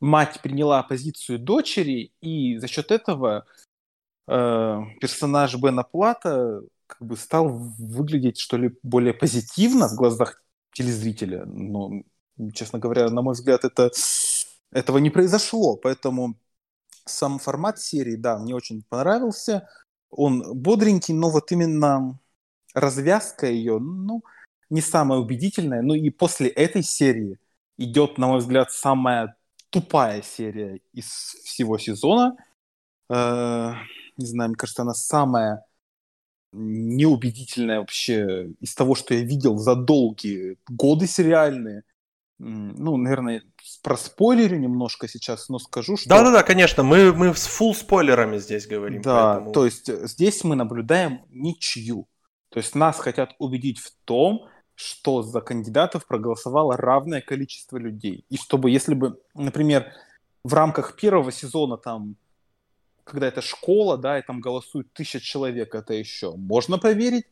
мать 0.00 0.40
приняла 0.42 0.82
позицию 0.82 1.38
дочери, 1.38 2.12
и 2.20 2.58
за 2.58 2.68
счет 2.68 2.90
этого 2.90 3.46
э, 4.28 4.80
персонаж 5.00 5.54
Бена 5.56 5.82
Плата 5.82 6.62
как 6.86 7.06
бы 7.06 7.16
стал 7.16 7.48
выглядеть, 7.48 8.38
что 8.38 8.56
ли, 8.56 8.76
более 8.82 9.14
позитивно 9.14 9.88
в 9.88 9.94
глазах 9.94 10.42
телезрителя. 10.72 11.44
Но, 11.46 12.02
честно 12.54 12.78
говоря, 12.78 13.10
на 13.10 13.22
мой 13.22 13.34
взгляд, 13.34 13.64
это, 13.64 13.90
этого 14.72 14.98
не 14.98 15.10
произошло. 15.10 15.76
Поэтому 15.76 16.36
сам 17.04 17.38
формат 17.38 17.78
серии, 17.78 18.16
да, 18.16 18.38
мне 18.38 18.54
очень 18.54 18.82
понравился. 18.88 19.68
Он 20.10 20.54
бодренький, 20.54 21.14
но 21.14 21.30
вот 21.30 21.52
именно 21.52 22.18
развязка 22.74 23.46
ее, 23.46 23.78
ну, 23.78 24.22
не 24.70 24.80
самая 24.80 25.18
убедительная. 25.18 25.82
Ну 25.82 25.94
и 25.94 26.10
после 26.10 26.48
этой 26.48 26.82
серии 26.82 27.38
идет, 27.76 28.18
на 28.18 28.28
мой 28.28 28.38
взгляд, 28.38 28.70
самая 28.72 29.36
тупая 29.70 30.22
серия 30.22 30.80
из 30.92 31.06
всего 31.44 31.78
сезона. 31.78 32.36
Э, 33.08 33.72
не 34.16 34.26
знаю, 34.26 34.50
мне 34.50 34.56
кажется, 34.56 34.82
она 34.82 34.94
самая 34.94 35.64
неубедительная 36.52 37.80
вообще 37.80 38.50
из 38.60 38.74
того, 38.74 38.94
что 38.94 39.14
я 39.14 39.20
видел 39.20 39.58
за 39.58 39.74
долгие 39.74 40.56
годы 40.68 41.06
сериальные. 41.06 41.84
ну, 42.38 42.96
наверное, 42.96 43.42
про 43.82 43.96
спойлеры 43.96 44.58
немножко 44.58 45.08
сейчас, 45.08 45.48
но 45.48 45.58
скажу, 45.58 45.96
что... 45.96 46.08
Да-да-да, 46.08 46.42
конечно, 46.42 46.82
мы, 46.82 47.12
мы 47.12 47.34
с 47.34 47.46
фул 47.46 47.74
спойлерами 47.74 48.38
здесь 48.38 48.66
говорим. 48.66 49.02
Да, 49.02 49.34
поэтому... 49.34 49.52
то 49.52 49.64
есть 49.64 49.88
э, 49.88 50.06
здесь 50.06 50.42
мы 50.44 50.56
наблюдаем 50.56 51.22
ничью. 51.30 52.08
То 52.48 52.58
есть 52.58 52.74
нас 52.74 52.98
хотят 52.98 53.34
убедить 53.38 53.78
в 53.78 53.92
том, 54.04 54.48
что 54.74 55.22
за 55.22 55.40
кандидатов 55.40 56.06
проголосовало 56.06 56.76
равное 56.76 57.20
количество 57.20 57.76
людей. 57.76 58.24
И 58.30 58.36
чтобы, 58.36 58.70
если 58.70 58.94
бы, 58.94 59.20
например, 59.34 59.92
в 60.42 60.54
рамках 60.54 60.96
первого 60.96 61.30
сезона 61.30 61.76
там 61.76 62.16
когда 63.10 63.28
это 63.28 63.42
школа, 63.42 63.98
да, 63.98 64.18
и 64.18 64.22
там 64.22 64.40
голосуют 64.40 64.92
тысяча 64.92 65.20
человек, 65.20 65.74
это 65.74 65.94
еще 65.94 66.34
можно 66.36 66.78
поверить. 66.78 67.24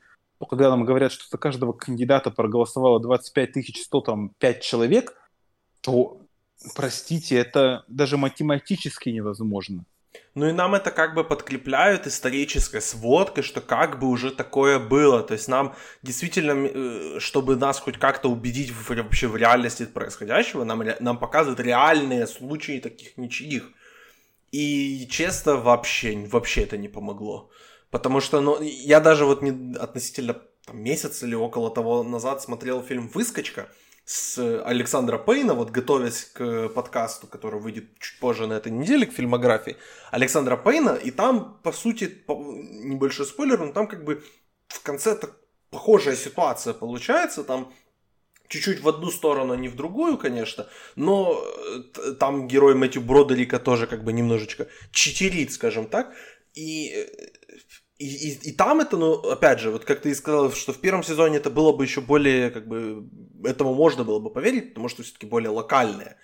Когда 0.49 0.71
нам 0.71 0.85
говорят, 0.85 1.13
что 1.13 1.25
за 1.29 1.37
каждого 1.39 1.73
кандидата 1.73 2.31
проголосовало 2.31 3.01
25 3.01 3.77
100 3.77 4.01
там 4.03 4.31
5 4.39 4.63
человек, 4.63 5.17
то, 5.81 6.21
простите, 6.77 7.37
это 7.37 7.85
даже 7.89 8.17
математически 8.17 9.09
невозможно. 9.09 9.85
Ну 10.35 10.47
и 10.47 10.53
нам 10.53 10.75
это 10.75 10.91
как 10.91 11.15
бы 11.15 11.25
подкрепляют 11.25 12.07
исторической 12.07 12.81
сводкой, 12.81 13.43
что 13.43 13.61
как 13.61 13.99
бы 13.99 14.09
уже 14.09 14.31
такое 14.31 14.79
было. 14.79 15.23
То 15.23 15.35
есть 15.35 15.49
нам 15.49 15.75
действительно, 16.03 16.53
э, 16.53 17.21
чтобы 17.21 17.57
нас 17.57 17.81
хоть 17.81 17.99
как-то 17.99 18.31
убедить 18.31 18.73
вообще 18.89 19.27
в 19.27 19.37
реальности 19.37 19.85
происходящего, 19.87 20.65
нам, 20.65 20.83
нам 21.01 21.19
показывают 21.19 21.61
реальные 21.61 22.27
случаи 22.27 22.79
таких 22.81 23.17
ничьих. 23.17 23.73
И 24.53 25.07
честно, 25.11 25.57
вообще, 25.57 26.17
вообще 26.27 26.63
это 26.63 26.77
не 26.77 26.89
помогло. 26.89 27.51
Потому 27.91 28.21
что, 28.21 28.41
ну, 28.41 28.61
я 28.61 29.01
даже 29.01 29.25
вот 29.25 29.43
не 29.43 29.77
относительно 29.77 30.35
там, 30.67 30.83
месяц 30.83 31.23
или 31.23 31.35
около 31.35 31.71
того 31.71 32.03
назад 32.03 32.43
смотрел 32.43 32.83
фильм 32.83 33.09
«Выскочка», 33.09 33.69
с 34.11 34.39
Александра 34.65 35.19
Пейна, 35.19 35.53
вот 35.53 35.69
готовясь 35.69 36.25
к 36.33 36.71
подкасту, 36.71 37.27
который 37.27 37.61
выйдет 37.61 37.99
чуть 37.99 38.19
позже 38.21 38.47
на 38.47 38.55
этой 38.55 38.73
неделе, 38.73 39.05
к 39.05 39.13
фильмографии 39.13 39.77
Александра 40.11 40.57
Пейна, 40.57 40.95
и 40.95 41.11
там, 41.11 41.61
по 41.63 41.73
сути, 41.73 42.25
небольшой 42.27 43.27
спойлер, 43.27 43.59
но 43.59 43.71
там 43.71 43.87
как 43.87 44.05
бы 44.05 44.25
в 44.69 44.83
конце 44.83 45.15
так 45.15 45.37
похожая 45.71 46.17
ситуация 46.17 46.73
получается, 46.73 47.45
там 47.45 47.71
чуть-чуть 48.49 48.81
в 48.81 48.89
одну 48.89 49.11
сторону, 49.11 49.53
а 49.53 49.57
не 49.57 49.69
в 49.69 49.77
другую, 49.77 50.19
конечно, 50.19 50.67
но 50.97 51.43
э, 51.97 52.13
там 52.19 52.49
герой 52.49 52.75
Мэтью 52.75 53.03
Бродерика 53.03 53.59
тоже 53.59 53.87
как 53.87 54.05
бы 54.05 54.13
немножечко 54.13 54.69
читерит, 54.91 55.53
скажем 55.53 55.87
так, 55.87 56.13
и 56.55 56.93
э, 56.95 57.07
и, 57.99 58.07
и, 58.07 58.51
и 58.51 58.53
там 58.53 58.81
это, 58.81 58.97
ну, 58.97 59.15
опять 59.15 59.59
же, 59.59 59.71
вот 59.71 59.85
как 59.85 60.01
ты 60.01 60.11
и 60.11 60.15
сказал, 60.15 60.53
что 60.53 60.73
в 60.73 60.79
первом 60.79 61.03
сезоне 61.03 61.39
это 61.39 61.51
было 61.51 61.73
бы 61.73 61.85
еще 61.85 62.01
более, 62.01 62.51
как 62.51 62.69
бы, 62.69 63.09
этому 63.45 63.75
можно 63.75 64.05
было 64.05 64.21
бы 64.21 64.31
поверить, 64.31 64.69
потому 64.69 64.89
что 64.89 65.03
все-таки 65.03 65.27
более 65.27 65.51
локальное 65.51 66.17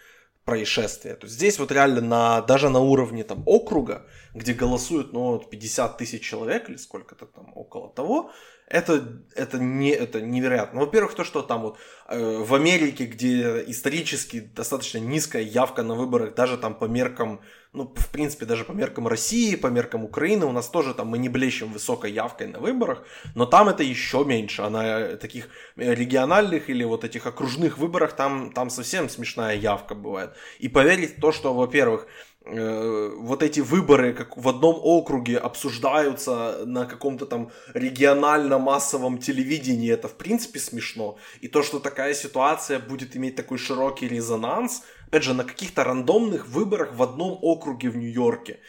происшествие. 0.44 1.14
То 1.14 1.26
есть 1.26 1.36
здесь 1.36 1.58
вот 1.58 1.72
реально 1.72 2.00
на, 2.00 2.40
даже 2.42 2.68
на 2.68 2.80
уровне 2.80 3.24
там 3.24 3.42
округа, 3.46 4.06
где 4.34 4.52
голосуют, 4.52 5.12
ну, 5.12 5.38
50 5.38 5.96
тысяч 5.96 6.22
человек 6.22 6.68
или 6.68 6.76
сколько-то 6.76 7.26
там 7.26 7.52
около 7.54 7.88
того, 7.88 8.30
это, 8.66 9.22
это, 9.34 9.58
не, 9.58 9.90
это 9.90 10.20
невероятно. 10.20 10.80
Во-первых, 10.80 11.14
то, 11.14 11.24
что 11.24 11.42
там 11.42 11.62
вот 11.62 11.78
э, 12.08 12.38
в 12.38 12.54
Америке, 12.54 13.04
где 13.06 13.62
исторически 13.66 14.40
достаточно 14.40 14.98
низкая 14.98 15.42
явка 15.42 15.82
на 15.82 15.94
выборах, 15.94 16.34
даже 16.34 16.56
там 16.58 16.74
по 16.74 16.86
меркам, 16.86 17.40
ну, 17.74 17.92
в 17.94 18.08
принципе, 18.10 18.46
даже 18.46 18.64
по 18.64 18.72
меркам 18.72 19.08
России, 19.08 19.56
по 19.56 19.66
меркам 19.66 20.04
Украины, 20.04 20.46
у 20.46 20.52
нас 20.52 20.68
тоже 20.68 20.94
там 20.94 21.08
мы 21.08 21.18
не 21.18 21.28
блещем 21.28 21.72
высокой 21.72 22.12
явкой 22.12 22.46
на 22.46 22.60
выборах, 22.60 23.04
но 23.34 23.46
там 23.46 23.68
это 23.68 23.82
еще 23.82 24.24
меньше. 24.24 24.62
Она 24.62 25.16
таких 25.16 25.48
региональных 25.76 26.70
или 26.70 26.84
вот 26.84 27.04
этих 27.04 27.26
окружных 27.26 27.76
выборах 27.78 28.14
там, 28.14 28.52
там 28.52 28.70
совсем 28.70 29.08
смешная 29.08 29.56
явка 29.56 29.94
бывает. 29.94 30.34
И 30.60 30.68
поверить 30.68 31.18
в 31.18 31.20
то, 31.20 31.32
что, 31.32 31.52
во-первых, 31.52 32.06
Э, 32.46 33.10
вот 33.16 33.42
эти 33.42 33.60
выборы 33.60 34.12
как 34.12 34.36
в 34.36 34.46
одном 34.46 34.78
округе 34.82 35.38
обсуждаются 35.38 36.64
на 36.66 36.84
каком-то 36.84 37.24
там 37.24 37.50
регионально-массовом 37.72 39.16
телевидении, 39.16 39.90
это 39.90 40.08
в 40.08 40.16
принципе 40.16 40.58
смешно. 40.58 41.16
И 41.40 41.48
то, 41.48 41.62
что 41.62 41.78
такая 41.78 42.12
ситуация 42.12 42.78
будет 42.78 43.16
иметь 43.16 43.36
такой 43.36 43.56
широкий 43.56 44.08
резонанс, 44.08 44.82
опять 45.06 45.22
же, 45.22 45.34
на 45.34 45.44
каких-то 45.44 45.84
рандомных 45.84 46.46
выборах 46.48 46.94
в 46.94 47.02
одном 47.02 47.38
округе 47.42 47.90
в 47.90 47.96
Нью-Йорке, 47.96 48.60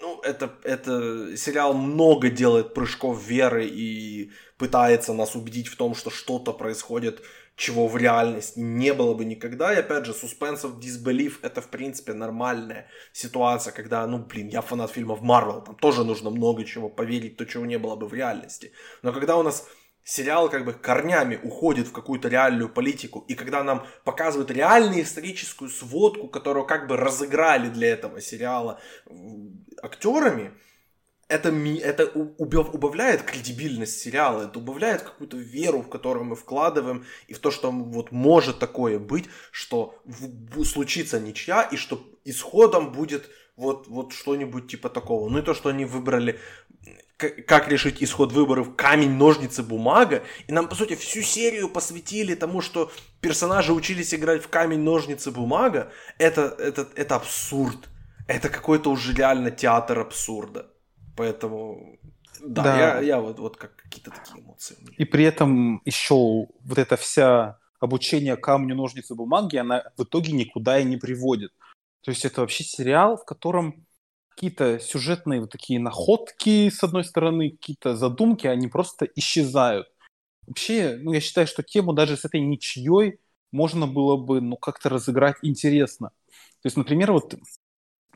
ну, 0.00 0.20
это, 0.20 0.52
это 0.64 1.36
сериал 1.36 1.72
много 1.72 2.28
делает 2.28 2.74
прыжков 2.74 3.24
веры 3.26 3.66
и 3.66 4.32
пытается 4.58 5.12
нас 5.12 5.34
убедить 5.34 5.68
в 5.68 5.76
том, 5.76 5.94
что 5.94 6.10
что-то 6.10 6.52
происходит 6.52 7.22
чего 7.56 7.86
в 7.86 7.96
реальности 7.96 8.58
не 8.58 8.92
было 8.92 9.14
бы 9.14 9.24
никогда. 9.24 9.72
И 9.72 9.78
опять 9.78 10.06
же, 10.06 10.12
suspense 10.12 10.62
of 10.62 10.80
disbelief 10.80 11.38
это 11.42 11.60
в 11.60 11.68
принципе 11.68 12.12
нормальная 12.12 12.88
ситуация, 13.12 13.72
когда, 13.72 14.06
ну 14.06 14.18
блин, 14.18 14.48
я 14.48 14.60
фанат 14.60 14.90
фильмов 14.90 15.22
Марвел, 15.22 15.62
там 15.62 15.76
тоже 15.76 16.04
нужно 16.04 16.30
много 16.30 16.64
чего 16.64 16.88
поверить, 16.88 17.36
то, 17.36 17.46
чего 17.46 17.64
не 17.64 17.78
было 17.78 17.96
бы 17.96 18.08
в 18.08 18.14
реальности. 18.14 18.72
Но 19.02 19.12
когда 19.12 19.36
у 19.36 19.42
нас 19.42 19.68
сериал 20.04 20.50
как 20.50 20.64
бы 20.64 20.74
корнями 20.74 21.40
уходит 21.42 21.88
в 21.88 21.92
какую-то 21.92 22.28
реальную 22.28 22.68
политику, 22.68 23.24
и 23.26 23.34
когда 23.34 23.64
нам 23.64 23.86
показывают 24.04 24.50
реальную 24.50 25.02
историческую 25.02 25.70
сводку, 25.70 26.28
которую 26.28 26.66
как 26.66 26.86
бы 26.86 26.96
разыграли 26.96 27.68
для 27.68 27.88
этого 27.88 28.20
сериала 28.20 28.80
актерами, 29.82 30.52
это, 31.28 31.48
это 31.48 32.06
убавляет 32.06 33.22
кредибильность 33.22 33.98
сериала, 33.98 34.42
это 34.42 34.58
убавляет 34.58 35.02
какую-то 35.02 35.38
веру, 35.38 35.80
в 35.80 35.88
которую 35.88 36.24
мы 36.24 36.36
вкладываем, 36.36 37.06
и 37.26 37.32
в 37.32 37.38
то, 37.38 37.50
что 37.50 37.70
вот 37.70 38.12
может 38.12 38.58
такое 38.58 38.98
быть, 38.98 39.28
что 39.50 39.98
случится 40.64 41.18
ничья, 41.18 41.62
и 41.62 41.76
что 41.76 42.04
исходом 42.24 42.92
будет 42.92 43.30
вот, 43.56 43.86
вот 43.88 44.12
что-нибудь 44.12 44.68
типа 44.68 44.90
такого. 44.90 45.28
Ну 45.28 45.38
и 45.38 45.42
то, 45.42 45.54
что 45.54 45.68
они 45.68 45.84
выбрали, 45.84 46.40
как, 47.16 47.68
решить 47.68 48.02
исход 48.02 48.32
выборов 48.32 48.74
камень, 48.76 49.12
ножницы, 49.12 49.62
бумага, 49.62 50.22
и 50.46 50.52
нам, 50.52 50.68
по 50.68 50.74
сути, 50.74 50.94
всю 50.94 51.22
серию 51.22 51.68
посвятили 51.68 52.34
тому, 52.34 52.60
что 52.60 52.90
персонажи 53.20 53.72
учились 53.72 54.12
играть 54.14 54.42
в 54.42 54.48
камень, 54.48 54.80
ножницы, 54.80 55.30
бумага, 55.30 55.92
это, 56.18 56.42
это, 56.58 56.88
это 56.96 57.16
абсурд. 57.16 57.88
Это 58.26 58.48
какой-то 58.48 58.90
уже 58.90 59.12
реально 59.12 59.50
театр 59.50 59.98
абсурда. 59.98 60.70
Поэтому 61.16 61.98
да, 62.40 62.62
да. 62.62 62.78
Я, 62.78 63.00
я 63.00 63.20
вот, 63.20 63.38
вот 63.38 63.56
как 63.56 63.76
какие-то 63.76 64.10
такие 64.10 64.42
эмоции. 64.42 64.76
И 64.96 65.04
при 65.04 65.24
этом 65.24 65.80
еще 65.84 66.14
вот 66.14 66.78
эта 66.78 66.96
вся 66.96 67.58
обучение 67.80 68.36
камню, 68.36 68.74
ножницы, 68.74 69.14
бумаги, 69.14 69.56
она 69.56 69.84
в 69.96 70.04
итоге 70.04 70.32
никуда 70.32 70.78
и 70.78 70.84
не 70.84 70.96
приводит. 70.96 71.52
То 72.02 72.10
есть 72.10 72.24
это 72.24 72.40
вообще 72.40 72.64
сериал, 72.64 73.16
в 73.16 73.24
котором 73.24 73.86
какие-то 74.34 74.78
сюжетные 74.80 75.40
вот 75.40 75.50
такие 75.50 75.78
находки, 75.80 76.68
с 76.68 76.82
одной 76.82 77.04
стороны, 77.04 77.50
какие-то 77.50 77.96
задумки, 77.96 78.46
они 78.46 78.68
просто 78.68 79.06
исчезают. 79.14 79.88
Вообще, 80.46 80.98
ну, 81.00 81.12
я 81.12 81.20
считаю, 81.20 81.46
что 81.46 81.62
тему 81.62 81.92
даже 81.92 82.16
с 82.16 82.24
этой 82.24 82.40
ничьей 82.40 83.18
можно 83.52 83.86
было 83.86 84.16
бы, 84.16 84.40
ну, 84.40 84.56
как-то 84.56 84.88
разыграть 84.88 85.36
интересно. 85.42 86.10
То 86.62 86.66
есть, 86.66 86.76
например, 86.76 87.12
вот 87.12 87.34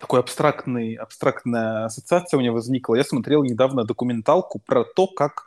такой 0.00 0.20
абстрактный, 0.20 0.94
абстрактная 0.94 1.84
ассоциация 1.86 2.38
у 2.38 2.40
меня 2.40 2.52
возникла. 2.52 2.96
Я 2.96 3.04
смотрел 3.04 3.44
недавно 3.44 3.84
документалку 3.84 4.58
про 4.58 4.84
то, 4.84 5.06
как 5.06 5.44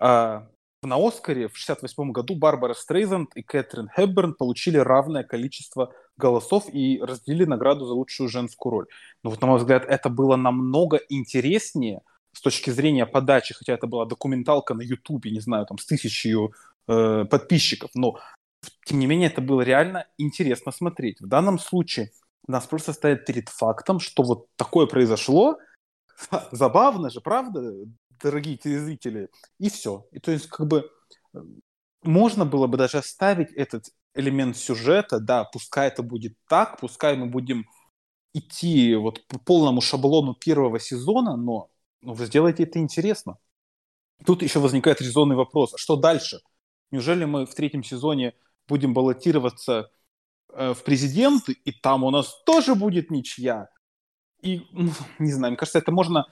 э, 0.00 0.42
на 0.82 0.96
Оскаре 0.96 1.48
в 1.48 1.56
68 1.56 2.10
году 2.10 2.34
Барбара 2.34 2.74
Стрейзанд 2.74 3.34
и 3.36 3.42
Кэтрин 3.42 3.88
Хепберн 3.94 4.34
получили 4.34 4.78
равное 4.78 5.22
количество 5.22 5.92
голосов 6.16 6.64
и 6.72 7.00
разделили 7.00 7.44
награду 7.44 7.86
за 7.86 7.94
лучшую 7.94 8.28
женскую 8.28 8.72
роль. 8.72 8.86
Но 9.22 9.30
вот, 9.30 9.40
на 9.40 9.46
мой 9.46 9.58
взгляд, 9.58 9.84
это 9.86 10.08
было 10.08 10.36
намного 10.36 11.00
интереснее 11.08 12.02
с 12.32 12.40
точки 12.40 12.70
зрения 12.70 13.06
подачи, 13.06 13.54
хотя 13.54 13.74
это 13.74 13.86
была 13.86 14.06
документалка 14.06 14.74
на 14.74 14.82
Ютубе, 14.82 15.30
не 15.30 15.40
знаю, 15.40 15.66
там 15.66 15.78
с 15.78 15.86
тысячей 15.86 16.36
э, 16.88 17.24
подписчиков, 17.26 17.90
но 17.94 18.18
тем 18.84 18.98
не 18.98 19.06
менее 19.06 19.28
это 19.28 19.40
было 19.40 19.60
реально 19.62 20.06
интересно 20.18 20.72
смотреть. 20.72 21.20
В 21.20 21.26
данном 21.26 21.58
случае 21.58 22.10
нас 22.48 22.66
просто 22.66 22.92
ставят 22.92 23.24
перед 23.24 23.48
фактом, 23.48 24.00
что 24.00 24.22
вот 24.22 24.46
такое 24.56 24.86
произошло, 24.86 25.58
забавно 26.50 27.10
же, 27.10 27.20
правда, 27.20 27.72
дорогие 28.22 28.56
телезрители, 28.56 29.28
и 29.58 29.68
все. 29.70 30.06
И 30.12 30.20
то 30.20 30.30
есть 30.30 30.48
как 30.48 30.66
бы 30.66 30.90
можно 32.02 32.44
было 32.44 32.66
бы 32.66 32.78
даже 32.78 32.98
оставить 32.98 33.52
этот 33.52 33.86
элемент 34.14 34.56
сюжета, 34.56 35.20
да, 35.20 35.44
пускай 35.44 35.88
это 35.88 36.02
будет 36.02 36.34
так, 36.48 36.80
пускай 36.80 37.16
мы 37.16 37.26
будем 37.26 37.66
идти 38.34 38.94
вот 38.94 39.26
по 39.26 39.38
полному 39.38 39.80
шаблону 39.80 40.34
первого 40.34 40.78
сезона, 40.80 41.36
но 41.36 41.70
ну, 42.00 42.14
вы 42.14 42.26
сделаете 42.26 42.64
это 42.64 42.78
интересно. 42.78 43.38
Тут 44.24 44.42
еще 44.42 44.60
возникает 44.60 45.00
резонный 45.00 45.36
вопрос, 45.36 45.74
а 45.74 45.78
что 45.78 45.96
дальше? 45.96 46.40
Неужели 46.90 47.24
мы 47.24 47.46
в 47.46 47.54
третьем 47.54 47.82
сезоне 47.82 48.34
будем 48.68 48.94
баллотироваться 48.94 49.90
Э, 50.54 50.74
в 50.74 50.84
президенты, 50.84 51.52
и 51.52 51.72
там 51.72 52.04
у 52.04 52.10
нас 52.10 52.42
тоже 52.44 52.74
будет 52.74 53.10
ничья. 53.10 53.68
И, 54.42 54.66
ну, 54.72 54.90
не 55.18 55.32
знаю, 55.32 55.52
мне 55.52 55.56
кажется, 55.56 55.78
это 55.78 55.92
можно, 55.92 56.26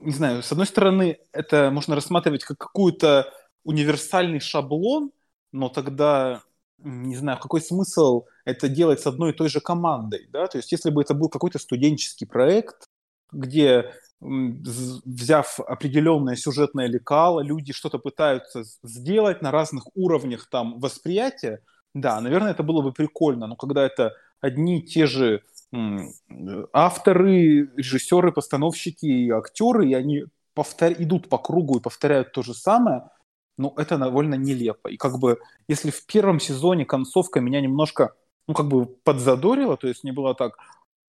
не 0.00 0.12
знаю, 0.12 0.42
с 0.42 0.52
одной 0.52 0.66
стороны, 0.66 1.18
это 1.32 1.70
можно 1.70 1.94
рассматривать 1.94 2.44
как 2.44 2.58
какую-то 2.58 3.32
универсальный 3.64 4.40
шаблон, 4.40 5.10
но 5.52 5.68
тогда 5.68 6.42
не 6.78 7.16
знаю, 7.16 7.38
какой 7.40 7.60
смысл 7.60 8.26
это 8.44 8.68
делать 8.68 9.00
с 9.00 9.06
одной 9.06 9.30
и 9.32 9.34
той 9.34 9.48
же 9.48 9.60
командой, 9.60 10.28
да, 10.30 10.46
то 10.46 10.58
есть 10.58 10.70
если 10.70 10.90
бы 10.90 11.02
это 11.02 11.14
был 11.14 11.28
какой-то 11.28 11.58
студенческий 11.58 12.26
проект, 12.26 12.86
где 13.32 13.92
взяв 14.20 15.60
определенное 15.60 16.36
сюжетное 16.36 16.86
лекало, 16.86 17.40
люди 17.40 17.72
что-то 17.72 17.98
пытаются 17.98 18.62
сделать 18.82 19.42
на 19.42 19.50
разных 19.50 19.84
уровнях 19.96 20.48
там 20.50 20.78
восприятия, 20.80 21.62
да, 21.94 22.20
наверное, 22.20 22.52
это 22.52 22.62
было 22.62 22.82
бы 22.82 22.92
прикольно, 22.92 23.46
но 23.46 23.56
когда 23.56 23.84
это 23.84 24.14
одни 24.40 24.78
и 24.80 24.86
те 24.86 25.06
же 25.06 25.42
авторы, 26.72 27.70
режиссеры, 27.76 28.32
постановщики 28.32 29.06
и 29.06 29.30
актеры, 29.30 29.88
и 29.88 29.94
они 29.94 30.24
повтор... 30.54 30.92
идут 30.92 31.28
по 31.28 31.38
кругу 31.38 31.78
и 31.78 31.82
повторяют 31.82 32.32
то 32.32 32.42
же 32.42 32.54
самое, 32.54 33.10
ну, 33.58 33.74
это 33.76 33.98
довольно 33.98 34.34
нелепо. 34.34 34.88
И 34.88 34.96
как 34.96 35.18
бы, 35.18 35.38
если 35.68 35.90
в 35.90 36.06
первом 36.06 36.40
сезоне 36.40 36.84
концовка 36.86 37.40
меня 37.40 37.60
немножко, 37.60 38.14
ну, 38.46 38.54
как 38.54 38.68
бы 38.68 38.86
подзадорила, 38.86 39.76
то 39.76 39.88
есть 39.88 40.04
не 40.04 40.12
было 40.12 40.34
так, 40.34 40.56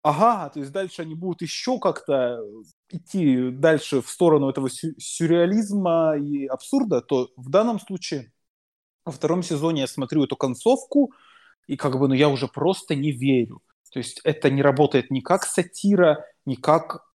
ага, 0.01 0.49
то 0.49 0.60
есть 0.60 0.72
дальше 0.72 1.03
они 1.03 1.16
будут 1.16 1.41
еще 1.41 1.80
как-то 1.80 2.41
идти 2.89 3.51
дальше 3.51 4.01
в 4.01 4.10
сторону 4.10 4.49
этого 4.49 4.70
сю- 4.70 4.99
сюрреализма 4.99 6.18
и 6.18 6.45
абсурда, 6.47 7.01
то 7.01 7.30
в 7.38 7.49
данном 7.49 7.80
случае 7.80 8.34
во 9.05 9.12
втором 9.12 9.43
сезоне 9.43 9.82
я 9.82 9.88
смотрю 9.88 10.24
эту 10.26 10.36
концовку, 10.36 11.14
и 11.68 11.78
как 11.78 11.99
бы, 11.99 12.07
ну, 12.07 12.14
я 12.14 12.30
уже 12.30 12.47
просто 12.47 12.95
не 12.95 13.12
верю. 13.12 13.62
То 13.91 13.99
есть 13.99 14.21
это 14.23 14.49
не 14.49 14.61
работает 14.61 15.11
ни 15.11 15.19
как 15.19 15.45
сатира, 15.45 16.25
ни 16.45 16.55
как 16.55 17.05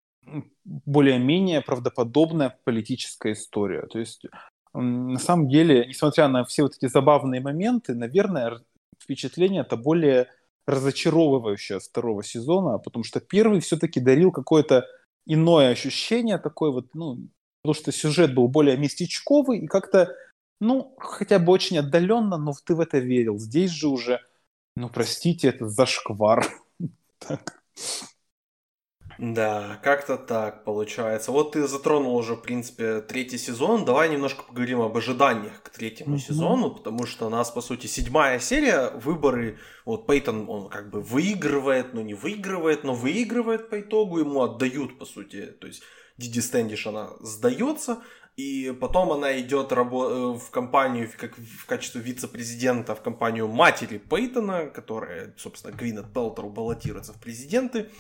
более-менее 0.65 1.61
правдоподобная 1.61 2.59
политическая 2.65 3.33
история. 3.33 3.87
То 3.87 3.99
есть 3.99 4.25
на 4.73 5.19
самом 5.19 5.49
деле, 5.49 5.87
несмотря 5.87 6.29
на 6.29 6.45
все 6.45 6.63
вот 6.63 6.77
эти 6.77 6.91
забавные 6.91 7.41
моменты, 7.41 7.95
наверное, 7.95 8.61
впечатление 9.01 9.63
это 9.63 9.77
более 9.77 10.29
разочаровывающее 10.67 11.79
второго 11.79 12.25
сезона, 12.25 12.79
потому 12.79 13.05
что 13.05 13.21
первый 13.21 13.61
все-таки 13.61 14.01
дарил 14.01 14.33
какое-то 14.33 14.87
иное 15.27 15.71
ощущение, 15.71 16.39
такое 16.39 16.71
вот, 16.71 16.95
ну, 16.95 17.29
потому 17.63 17.75
что 17.75 17.93
сюжет 17.93 18.35
был 18.35 18.49
более 18.49 18.77
местечковый 18.77 19.61
и 19.61 19.67
как-то, 19.67 20.15
ну, 20.61 20.97
хотя 20.99 21.39
бы 21.39 21.53
очень 21.53 21.79
отдаленно, 21.79 22.37
но 22.37 22.53
ты 22.65 22.75
в 22.75 22.81
это 22.81 22.99
верил. 22.99 23.39
Здесь 23.39 23.71
же 23.71 23.89
уже, 23.89 24.21
ну, 24.77 24.89
простите, 24.89 25.49
это 25.49 25.69
зашквар. 25.69 26.47
Так. 27.27 27.63
Да, 29.19 29.81
как-то 29.83 30.17
так 30.17 30.65
получается. 30.65 31.31
Вот 31.31 31.53
ты 31.53 31.69
затронул 31.69 32.17
уже, 32.17 32.35
в 32.35 32.43
принципе, 32.43 33.01
третий 33.01 33.39
сезон. 33.39 33.85
Давай 33.85 34.09
немножко 34.09 34.43
поговорим 34.43 34.81
об 34.81 34.97
ожиданиях 34.97 35.63
к 35.63 35.71
третьему 35.71 36.17
mm-hmm. 36.17 36.21
сезону, 36.21 36.71
потому 36.75 37.07
что 37.07 37.27
у 37.27 37.31
нас, 37.31 37.51
по 37.51 37.61
сути, 37.61 37.87
седьмая 37.87 38.41
серия, 38.41 38.91
выборы. 38.91 39.59
Вот 39.85 40.07
Пейтон, 40.07 40.49
он 40.49 40.69
как 40.69 40.91
бы 40.91 41.01
выигрывает, 41.01 41.95
но 41.95 42.03
не 42.03 42.15
выигрывает, 42.15 42.83
но 42.83 42.95
выигрывает 42.95 43.71
по 43.71 43.81
итогу, 43.81 44.19
ему 44.19 44.43
отдают, 44.43 44.99
по 44.99 45.05
сути. 45.05 45.47
То 45.47 45.69
есть 45.69 45.83
Диди 46.17 46.41
Стэндиш, 46.41 46.87
она 46.87 47.11
сдается, 47.21 48.03
и 48.37 48.77
потом 48.81 49.13
она 49.13 49.39
идет 49.39 49.71
э, 49.71 49.77
в 49.77 50.51
компанию 50.51 51.09
как 51.17 51.39
в 51.39 51.67
качестве 51.67 52.01
вице-президента 52.01 52.95
в 52.97 53.03
компанию 53.03 53.47
матери 53.47 53.99
Пейтона, 53.99 54.67
которая, 54.67 55.35
собственно, 55.37 55.73
Гвинет 55.73 56.13
Пелтеру 56.13 56.51
баллотируется 56.51 57.13
в 57.13 57.21
президенты. 57.21 57.91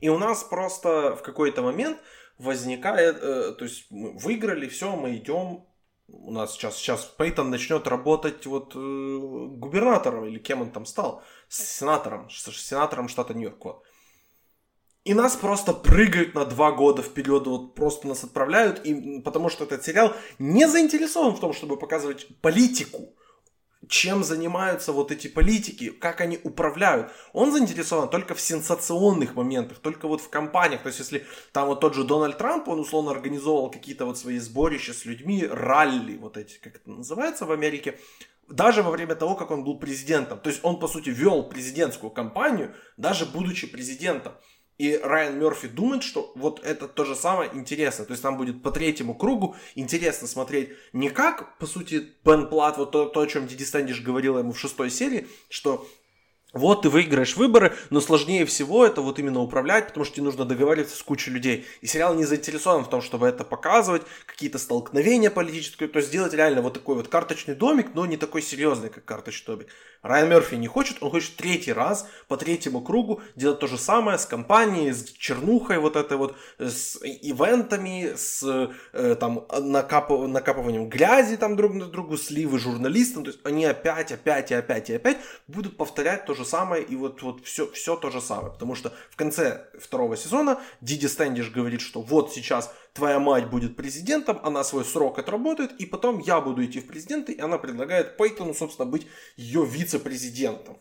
И 0.00 0.08
у 0.08 0.18
нас 0.18 0.42
просто 0.44 1.14
в 1.14 1.22
какой-то 1.22 1.62
момент 1.62 1.98
возникает, 2.38 3.18
э, 3.22 3.52
то 3.52 3.64
есть 3.64 3.86
мы 3.90 4.16
выиграли, 4.16 4.66
все, 4.66 4.96
мы 4.96 5.16
идем, 5.16 5.66
у 6.08 6.32
нас 6.32 6.54
сейчас, 6.54 6.76
сейчас 6.76 7.04
Пейтон 7.04 7.50
начнет 7.50 7.86
работать 7.86 8.46
вот 8.46 8.74
э, 8.74 8.78
губернатором, 8.78 10.24
или 10.24 10.38
кем 10.38 10.62
он 10.62 10.70
там 10.70 10.86
стал, 10.86 11.22
сенатором, 11.48 12.30
сенатором 12.30 13.08
штата 13.08 13.34
Нью-Йорк. 13.34 13.64
Вот. 13.64 13.82
И 15.04 15.14
нас 15.14 15.34
просто 15.34 15.72
прыгают 15.72 16.34
на 16.34 16.44
два 16.44 16.70
года 16.70 17.02
вперед, 17.02 17.46
вот 17.46 17.74
просто 17.74 18.06
нас 18.06 18.22
отправляют, 18.22 18.84
и, 18.84 19.20
потому 19.20 19.48
что 19.48 19.64
этот 19.64 19.84
сериал 19.84 20.14
не 20.38 20.68
заинтересован 20.68 21.34
в 21.34 21.40
том, 21.40 21.52
чтобы 21.52 21.76
показывать 21.76 22.28
политику 22.40 23.12
чем 23.88 24.22
занимаются 24.22 24.92
вот 24.92 25.10
эти 25.10 25.28
политики, 25.28 25.90
как 25.90 26.20
они 26.20 26.38
управляют. 26.44 27.10
Он 27.32 27.52
заинтересован 27.52 28.08
только 28.08 28.34
в 28.34 28.40
сенсационных 28.40 29.34
моментах, 29.34 29.78
только 29.78 30.06
вот 30.06 30.20
в 30.20 30.28
компаниях. 30.30 30.82
То 30.82 30.86
есть, 30.88 31.00
если 31.00 31.26
там 31.52 31.66
вот 31.66 31.80
тот 31.80 31.94
же 31.94 32.04
Дональд 32.04 32.38
Трамп, 32.38 32.68
он 32.68 32.80
условно 32.80 33.10
организовал 33.10 33.70
какие-то 33.70 34.06
вот 34.06 34.18
свои 34.18 34.38
сборища 34.38 34.92
с 34.94 35.04
людьми, 35.04 35.46
ралли 35.46 36.16
вот 36.16 36.36
эти, 36.36 36.58
как 36.58 36.76
это 36.76 36.90
называется 36.90 37.44
в 37.44 37.52
Америке, 37.52 37.98
даже 38.48 38.82
во 38.82 38.90
время 38.90 39.14
того, 39.14 39.34
как 39.34 39.50
он 39.50 39.64
был 39.64 39.78
президентом. 39.78 40.38
То 40.38 40.50
есть 40.50 40.60
он, 40.62 40.78
по 40.78 40.86
сути, 40.86 41.10
вел 41.10 41.42
президентскую 41.42 42.10
кампанию, 42.10 42.74
даже 42.96 43.26
будучи 43.26 43.66
президентом. 43.66 44.34
И 44.78 44.96
Райан 44.96 45.38
Мерфи 45.38 45.68
думает, 45.68 46.02
что 46.02 46.32
вот 46.34 46.60
это 46.64 46.88
то 46.88 47.04
же 47.04 47.14
самое 47.14 47.50
интересно. 47.54 48.04
То 48.04 48.12
есть 48.12 48.22
там 48.22 48.36
будет 48.36 48.62
по 48.62 48.70
третьему 48.70 49.14
кругу 49.14 49.54
интересно 49.74 50.26
смотреть 50.26 50.70
не 50.92 51.10
как, 51.10 51.58
по 51.58 51.66
сути, 51.66 52.08
Бен 52.24 52.48
Плат, 52.48 52.78
вот 52.78 52.90
то, 52.90 53.06
то 53.06 53.20
о 53.20 53.26
чем 53.26 53.46
Диди 53.46 53.64
Стэндиш 53.64 54.00
говорила 54.00 54.38
ему 54.38 54.52
в 54.52 54.58
шестой 54.58 54.90
серии, 54.90 55.28
что 55.48 55.86
вот 56.52 56.82
ты 56.82 56.90
выиграешь 56.90 57.36
выборы, 57.36 57.74
но 57.88 58.00
сложнее 58.00 58.44
всего 58.44 58.84
это 58.84 59.00
вот 59.00 59.18
именно 59.18 59.40
управлять, 59.40 59.88
потому 59.88 60.04
что 60.04 60.16
тебе 60.16 60.24
нужно 60.24 60.44
договариваться 60.44 60.96
с 60.96 61.02
кучей 61.02 61.30
людей. 61.30 61.66
И 61.80 61.86
сериал 61.86 62.14
не 62.14 62.24
заинтересован 62.24 62.84
в 62.84 62.90
том, 62.90 63.00
чтобы 63.00 63.26
это 63.26 63.42
показывать, 63.42 64.02
какие-то 64.26 64.58
столкновения 64.58 65.30
политические, 65.30 65.88
то 65.88 65.98
есть 65.98 66.10
сделать 66.10 66.34
реально 66.34 66.60
вот 66.60 66.74
такой 66.74 66.96
вот 66.96 67.08
карточный 67.08 67.54
домик, 67.54 67.94
но 67.94 68.04
не 68.04 68.18
такой 68.18 68.42
серьезный, 68.42 68.90
как 68.90 69.04
карточный 69.04 69.46
домик. 69.46 69.68
Райан 70.02 70.28
Мерфи 70.28 70.56
не 70.56 70.66
хочет, 70.66 70.98
он 71.00 71.10
хочет 71.10 71.36
третий 71.36 71.72
раз 71.72 72.08
по 72.26 72.36
третьему 72.36 72.80
кругу 72.80 73.22
делать 73.36 73.60
то 73.60 73.68
же 73.68 73.78
самое 73.78 74.18
с 74.18 74.26
компанией, 74.26 74.92
с 74.92 75.04
чернухой 75.04 75.78
вот 75.78 75.94
этой 75.94 76.16
вот, 76.16 76.36
с 76.58 76.98
ивентами, 77.02 78.14
с 78.16 78.42
э, 78.92 79.14
там 79.14 79.46
накап... 79.60 80.10
накапыванием 80.10 80.88
грязи 80.88 81.36
там 81.36 81.54
друг 81.54 81.74
на 81.74 81.86
другу, 81.86 82.16
сливы 82.16 82.58
журналистам, 82.58 83.24
то 83.24 83.30
есть 83.30 83.40
они 83.44 83.64
опять, 83.64 84.10
опять 84.10 84.50
и 84.50 84.54
опять 84.54 84.90
и 84.90 84.94
опять 84.94 85.18
будут 85.46 85.76
повторять 85.76 86.26
то 86.26 86.34
же 86.34 86.44
самое 86.44 86.82
и 86.82 86.96
вот, 86.96 87.22
вот 87.22 87.44
все, 87.44 87.70
все 87.70 87.94
то 87.94 88.10
же 88.10 88.20
самое, 88.20 88.52
потому 88.52 88.74
что 88.74 88.92
в 89.10 89.16
конце 89.16 89.66
второго 89.78 90.16
сезона 90.16 90.60
Диди 90.80 91.06
Стэндиш 91.06 91.50
говорит, 91.50 91.80
что 91.80 92.02
вот 92.02 92.32
сейчас 92.32 92.74
твоя 92.92 93.18
мать 93.18 93.48
будет 93.48 93.76
президентом, 93.76 94.40
она 94.42 94.64
свой 94.64 94.84
срок 94.84 95.18
отработает, 95.18 95.72
и 95.80 95.86
потом 95.86 96.18
я 96.18 96.40
буду 96.40 96.64
идти 96.64 96.80
в 96.80 96.86
президенты, 96.86 97.32
и 97.32 97.40
она 97.40 97.58
предлагает 97.58 98.16
Пейтону, 98.16 98.54
собственно, 98.54 98.90
быть 98.90 99.06
ее 99.36 99.64
вице-президентом. 99.64 100.78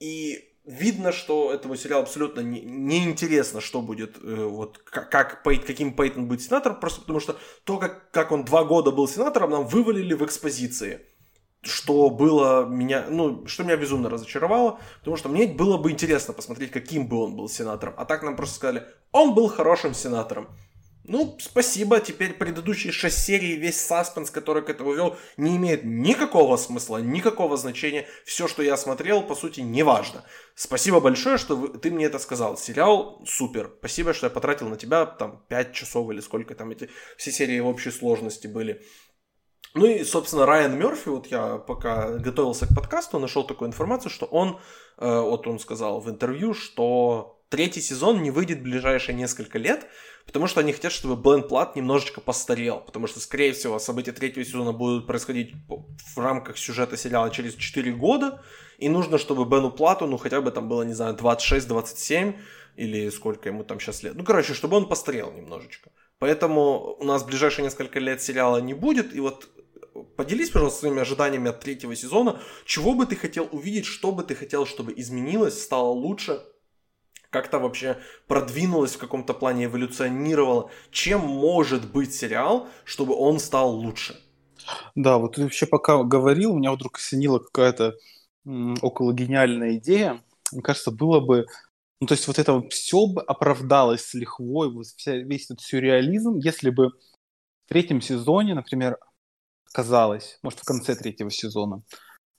И 0.00 0.52
видно, 0.64 1.12
что 1.12 1.52
этому 1.52 1.76
сериалу 1.76 2.02
абсолютно 2.02 2.40
неинтересно, 2.40 3.58
не 3.58 3.62
что 3.62 3.82
будет, 3.82 4.16
э, 4.22 4.44
вот 4.44 4.78
как, 4.78 5.42
Пейт, 5.42 5.64
каким 5.64 5.94
Пейтон 5.94 6.26
будет 6.26 6.42
сенатором, 6.42 6.80
просто 6.80 7.00
потому 7.00 7.20
что 7.20 7.36
то, 7.64 7.78
как, 7.78 8.10
как 8.10 8.32
он 8.32 8.44
два 8.44 8.64
года 8.64 8.90
был 8.90 9.08
сенатором, 9.08 9.50
нам 9.50 9.66
вывалили 9.66 10.14
в 10.14 10.24
экспозиции. 10.24 11.00
Что 11.64 12.10
было 12.10 12.64
меня, 12.64 13.06
ну, 13.08 13.46
что 13.46 13.62
меня 13.62 13.76
безумно 13.76 14.10
разочаровало, 14.10 14.80
потому 14.98 15.16
что 15.16 15.28
мне 15.28 15.46
было 15.46 15.76
бы 15.76 15.92
интересно 15.92 16.34
посмотреть, 16.34 16.72
каким 16.72 17.06
бы 17.06 17.22
он 17.22 17.36
был 17.36 17.48
сенатором. 17.48 17.94
А 17.96 18.04
так 18.04 18.24
нам 18.24 18.34
просто 18.34 18.56
сказали, 18.56 18.84
он 19.12 19.34
был 19.34 19.46
хорошим 19.46 19.94
сенатором. 19.94 20.48
Ну, 21.04 21.36
спасибо, 21.40 21.98
теперь 21.98 22.32
предыдущие 22.32 22.92
шесть 22.92 23.24
серий, 23.24 23.56
весь 23.56 23.80
саспенс, 23.80 24.30
который 24.30 24.62
к 24.62 24.70
этому 24.70 24.92
вел, 24.92 25.16
не 25.36 25.56
имеет 25.56 25.82
никакого 25.82 26.56
смысла, 26.56 26.98
никакого 26.98 27.56
значения. 27.56 28.06
Все, 28.24 28.46
что 28.46 28.62
я 28.62 28.76
смотрел, 28.76 29.22
по 29.22 29.34
сути, 29.34 29.60
не 29.60 29.82
важно. 29.82 30.24
Спасибо 30.54 31.00
большое, 31.00 31.38
что 31.38 31.56
вы, 31.56 31.76
ты 31.76 31.90
мне 31.90 32.04
это 32.04 32.20
сказал. 32.20 32.56
Сериал 32.56 33.20
супер. 33.26 33.72
Спасибо, 33.80 34.14
что 34.14 34.26
я 34.26 34.30
потратил 34.30 34.68
на 34.68 34.76
тебя 34.76 35.04
там 35.04 35.44
5 35.48 35.72
часов 35.72 36.08
или 36.12 36.20
сколько 36.20 36.54
там 36.54 36.70
эти 36.70 36.88
все 37.16 37.32
серии 37.32 37.58
в 37.58 37.66
общей 37.66 37.90
сложности 37.90 38.46
были. 38.46 38.80
Ну 39.74 39.86
и, 39.86 40.04
собственно, 40.04 40.46
Райан 40.46 40.78
Мерфи, 40.78 41.08
вот 41.08 41.26
я 41.26 41.56
пока 41.56 42.10
готовился 42.18 42.66
к 42.66 42.76
подкасту, 42.76 43.18
нашел 43.18 43.44
такую 43.44 43.68
информацию, 43.68 44.10
что 44.10 44.26
он, 44.26 44.60
э, 44.98 45.20
вот 45.20 45.48
он 45.48 45.58
сказал 45.58 46.00
в 46.00 46.08
интервью, 46.08 46.54
что 46.54 47.41
третий 47.52 47.82
сезон 47.82 48.22
не 48.22 48.30
выйдет 48.30 48.60
в 48.60 48.62
ближайшие 48.62 49.14
несколько 49.14 49.58
лет, 49.58 49.86
потому 50.24 50.46
что 50.46 50.60
они 50.60 50.72
хотят, 50.72 50.90
чтобы 50.90 51.22
Бен 51.22 51.46
Плат 51.46 51.76
немножечко 51.76 52.22
постарел, 52.22 52.80
потому 52.80 53.06
что, 53.06 53.20
скорее 53.20 53.52
всего, 53.52 53.78
события 53.78 54.12
третьего 54.12 54.42
сезона 54.42 54.72
будут 54.72 55.06
происходить 55.06 55.52
в 55.68 56.18
рамках 56.18 56.56
сюжета 56.56 56.96
сериала 56.96 57.30
через 57.30 57.54
4 57.54 57.92
года, 57.92 58.42
и 58.78 58.88
нужно, 58.88 59.18
чтобы 59.18 59.44
Бену 59.44 59.70
Плату, 59.70 60.06
ну, 60.06 60.16
хотя 60.16 60.40
бы 60.40 60.50
там 60.50 60.66
было, 60.66 60.82
не 60.82 60.94
знаю, 60.94 61.14
26-27, 61.14 62.38
или 62.76 63.10
сколько 63.10 63.50
ему 63.50 63.64
там 63.64 63.78
сейчас 63.78 64.02
лет. 64.02 64.14
Ну, 64.14 64.24
короче, 64.24 64.54
чтобы 64.54 64.78
он 64.78 64.88
постарел 64.88 65.30
немножечко. 65.30 65.90
Поэтому 66.18 66.96
у 66.98 67.04
нас 67.04 67.22
в 67.22 67.26
ближайшие 67.26 67.66
несколько 67.66 68.00
лет 68.00 68.22
сериала 68.22 68.62
не 68.62 68.72
будет, 68.72 69.14
и 69.14 69.20
вот 69.20 69.46
поделись, 70.16 70.48
пожалуйста, 70.48 70.80
своими 70.80 71.02
ожиданиями 71.02 71.50
от 71.50 71.60
третьего 71.60 71.94
сезона. 71.94 72.40
Чего 72.64 72.94
бы 72.94 73.04
ты 73.04 73.14
хотел 73.14 73.46
увидеть, 73.52 73.84
что 73.84 74.10
бы 74.10 74.22
ты 74.22 74.34
хотел, 74.34 74.64
чтобы 74.64 74.94
изменилось, 74.96 75.62
стало 75.62 75.88
лучше– 75.88 76.40
как-то 77.32 77.58
вообще 77.58 77.98
продвинулась 78.28 78.94
в 78.94 78.98
каком-то 78.98 79.32
плане, 79.32 79.64
эволюционировала. 79.64 80.70
Чем 80.90 81.22
может 81.22 81.90
быть 81.90 82.14
сериал, 82.14 82.68
чтобы 82.84 83.14
он 83.16 83.40
стал 83.40 83.70
лучше? 83.74 84.20
Да, 84.94 85.18
вот 85.18 85.34
ты 85.34 85.42
вообще 85.42 85.66
пока 85.66 86.04
говорил, 86.04 86.52
у 86.52 86.58
меня 86.58 86.72
вдруг 86.72 86.98
осенила 86.98 87.38
какая-то 87.38 87.94
около 88.82 89.12
гениальная 89.12 89.76
идея. 89.78 90.22
Мне 90.52 90.62
кажется, 90.62 90.90
было 90.90 91.20
бы... 91.20 91.46
Ну, 92.00 92.06
то 92.06 92.14
есть 92.14 92.26
вот 92.26 92.38
это 92.38 92.60
все 92.68 93.06
бы 93.06 93.22
оправдалось 93.22 94.04
с 94.04 94.14
лихвой, 94.14 94.70
вся, 94.96 95.16
весь 95.16 95.46
этот 95.46 95.60
сюрреализм, 95.60 96.36
если 96.36 96.70
бы 96.70 96.88
в 96.88 97.68
третьем 97.68 98.00
сезоне, 98.00 98.54
например, 98.54 98.98
казалось, 99.72 100.38
может, 100.42 100.58
в 100.58 100.64
конце 100.64 100.96
третьего 100.96 101.30
сезона, 101.30 101.82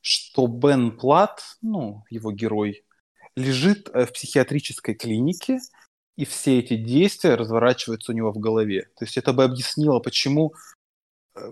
что 0.01 0.47
Бен 0.47 0.97
Плат, 0.97 1.41
ну, 1.61 2.03
его 2.09 2.31
герой, 2.31 2.83
лежит 3.35 3.89
э, 3.93 4.05
в 4.05 4.13
психиатрической 4.13 4.95
клинике, 4.95 5.59
и 6.15 6.25
все 6.25 6.59
эти 6.59 6.75
действия 6.75 7.35
разворачиваются 7.35 8.11
у 8.11 8.15
него 8.15 8.31
в 8.31 8.37
голове. 8.37 8.83
То 8.97 9.05
есть 9.05 9.17
это 9.17 9.33
бы 9.33 9.43
объяснило, 9.43 9.99
почему 9.99 10.53
э, 11.35 11.51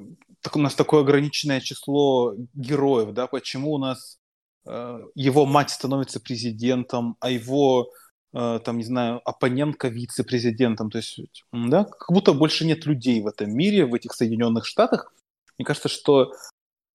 у 0.53 0.59
нас 0.59 0.75
такое 0.75 1.01
ограниченное 1.01 1.61
число 1.61 2.35
героев, 2.53 3.13
да, 3.13 3.27
почему 3.27 3.73
у 3.73 3.77
нас 3.77 4.19
э, 4.65 4.99
его 5.15 5.45
мать 5.45 5.71
становится 5.71 6.19
президентом, 6.19 7.17
а 7.19 7.29
его, 7.29 7.91
там, 8.33 8.77
не 8.77 8.85
знаю, 8.85 9.19
оппонентка 9.25 9.89
вице-президентом. 9.89 10.89
То 10.89 10.99
есть, 10.99 11.19
да, 11.51 11.83
как 11.83 12.11
будто 12.11 12.31
больше 12.31 12.65
нет 12.65 12.85
людей 12.85 13.19
в 13.19 13.27
этом 13.27 13.51
мире, 13.53 13.85
в 13.85 13.93
этих 13.93 14.13
Соединенных 14.13 14.65
Штатах. 14.65 15.13
Мне 15.57 15.65
кажется, 15.65 15.89
что 15.89 16.31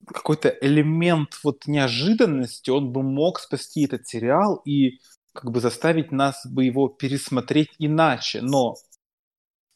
какой-то 0.06 0.48
элемент 0.48 1.38
вот 1.42 1.66
неожиданности, 1.66 2.70
он 2.70 2.92
бы 2.92 3.02
мог 3.02 3.40
спасти 3.40 3.84
этот 3.84 4.06
сериал 4.06 4.56
и 4.64 4.98
как 5.32 5.50
бы 5.50 5.60
заставить 5.60 6.12
нас 6.12 6.46
бы 6.46 6.64
его 6.64 6.88
пересмотреть 6.88 7.70
иначе. 7.78 8.40
Но 8.40 8.76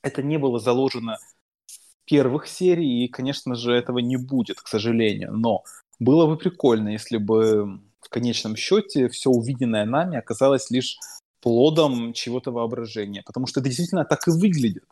это 0.02 0.22
не 0.22 0.38
было 0.38 0.58
заложено 0.58 1.18
в 1.66 2.04
первых 2.04 2.46
серий, 2.46 3.04
и, 3.04 3.08
конечно 3.08 3.54
же, 3.54 3.72
этого 3.72 3.98
не 3.98 4.16
будет, 4.16 4.60
к 4.60 4.68
сожалению. 4.68 5.32
Но 5.32 5.64
было 5.98 6.26
бы 6.26 6.36
прикольно, 6.36 6.88
если 6.90 7.18
бы 7.18 7.80
в 8.00 8.08
конечном 8.08 8.56
счете 8.56 9.08
все 9.08 9.30
увиденное 9.30 9.84
нами 9.84 10.16
оказалось 10.16 10.70
лишь 10.70 10.96
плодом 11.40 12.12
чего-то 12.12 12.50
воображения, 12.50 13.22
потому 13.24 13.46
что 13.46 13.60
это 13.60 13.68
действительно 13.68 14.04
так 14.04 14.26
и 14.28 14.30
выглядит. 14.30 14.84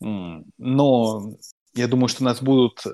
Но 0.00 1.32
я 1.74 1.88
думаю, 1.88 2.08
что 2.08 2.24
нас 2.24 2.42
будут 2.42 2.84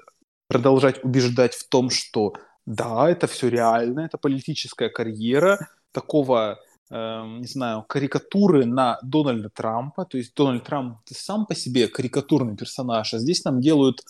продолжать 0.49 1.05
убеждать 1.05 1.55
в 1.55 1.69
том, 1.69 1.91
что 1.91 2.35
да, 2.67 3.09
это 3.09 3.27
все 3.27 3.49
реально, 3.49 4.01
это 4.01 4.19
политическая 4.19 4.89
карьера 4.89 5.69
такого, 5.93 6.61
э, 6.91 7.23
не 7.39 7.47
знаю, 7.47 7.85
карикатуры 7.89 8.67
на 8.67 8.99
Дональда 9.03 9.51
Трампа. 9.51 10.05
То 10.05 10.19
есть 10.19 10.35
Дональд 10.35 10.65
Трамп 10.65 10.99
сам 11.07 11.47
по 11.47 11.55
себе 11.55 11.89
карикатурный 11.89 12.57
персонаж, 12.57 13.15
а 13.15 13.19
здесь 13.19 13.45
нам 13.45 13.61
делают 13.61 14.03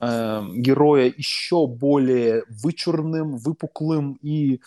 э, 0.00 0.42
героя 0.54 1.12
еще 1.16 1.66
более 1.66 2.44
вычурным, 2.48 3.36
выпуклым 3.36 4.18
и, 4.22 4.60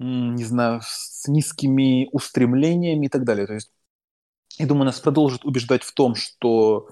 не 0.00 0.44
знаю, 0.44 0.80
с 0.82 1.28
низкими 1.28 2.08
устремлениями 2.12 3.06
и 3.06 3.08
так 3.08 3.24
далее. 3.24 3.46
То 3.46 3.54
есть, 3.54 3.70
я 4.58 4.66
думаю, 4.66 4.86
нас 4.86 5.00
продолжит 5.00 5.44
убеждать 5.44 5.84
в 5.84 5.94
том, 5.94 6.16
что 6.16 6.88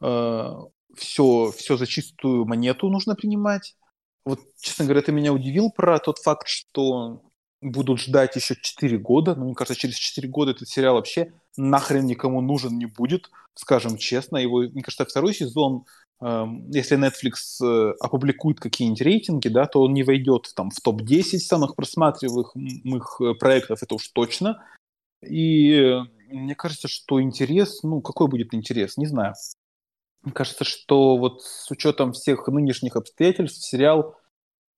э, 0.00 0.52
все, 0.98 1.52
все 1.56 1.76
за 1.76 1.86
чистую 1.86 2.44
монету 2.44 2.88
нужно 2.88 3.14
принимать. 3.14 3.76
Вот, 4.24 4.40
честно 4.60 4.84
говоря, 4.84 5.02
ты 5.02 5.12
меня 5.12 5.32
удивил 5.32 5.70
про 5.70 5.98
тот 5.98 6.18
факт, 6.18 6.48
что 6.48 7.22
будут 7.60 8.00
ждать 8.00 8.36
еще 8.36 8.56
4 8.60 8.98
года. 8.98 9.34
Но 9.34 9.46
мне 9.46 9.54
кажется, 9.54 9.80
через 9.80 9.96
4 9.96 10.28
года 10.28 10.52
этот 10.52 10.68
сериал 10.68 10.94
вообще 10.94 11.32
нахрен 11.56 12.06
никому 12.06 12.40
нужен 12.40 12.76
не 12.78 12.86
будет, 12.86 13.30
скажем 13.54 13.96
честно. 13.96 14.36
Его, 14.36 14.60
мне 14.60 14.82
кажется, 14.82 15.04
второй 15.04 15.34
сезон, 15.34 15.84
э, 16.20 16.44
если 16.68 16.98
Netflix 16.98 17.64
э, 17.64 17.94
опубликует 18.00 18.60
какие-нибудь 18.60 19.00
рейтинги, 19.00 19.48
да, 19.48 19.66
то 19.66 19.82
он 19.82 19.94
не 19.94 20.02
войдет 20.02 20.52
там, 20.54 20.70
в 20.70 20.80
топ-10 20.80 21.38
самых 21.38 21.74
просматриваемых 21.74 23.20
э, 23.20 23.34
проектов, 23.34 23.82
это 23.82 23.94
уж 23.94 24.08
точно. 24.08 24.62
И 25.22 25.72
э, 25.72 26.00
мне 26.28 26.54
кажется, 26.54 26.88
что 26.88 27.20
интерес, 27.20 27.82
ну, 27.82 28.00
какой 28.00 28.28
будет 28.28 28.54
интерес, 28.54 28.96
не 28.96 29.06
знаю. 29.06 29.34
Мне 30.28 30.34
кажется, 30.34 30.64
что 30.64 31.16
вот 31.16 31.40
с 31.42 31.70
учетом 31.70 32.12
всех 32.12 32.48
нынешних 32.48 32.96
обстоятельств 32.96 33.66
сериал 33.66 34.14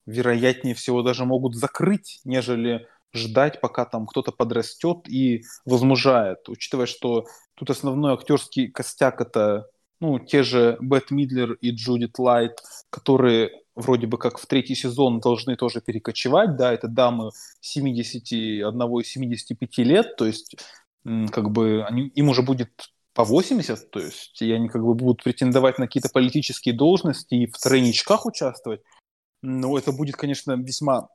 вероятнее 0.06 0.76
всего 0.76 1.02
даже 1.02 1.24
могут 1.24 1.56
закрыть, 1.56 2.20
нежели 2.22 2.86
ждать, 3.12 3.60
пока 3.60 3.84
там 3.84 4.06
кто-то 4.06 4.30
подрастет 4.30 5.08
и 5.08 5.42
возмужает. 5.64 6.48
Учитывая, 6.48 6.86
что 6.86 7.26
тут 7.54 7.68
основной 7.68 8.12
актерский 8.12 8.68
костяк 8.68 9.20
это 9.20 9.66
ну, 9.98 10.20
те 10.20 10.44
же 10.44 10.78
Бет 10.80 11.10
Мидлер 11.10 11.54
и 11.54 11.72
Джудит 11.72 12.20
Лайт, 12.20 12.60
которые 12.88 13.50
вроде 13.74 14.06
бы 14.06 14.18
как 14.18 14.38
в 14.38 14.46
третий 14.46 14.76
сезон 14.76 15.18
должны 15.18 15.56
тоже 15.56 15.80
перекочевать, 15.80 16.56
да, 16.56 16.72
это 16.72 16.86
дамы 16.86 17.32
71 17.60 19.00
и 19.00 19.04
75 19.04 19.78
лет, 19.78 20.14
то 20.16 20.26
есть 20.26 20.54
как 21.02 21.50
бы 21.50 21.84
они, 21.88 22.06
им 22.06 22.28
уже 22.28 22.42
будет 22.42 22.70
по 23.14 23.24
80, 23.24 23.90
то 23.90 24.00
есть 24.00 24.40
и 24.40 24.52
они 24.52 24.68
как 24.68 24.82
бы 24.82 24.94
будут 24.94 25.22
претендовать 25.22 25.78
на 25.78 25.86
какие-то 25.86 26.08
политические 26.08 26.74
должности 26.74 27.34
и 27.34 27.46
в 27.46 27.58
тройничках 27.58 28.26
участвовать. 28.26 28.82
Но 29.42 29.76
это 29.76 29.92
будет, 29.92 30.16
конечно, 30.16 30.52
весьма 30.52 31.08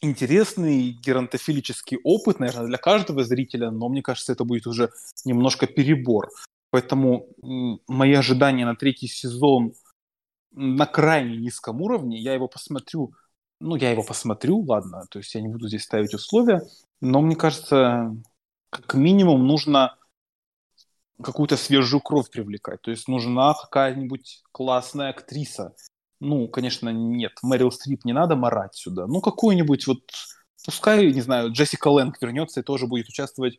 интересный 0.00 0.90
геронтофилический 0.90 1.98
опыт, 2.02 2.40
наверное, 2.40 2.66
для 2.66 2.78
каждого 2.78 3.24
зрителя, 3.24 3.70
но 3.70 3.88
мне 3.88 4.02
кажется, 4.02 4.32
это 4.32 4.44
будет 4.44 4.66
уже 4.66 4.90
немножко 5.24 5.66
перебор. 5.66 6.30
Поэтому 6.70 7.28
мои 7.86 8.14
ожидания 8.14 8.66
на 8.66 8.74
третий 8.74 9.06
сезон 9.06 9.74
на 10.52 10.86
крайне 10.86 11.36
низком 11.36 11.80
уровне. 11.80 12.18
Я 12.18 12.34
его 12.34 12.48
посмотрю, 12.48 13.12
ну, 13.60 13.76
я 13.76 13.90
его 13.90 14.02
посмотрю, 14.02 14.60
ладно, 14.62 15.04
то 15.10 15.18
есть 15.18 15.34
я 15.34 15.40
не 15.40 15.48
буду 15.48 15.68
здесь 15.68 15.84
ставить 15.84 16.14
условия, 16.14 16.62
но 17.00 17.20
мне 17.20 17.36
кажется, 17.36 18.16
как 18.70 18.94
минимум 18.94 19.46
нужно 19.46 19.96
какую-то 21.22 21.56
свежую 21.56 22.00
кровь 22.00 22.30
привлекать. 22.30 22.82
То 22.82 22.90
есть 22.90 23.08
нужна 23.08 23.54
какая-нибудь 23.54 24.42
классная 24.52 25.10
актриса. 25.10 25.74
Ну, 26.20 26.48
конечно, 26.48 26.88
нет, 26.90 27.32
Мэрил 27.42 27.70
Стрип 27.70 28.04
не 28.04 28.12
надо 28.12 28.36
морать 28.36 28.74
сюда. 28.74 29.06
Ну, 29.06 29.20
какую-нибудь 29.20 29.86
вот, 29.86 29.98
пускай, 30.64 31.12
не 31.12 31.20
знаю, 31.20 31.52
Джессика 31.52 31.88
Лэнг 31.88 32.20
вернется 32.20 32.60
и 32.60 32.64
тоже 32.64 32.86
будет 32.86 33.08
участвовать 33.08 33.58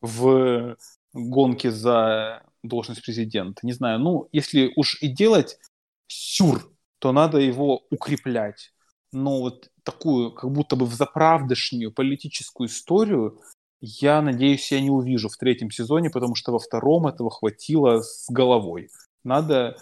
в 0.00 0.76
гонке 1.12 1.70
за 1.70 2.42
должность 2.62 3.02
президента. 3.02 3.60
Не 3.66 3.72
знаю, 3.72 3.98
ну, 3.98 4.28
если 4.32 4.72
уж 4.76 5.00
и 5.02 5.08
делать 5.08 5.58
сюр, 6.06 6.70
то 6.98 7.12
надо 7.12 7.38
его 7.38 7.84
укреплять. 7.90 8.72
Но 9.12 9.40
вот 9.40 9.70
такую, 9.84 10.32
как 10.32 10.50
будто 10.50 10.76
бы 10.76 10.86
в 10.86 10.94
заправдышнюю 10.94 11.92
политическую 11.92 12.68
историю 12.68 13.40
я 13.84 14.22
надеюсь, 14.22 14.72
я 14.72 14.80
не 14.80 14.90
увижу 14.90 15.28
в 15.28 15.36
третьем 15.36 15.70
сезоне, 15.70 16.10
потому 16.10 16.34
что 16.34 16.52
во 16.52 16.58
втором 16.58 17.06
этого 17.06 17.30
хватило 17.30 18.00
с 18.00 18.26
головой. 18.30 18.88
Надо 19.24 19.76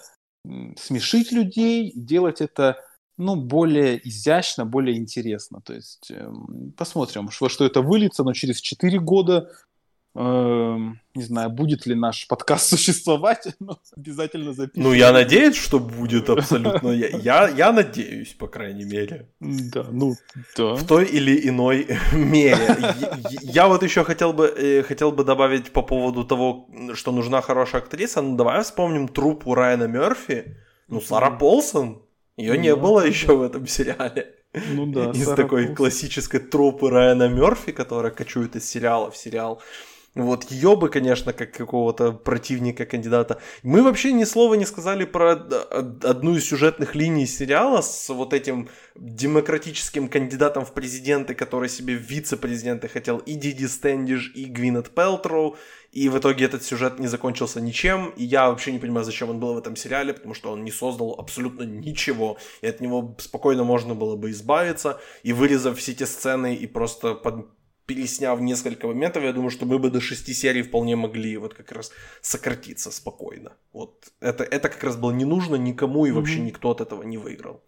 смешить 0.77 1.31
людей, 1.31 1.93
делать 1.95 2.41
это 2.41 2.79
ну, 3.17 3.37
более 3.37 4.01
изящно, 4.09 4.67
более 4.67 4.97
интересно. 4.97 5.61
То 5.61 5.75
есть 5.75 6.11
э, 6.11 6.33
посмотрим, 6.77 7.29
во 7.41 7.49
что 7.49 7.65
это 7.65 7.81
выльется, 7.81 8.25
но 8.25 8.33
через 8.33 8.61
4 8.61 8.99
года 8.99 9.51
Эм, 9.51 9.72
не 10.15 11.23
знаю, 11.23 11.49
будет 11.51 11.87
ли 11.87 11.95
наш 11.95 12.27
подкаст 12.29 12.69
существовать, 12.71 13.49
но 13.61 13.79
обязательно 13.97 14.53
запишем. 14.53 14.83
Ну, 14.83 14.93
я 14.93 15.13
надеюсь, 15.13 15.57
что 15.57 15.79
будет 15.79 16.29
абсолютно. 16.29 16.91
Я, 16.91 17.09
я, 17.09 17.49
я 17.49 17.73
надеюсь, 17.73 18.35
по 18.35 18.47
крайней 18.47 18.85
мере. 18.85 19.29
Да, 19.41 19.87
ну, 19.91 20.15
да. 20.57 20.75
В 20.75 20.87
той 20.87 21.07
или 21.07 21.49
иной 21.49 21.87
мере. 22.13 22.95
Я, 23.31 23.41
я 23.41 23.69
вот 23.69 23.83
еще 23.83 24.05
хотел 24.05 24.33
бы, 24.35 24.47
э, 24.47 24.83
хотел 24.83 25.13
бы 25.13 25.25
добавить 25.25 25.73
по 25.73 25.83
поводу 25.83 26.25
того, 26.25 26.69
что 26.95 27.13
нужна 27.13 27.41
хорошая 27.41 27.81
актриса. 27.81 28.21
Ну, 28.21 28.37
давай 28.37 28.63
вспомним 28.63 29.09
трупу 29.09 29.55
Райана 29.55 29.85
Мерфи. 29.85 30.57
Ну, 30.89 31.01
Сара 31.01 31.31
Полсон. 31.31 32.03
Ее 32.37 32.59
не 32.59 32.75
было 32.77 33.07
еще 33.07 33.37
в 33.37 33.43
этом 33.43 33.67
сериале. 33.67 34.35
Ну 34.53 34.87
да. 34.87 35.11
Из 35.11 35.27
такой 35.29 35.75
классической 35.75 36.41
трупы 36.41 36.91
Райана 36.91 37.29
Мерфи, 37.29 37.73
которая 37.73 38.13
кочует 38.13 38.57
из 38.57 38.69
сериала 38.69 39.11
в 39.11 39.17
сериал. 39.17 39.63
Вот 40.15 40.51
ее 40.51 40.77
бы, 40.77 40.91
конечно, 40.91 41.33
как 41.33 41.53
какого-то 41.53 42.13
противника, 42.13 42.85
кандидата. 42.85 43.41
Мы 43.63 43.83
вообще 43.83 44.13
ни 44.13 44.25
слова 44.25 44.55
не 44.55 44.67
сказали 44.67 45.07
про 45.07 45.33
одну 45.33 46.37
из 46.37 46.47
сюжетных 46.47 46.95
линий 46.95 47.25
сериала 47.25 47.81
с 47.81 48.11
вот 48.11 48.35
этим 48.35 48.69
демократическим 48.95 50.09
кандидатом 50.09 50.67
в 50.67 50.75
президенты, 50.75 51.35
который 51.35 51.71
себе 51.71 51.95
вице-президенты 51.95 52.89
хотел 52.89 53.19
и 53.19 53.33
Диди 53.33 53.65
Стэндиш, 53.65 54.33
и 54.35 54.45
Гвинет 54.45 54.91
Пелтроу. 54.91 55.57
И 55.93 56.11
в 56.11 56.19
итоге 56.19 56.45
этот 56.45 56.63
сюжет 56.63 56.99
не 56.99 57.07
закончился 57.07 57.63
ничем. 57.63 58.11
И 58.17 58.25
я 58.25 58.51
вообще 58.51 58.73
не 58.73 58.79
понимаю, 58.79 59.07
зачем 59.07 59.31
он 59.31 59.41
был 59.41 59.55
в 59.55 59.59
этом 59.59 59.77
сериале, 59.77 60.13
потому 60.13 60.35
что 60.35 60.53
он 60.53 60.63
не 60.63 60.71
создал 60.71 61.17
абсолютно 61.19 61.63
ничего. 61.63 62.37
И 62.61 62.67
от 62.67 62.81
него 62.81 63.17
спокойно 63.19 63.65
можно 63.65 63.95
было 63.95 64.17
бы 64.17 64.31
избавиться. 64.31 65.01
И 65.23 65.33
вырезав 65.33 65.79
все 65.79 65.93
эти 65.93 66.05
сцены 66.05 66.55
и 66.55 66.67
просто 66.67 67.15
под 67.15 67.47
пересняв 67.87 68.41
несколько 68.41 68.87
моментов, 68.87 69.23
я 69.23 69.33
думаю, 69.33 69.51
что 69.51 69.67
мы 69.67 69.79
бы 69.79 69.91
до 69.91 70.01
шести 70.01 70.35
серий 70.35 70.63
вполне 70.63 70.97
могли 70.97 71.37
вот 71.37 71.55
как 71.55 71.73
раз 71.73 71.93
сократиться 72.21 72.91
спокойно. 72.91 73.53
Вот 73.73 74.13
это, 74.21 74.45
это 74.45 74.69
как 74.69 74.83
раз 74.85 74.97
было 74.97 75.13
не 75.13 75.25
нужно 75.25 75.57
никому, 75.57 76.07
и 76.07 76.13
вообще 76.13 76.39
mm-hmm. 76.39 76.45
никто 76.45 76.71
от 76.71 76.81
этого 76.81 77.03
не 77.03 77.19
выиграл. 77.19 77.63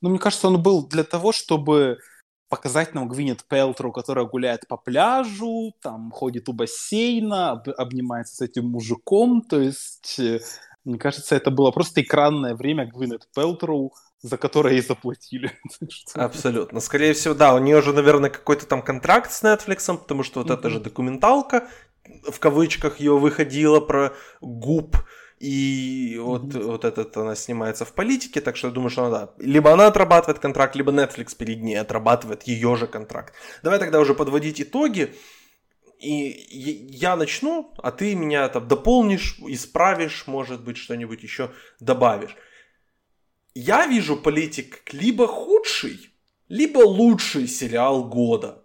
Ну, 0.00 0.10
мне 0.10 0.18
кажется, 0.18 0.48
он 0.48 0.62
был 0.62 0.86
для 0.86 1.04
того, 1.04 1.32
чтобы 1.32 1.98
показать 2.48 2.94
нам 2.94 3.08
Гвинет 3.08 3.44
Пелтру, 3.48 3.92
которая 3.92 4.26
гуляет 4.26 4.68
по 4.68 4.76
пляжу, 4.76 5.72
там 5.80 6.10
ходит 6.10 6.48
у 6.48 6.52
бассейна, 6.52 7.52
об, 7.52 7.68
обнимается 7.68 8.36
с 8.36 8.40
этим 8.42 8.66
мужиком, 8.66 9.42
то 9.42 9.58
есть 9.58 10.18
э, 10.18 10.40
мне 10.84 10.98
кажется, 10.98 11.36
это 11.36 11.50
было 11.50 11.70
просто 11.70 12.02
экранное 12.02 12.54
время 12.54 12.86
Гвинет 12.86 13.28
Пелтру, 13.34 13.94
за 14.22 14.36
которое 14.36 14.74
ей 14.74 14.82
заплатили. 14.82 15.52
Абсолютно. 16.14 16.80
Скорее 16.80 17.12
всего, 17.12 17.34
да, 17.34 17.54
у 17.54 17.58
нее 17.58 17.82
же, 17.82 17.92
наверное, 17.92 18.30
какой-то 18.30 18.66
там 18.66 18.82
контракт 18.82 19.32
с 19.32 19.42
Netflix, 19.42 19.98
потому 19.98 20.22
что 20.22 20.40
вот 20.40 20.50
mm-hmm. 20.50 20.58
это 20.58 20.70
же 20.70 20.80
документалка, 20.80 21.68
в 22.30 22.38
кавычках 22.38 23.00
ее 23.00 23.18
выходила 23.18 23.80
про 23.80 24.12
губ, 24.40 24.96
и 25.40 26.18
вот, 26.20 26.44
mm-hmm. 26.44 26.62
вот 26.62 26.84
этот 26.84 27.16
она 27.16 27.34
снимается 27.34 27.84
в 27.84 27.92
политике, 27.92 28.40
так 28.40 28.56
что 28.56 28.68
я 28.68 28.72
думаю, 28.72 28.90
что 28.90 29.06
она, 29.06 29.18
да, 29.18 29.32
либо 29.38 29.72
она 29.72 29.88
отрабатывает 29.88 30.38
контракт, 30.38 30.76
либо 30.76 30.92
Netflix 30.92 31.36
перед 31.36 31.60
ней 31.60 31.74
отрабатывает 31.74 32.44
ее 32.44 32.76
же 32.76 32.86
контракт. 32.86 33.34
Давай 33.64 33.80
тогда 33.80 33.98
уже 33.98 34.14
подводить 34.14 34.60
итоги. 34.60 35.14
И 35.98 36.88
я 36.90 37.14
начну, 37.14 37.72
а 37.78 37.92
ты 37.92 38.16
меня 38.16 38.48
там 38.48 38.66
дополнишь, 38.66 39.36
исправишь, 39.46 40.24
может 40.26 40.62
быть, 40.62 40.76
что-нибудь 40.76 41.22
еще 41.22 41.50
добавишь. 41.78 42.36
Я 43.54 43.86
вижу 43.86 44.16
политик 44.16 44.82
либо 44.92 45.26
худший, 45.26 46.10
либо 46.48 46.78
лучший 46.78 47.46
сериал 47.46 48.04
года. 48.04 48.64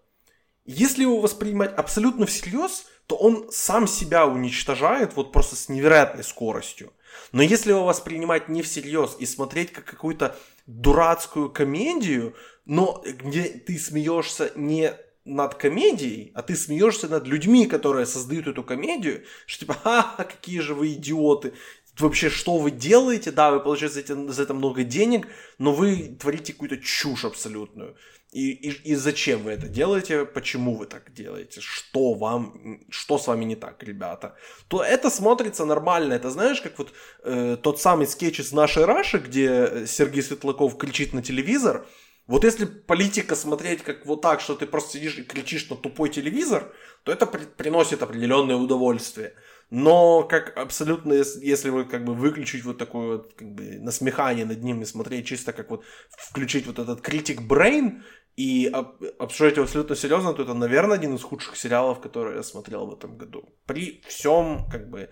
Если 0.66 1.02
его 1.02 1.20
воспринимать 1.20 1.74
абсолютно 1.76 2.26
всерьез, 2.26 2.86
то 3.06 3.16
он 3.16 3.50
сам 3.52 3.88
себя 3.88 4.28
уничтожает 4.28 5.16
вот 5.16 5.32
просто 5.32 5.56
с 5.56 5.70
невероятной 5.70 6.24
скоростью. 6.24 6.94
Но 7.32 7.42
если 7.42 7.72
его 7.72 7.86
воспринимать 7.86 8.50
не 8.50 8.62
всерьез 8.62 9.16
и 9.20 9.26
смотреть 9.26 9.72
как 9.72 9.86
какую-то 9.86 10.38
дурацкую 10.66 11.50
комедию, 11.50 12.36
но 12.66 13.02
где 13.06 13.44
ты 13.44 13.78
смеешься 13.78 14.52
не 14.56 14.94
над 15.28 15.56
комедией, 15.56 16.32
а 16.36 16.42
ты 16.42 16.56
смеешься 16.56 17.08
над 17.08 17.28
людьми, 17.28 17.66
которые 17.68 18.06
создают 18.06 18.48
эту 18.48 18.64
комедию, 18.64 19.24
что 19.46 19.62
типа, 19.62 19.74
ха, 19.74 20.16
какие 20.18 20.60
же 20.60 20.74
вы 20.74 20.94
идиоты, 20.94 21.54
вообще 22.00 22.30
что 22.30 22.58
вы 22.58 22.72
делаете, 22.72 23.32
да, 23.32 23.52
вы 23.52 23.60
получаете 23.60 23.94
за 23.96 24.00
это, 24.02 24.32
за 24.32 24.44
это 24.44 24.54
много 24.54 24.84
денег, 24.84 25.28
но 25.58 25.74
вы 25.74 26.16
творите 26.20 26.54
какую-то 26.54 26.78
чушь 26.78 27.26
абсолютную. 27.26 27.96
И, 28.34 28.52
и, 28.52 28.92
и 28.92 28.96
зачем 28.96 29.44
вы 29.44 29.52
это 29.52 29.68
делаете, 29.68 30.26
почему 30.26 30.76
вы 30.76 30.86
так 30.86 31.14
делаете, 31.14 31.62
что 31.62 32.14
вам, 32.14 32.82
что 32.90 33.18
с 33.18 33.28
вами 33.28 33.46
не 33.46 33.56
так, 33.56 33.82
ребята, 33.84 34.36
то 34.68 34.84
это 34.84 35.10
смотрится 35.10 35.66
нормально. 35.66 36.14
Это 36.14 36.30
знаешь, 36.30 36.62
как 36.62 36.78
вот 36.78 36.94
э, 37.24 37.58
тот 37.62 37.80
самый 37.80 38.06
скетч 38.06 38.42
из 38.42 38.52
нашей 38.52 38.86
Раши, 38.86 39.20
где 39.20 39.86
Сергей 39.88 40.22
Светлаков 40.22 40.78
кричит 40.78 41.14
на 41.14 41.24
телевизор, 41.24 41.88
вот 42.28 42.44
если 42.44 42.66
политика 42.66 43.36
смотреть 43.36 43.84
как 43.84 44.06
вот 44.06 44.22
так, 44.22 44.42
что 44.42 44.56
ты 44.56 44.66
просто 44.66 44.98
сидишь 44.98 45.18
и 45.18 45.24
кричишь 45.24 45.70
на 45.70 45.78
тупой 45.78 46.10
телевизор, 46.10 46.74
то 47.04 47.14
это 47.14 47.26
при- 47.26 47.46
приносит 47.46 48.04
определенное 48.04 48.58
удовольствие. 48.58 49.34
Но 49.70 50.24
как 50.24 50.58
абсолютно, 50.58 51.14
если 51.14 51.70
вы 51.70 51.86
как 51.86 52.06
бы 52.06 52.14
выключить 52.14 52.64
вот 52.64 52.78
такое 52.78 53.18
вот 53.18 53.34
как 53.34 53.54
бы 53.54 53.80
насмехание 53.80 54.46
над 54.46 54.64
ним 54.64 54.82
и 54.82 54.86
смотреть 54.86 55.28
чисто 55.28 55.52
как 55.52 55.70
вот 55.70 55.84
включить 56.10 56.66
вот 56.68 56.80
этот 56.80 57.02
критик 57.02 57.42
brain 57.42 58.02
и 58.38 58.72
обсуждать 59.20 59.56
его 59.56 59.64
абсолютно 59.64 59.96
серьезно, 59.96 60.34
то 60.34 60.44
это, 60.44 60.54
наверное, 60.54 60.96
один 60.96 61.16
из 61.16 61.24
худших 61.24 61.58
сериалов, 61.58 62.00
которые 62.00 62.38
я 62.38 62.44
смотрел 62.44 62.86
в 62.86 62.94
этом 62.94 63.18
году. 63.18 63.50
При 63.66 64.02
всем 64.08 64.70
как 64.72 64.90
бы 64.90 65.10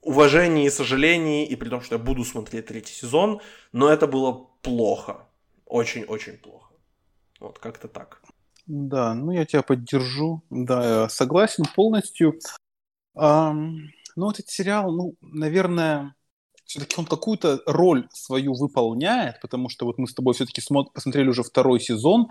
уважении 0.00 0.66
и 0.66 0.70
сожалении, 0.70 1.46
и 1.46 1.56
при 1.56 1.68
том, 1.68 1.82
что 1.82 1.96
я 1.96 2.02
буду 2.02 2.24
смотреть 2.24 2.66
третий 2.66 2.94
сезон, 2.94 3.40
но 3.72 3.90
это 3.90 4.06
было 4.06 4.48
плохо. 4.62 5.28
Очень-очень 5.66 6.38
плохо. 6.38 6.72
Вот 7.40 7.58
как-то 7.58 7.88
так. 7.88 8.22
Да, 8.66 9.14
ну 9.14 9.32
я 9.32 9.44
тебя 9.44 9.62
поддержу. 9.62 10.42
Да, 10.48 11.02
я 11.02 11.08
согласен 11.08 11.64
полностью. 11.74 12.38
Um, 13.16 13.88
ну, 14.18 14.26
вот 14.26 14.40
этот 14.40 14.50
сериал, 14.50 14.90
ну, 14.92 15.14
наверное, 15.20 16.14
все-таки 16.64 16.96
он 16.98 17.06
какую-то 17.06 17.62
роль 17.66 18.08
свою 18.12 18.54
выполняет, 18.54 19.40
потому 19.40 19.68
что 19.68 19.86
вот 19.86 19.98
мы 19.98 20.08
с 20.08 20.14
тобой 20.14 20.34
все-таки 20.34 20.60
смо- 20.60 20.90
посмотрели 20.92 21.28
уже 21.28 21.42
второй 21.42 21.80
сезон, 21.80 22.28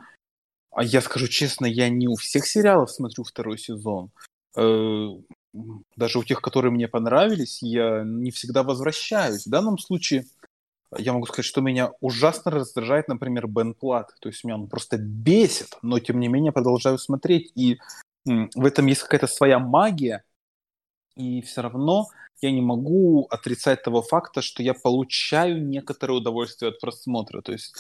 а 0.72 0.84
я 0.84 1.02
скажу 1.02 1.28
честно, 1.28 1.66
я 1.66 1.90
не 1.90 2.08
у 2.08 2.16
всех 2.16 2.46
сериалов 2.46 2.92
смотрю 2.92 3.24
второй 3.24 3.58
сезон. 3.58 4.12
Э, 4.58 5.10
даже 5.96 6.20
у 6.20 6.24
тех, 6.24 6.42
которые 6.42 6.72
мне 6.72 6.90
понравились, 6.90 7.64
я 7.64 8.04
не 8.04 8.32
всегда 8.32 8.64
возвращаюсь. 8.64 9.46
В 9.46 9.50
данном 9.50 9.78
случае 9.78 10.26
я 10.98 11.14
могу 11.14 11.26
сказать, 11.26 11.46
что 11.46 11.62
меня 11.62 11.92
ужасно 12.02 12.52
раздражает, 12.52 13.08
например, 13.08 13.48
Бен 13.48 13.74
Плат. 13.74 14.12
То 14.20 14.30
есть 14.30 14.44
меня 14.44 14.56
он 14.56 14.68
просто 14.68 14.98
бесит, 14.98 15.78
но 15.82 16.00
тем 16.00 16.20
не 16.20 16.28
менее 16.28 16.52
продолжаю 16.52 16.98
смотреть. 16.98 17.52
И 17.56 17.80
в 18.26 18.66
этом 18.66 18.88
есть 18.88 19.02
какая-то 19.02 19.28
своя 19.28 19.58
магия. 19.58 20.24
И 21.18 21.42
все 21.42 21.62
равно 21.62 22.08
я 22.42 22.52
не 22.52 22.62
могу 22.62 23.26
отрицать 23.30 23.82
того 23.84 24.02
факта, 24.02 24.42
что 24.42 24.62
я 24.62 24.74
получаю 24.74 25.66
некоторое 25.66 26.14
удовольствие 26.14 26.70
от 26.70 26.80
просмотра. 26.80 27.42
То 27.42 27.52
есть 27.52 27.76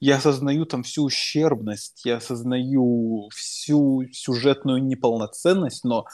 я 0.00 0.16
осознаю 0.16 0.66
там 0.66 0.82
всю 0.82 1.04
ущербность, 1.04 2.04
я 2.04 2.16
осознаю 2.16 3.28
всю 3.32 4.02
сюжетную 4.12 4.82
неполноценность, 4.82 5.84
но 5.84 6.06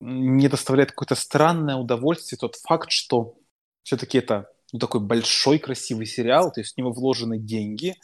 мне 0.00 0.48
доставляет 0.48 0.90
какое-то 0.90 1.14
странное 1.14 1.76
удовольствие 1.76 2.38
тот 2.38 2.56
факт, 2.56 2.90
что 2.90 3.34
все-таки 3.82 4.18
это 4.18 4.50
ну, 4.72 4.78
такой 4.78 5.00
большой 5.00 5.58
красивый 5.58 6.06
сериал, 6.06 6.52
то 6.52 6.60
есть 6.60 6.74
в 6.74 6.78
него 6.78 6.92
вложены 6.92 7.38
деньги, 7.38 7.96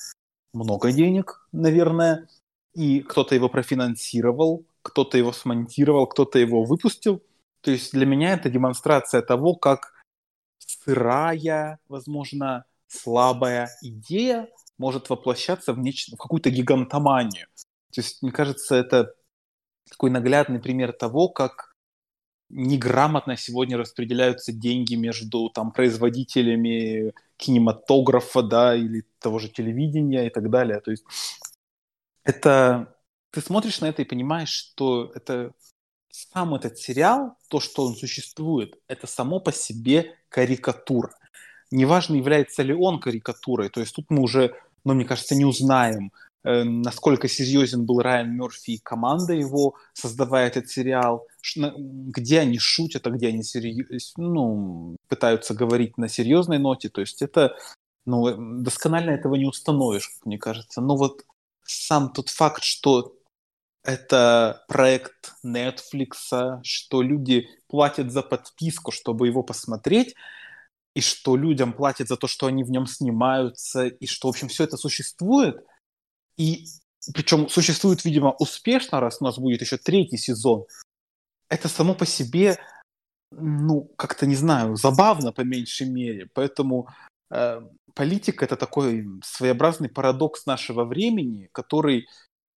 много 0.52 0.92
денег, 0.92 1.46
наверное, 1.52 2.28
и 2.74 3.00
кто-то 3.00 3.34
его 3.34 3.48
профинансировал, 3.48 4.64
кто-то 4.82 5.18
его 5.18 5.32
смонтировал, 5.32 6.06
кто-то 6.06 6.38
его 6.38 6.64
выпустил. 6.64 7.22
То 7.62 7.70
есть 7.70 7.92
для 7.92 8.06
меня 8.06 8.34
это 8.34 8.50
демонстрация 8.50 9.22
того, 9.22 9.54
как 9.54 9.92
сырая, 10.58 11.78
возможно, 11.88 12.64
слабая 12.86 13.70
идея 13.82 14.48
может 14.78 15.10
воплощаться 15.10 15.72
в, 15.72 15.78
нечто, 15.78 16.16
в 16.16 16.18
какую-то 16.18 16.50
гигантоманию. 16.50 17.46
То 17.92 18.00
есть, 18.00 18.22
мне 18.22 18.32
кажется, 18.32 18.76
это 18.76 19.14
такой 19.88 20.10
наглядный 20.10 20.60
пример 20.60 20.92
того, 20.92 21.28
как 21.28 21.74
неграмотно 22.48 23.36
сегодня 23.36 23.76
распределяются 23.76 24.52
деньги 24.52 24.94
между 24.94 25.50
там, 25.50 25.70
производителями 25.72 27.12
кинематографа, 27.36 28.42
да, 28.42 28.74
или 28.74 29.04
того 29.18 29.38
же 29.38 29.48
телевидения 29.48 30.26
и 30.26 30.30
так 30.30 30.50
далее. 30.50 30.80
То 30.80 30.90
есть 30.90 31.04
это 32.24 32.94
ты 33.30 33.40
смотришь 33.40 33.80
на 33.80 33.86
это 33.86 34.02
и 34.02 34.06
понимаешь, 34.06 34.50
что 34.50 35.12
это 35.14 35.52
сам 36.10 36.54
этот 36.54 36.78
сериал, 36.78 37.36
то, 37.48 37.60
что 37.60 37.84
он 37.86 37.94
существует, 37.94 38.76
это 38.88 39.06
само 39.06 39.40
по 39.40 39.52
себе 39.52 40.16
карикатура. 40.28 41.14
Неважно, 41.70 42.16
является 42.16 42.62
ли 42.62 42.74
он 42.74 43.00
карикатурой, 43.00 43.68
то 43.68 43.80
есть 43.80 43.94
тут 43.94 44.06
мы 44.10 44.22
уже, 44.22 44.54
ну, 44.84 44.94
мне 44.94 45.04
кажется, 45.04 45.34
не 45.34 45.44
узнаем, 45.44 46.12
Э, 46.42 46.64
насколько 46.64 47.28
серьезен 47.28 47.84
был 47.84 48.00
Райан 48.00 48.34
Мерфи 48.34 48.72
и 48.72 48.78
команда 48.78 49.34
его, 49.34 49.74
создавая 49.92 50.46
этот 50.46 50.70
сериал, 50.70 51.26
где 51.54 52.40
они 52.40 52.58
шутят, 52.58 53.06
а 53.06 53.10
где 53.10 53.28
они 53.28 53.42
серьез... 53.42 54.14
ну, 54.16 54.96
пытаются 55.08 55.54
говорить 55.54 55.98
на 55.98 56.08
серьезной 56.08 56.58
ноте. 56.58 56.88
То 56.88 57.02
есть 57.02 57.22
это, 57.22 57.56
ну, 58.06 58.28
э, 58.28 58.62
досконально 58.62 59.10
этого 59.10 59.34
не 59.34 59.46
установишь, 59.46 60.10
мне 60.24 60.38
кажется. 60.38 60.80
Но 60.80 60.96
вот 60.96 61.24
сам 61.64 62.12
тот 62.12 62.30
факт, 62.30 62.62
что 62.64 63.14
это 63.82 64.64
проект 64.68 65.34
Netflix, 65.44 66.60
что 66.62 67.02
люди 67.02 67.48
платят 67.68 68.12
за 68.12 68.22
подписку, 68.22 68.90
чтобы 68.92 69.26
его 69.26 69.42
посмотреть, 69.42 70.14
и 70.94 71.00
что 71.00 71.36
людям 71.36 71.72
платят 71.72 72.08
за 72.08 72.16
то, 72.16 72.26
что 72.26 72.46
они 72.46 72.64
в 72.64 72.70
нем 72.70 72.86
снимаются, 72.86 73.86
и 73.86 74.06
что, 74.06 74.28
в 74.28 74.30
общем, 74.30 74.48
все 74.48 74.64
это 74.64 74.76
существует– 74.76 75.64
и 76.40 76.64
причем 77.12 77.48
существует, 77.50 78.04
видимо, 78.04 78.34
успешно, 78.38 78.98
раз 78.98 79.18
у 79.20 79.24
нас 79.24 79.38
будет 79.38 79.60
еще 79.60 79.76
третий 79.76 80.16
сезон. 80.16 80.64
Это 81.50 81.68
само 81.68 81.94
по 81.94 82.06
себе, 82.06 82.58
ну, 83.30 83.92
как-то, 83.96 84.24
не 84.24 84.36
знаю, 84.36 84.76
забавно 84.76 85.32
по 85.32 85.42
меньшей 85.42 85.86
мере. 85.86 86.30
Поэтому 86.32 86.88
э, 87.30 87.60
политика— 87.94 88.44
это 88.46 88.56
такой 88.56 89.06
своеобразный 89.22 89.90
парадокс 89.90 90.46
нашего 90.46 90.84
времени, 90.84 91.50
который, 91.52 92.06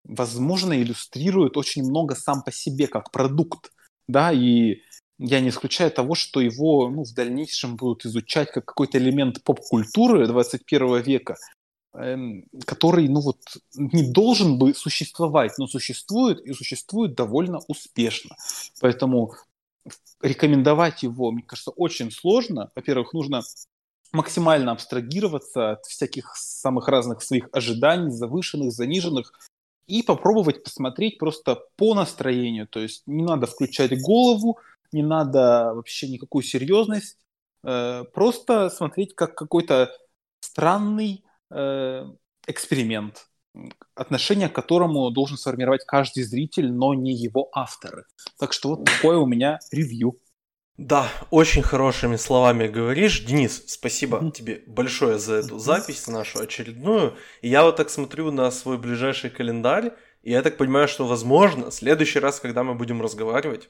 возможно, 0.04 0.74
иллюстрирует 0.82 1.58
очень 1.58 1.84
много 1.84 2.16
сам 2.16 2.44
по 2.44 2.52
себе 2.52 2.88
как 2.88 3.12
продукт. 3.12 3.72
Да, 4.08 4.32
и 4.32 4.82
я 5.18 5.40
не 5.40 5.50
исключаю 5.50 5.92
того, 5.92 6.16
что 6.16 6.42
его 6.42 6.90
ну, 6.90 7.04
в 7.04 7.14
дальнейшем 7.14 7.78
будут 7.78 8.06
изучать 8.06 8.52
как 8.52 8.66
какой-то 8.66 8.98
элемент 8.98 9.44
поп-культуры 9.44 10.28
21 10.28 11.02
века, 11.02 11.38
Эм, 11.96 12.46
который, 12.66 13.08
ну 13.08 13.22
вот, 13.22 13.38
не 13.76 14.12
должен 14.12 14.58
бы 14.58 14.74
существовать, 14.74 15.60
но 15.60 15.68
существует 15.68 16.42
и 16.42 16.52
существует 16.54 17.14
довольно 17.14 17.60
успешно. 17.68 18.36
Поэтому 18.82 19.34
рекомендовать 20.20 21.04
его, 21.04 21.32
мне 21.32 21.44
кажется, 21.44 21.70
очень 21.70 22.10
сложно. 22.10 22.72
Во-первых, 22.76 23.14
нужно 23.14 23.44
максимально 24.12 24.72
абстрагироваться 24.72 25.74
от 25.74 25.86
всяких 25.86 26.36
самых 26.36 26.88
разных 26.88 27.22
своих 27.22 27.48
ожиданий, 27.52 28.10
завышенных, 28.10 28.72
заниженных. 28.72 29.32
И 29.88 30.04
попробовать 30.04 30.64
посмотреть 30.64 31.18
просто 31.18 31.62
по 31.76 31.94
настроению. 31.94 32.68
То 32.68 32.80
есть 32.80 33.04
не 33.06 33.24
надо 33.24 33.48
включать 33.48 34.00
голову, 34.02 34.60
не 34.92 35.04
надо 35.04 35.74
вообще 35.76 36.08
никакую 36.08 36.44
серьезность, 36.44 37.18
э, 37.64 38.04
просто 38.14 38.70
смотреть 38.70 39.16
как 39.16 39.36
какой-то 39.36 39.92
странный 40.40 41.24
э, 41.52 42.06
эксперимент, 42.48 43.28
отношение 43.96 44.50
к 44.50 44.56
которому 44.56 45.10
должен 45.12 45.38
сформировать 45.38 45.86
каждый 45.86 46.24
зритель, 46.24 46.72
но 46.72 46.94
не 46.94 47.14
его 47.14 47.50
авторы. 47.54 48.06
Так 48.38 48.54
что 48.54 48.70
вот 48.70 48.86
такое 48.86 49.18
у 49.18 49.26
меня 49.26 49.60
ревью. 49.72 50.20
Да, 50.78 51.08
очень 51.30 51.62
хорошими 51.62 52.16
словами 52.16 52.68
говоришь. 52.68 53.24
Денис, 53.24 53.64
спасибо 53.68 54.32
тебе 54.32 54.64
большое 54.66 55.20
за 55.20 55.36
эту 55.36 55.60
запись 55.60 56.08
нашу 56.08 56.40
очередную. 56.40 57.16
И 57.42 57.50
я 57.50 57.64
вот 57.64 57.76
так 57.76 57.92
смотрю 57.92 58.32
на 58.32 58.50
свой 58.50 58.80
ближайший 58.80 59.30
календарь, 59.30 59.94
и 60.24 60.32
я 60.32 60.42
так 60.42 60.58
понимаю, 60.58 60.88
что, 60.88 61.06
возможно, 61.06 61.70
в 61.70 61.74
следующий 61.74 62.18
раз, 62.18 62.40
когда 62.40 62.64
мы 62.64 62.74
будем 62.74 63.04
разговаривать, 63.04 63.70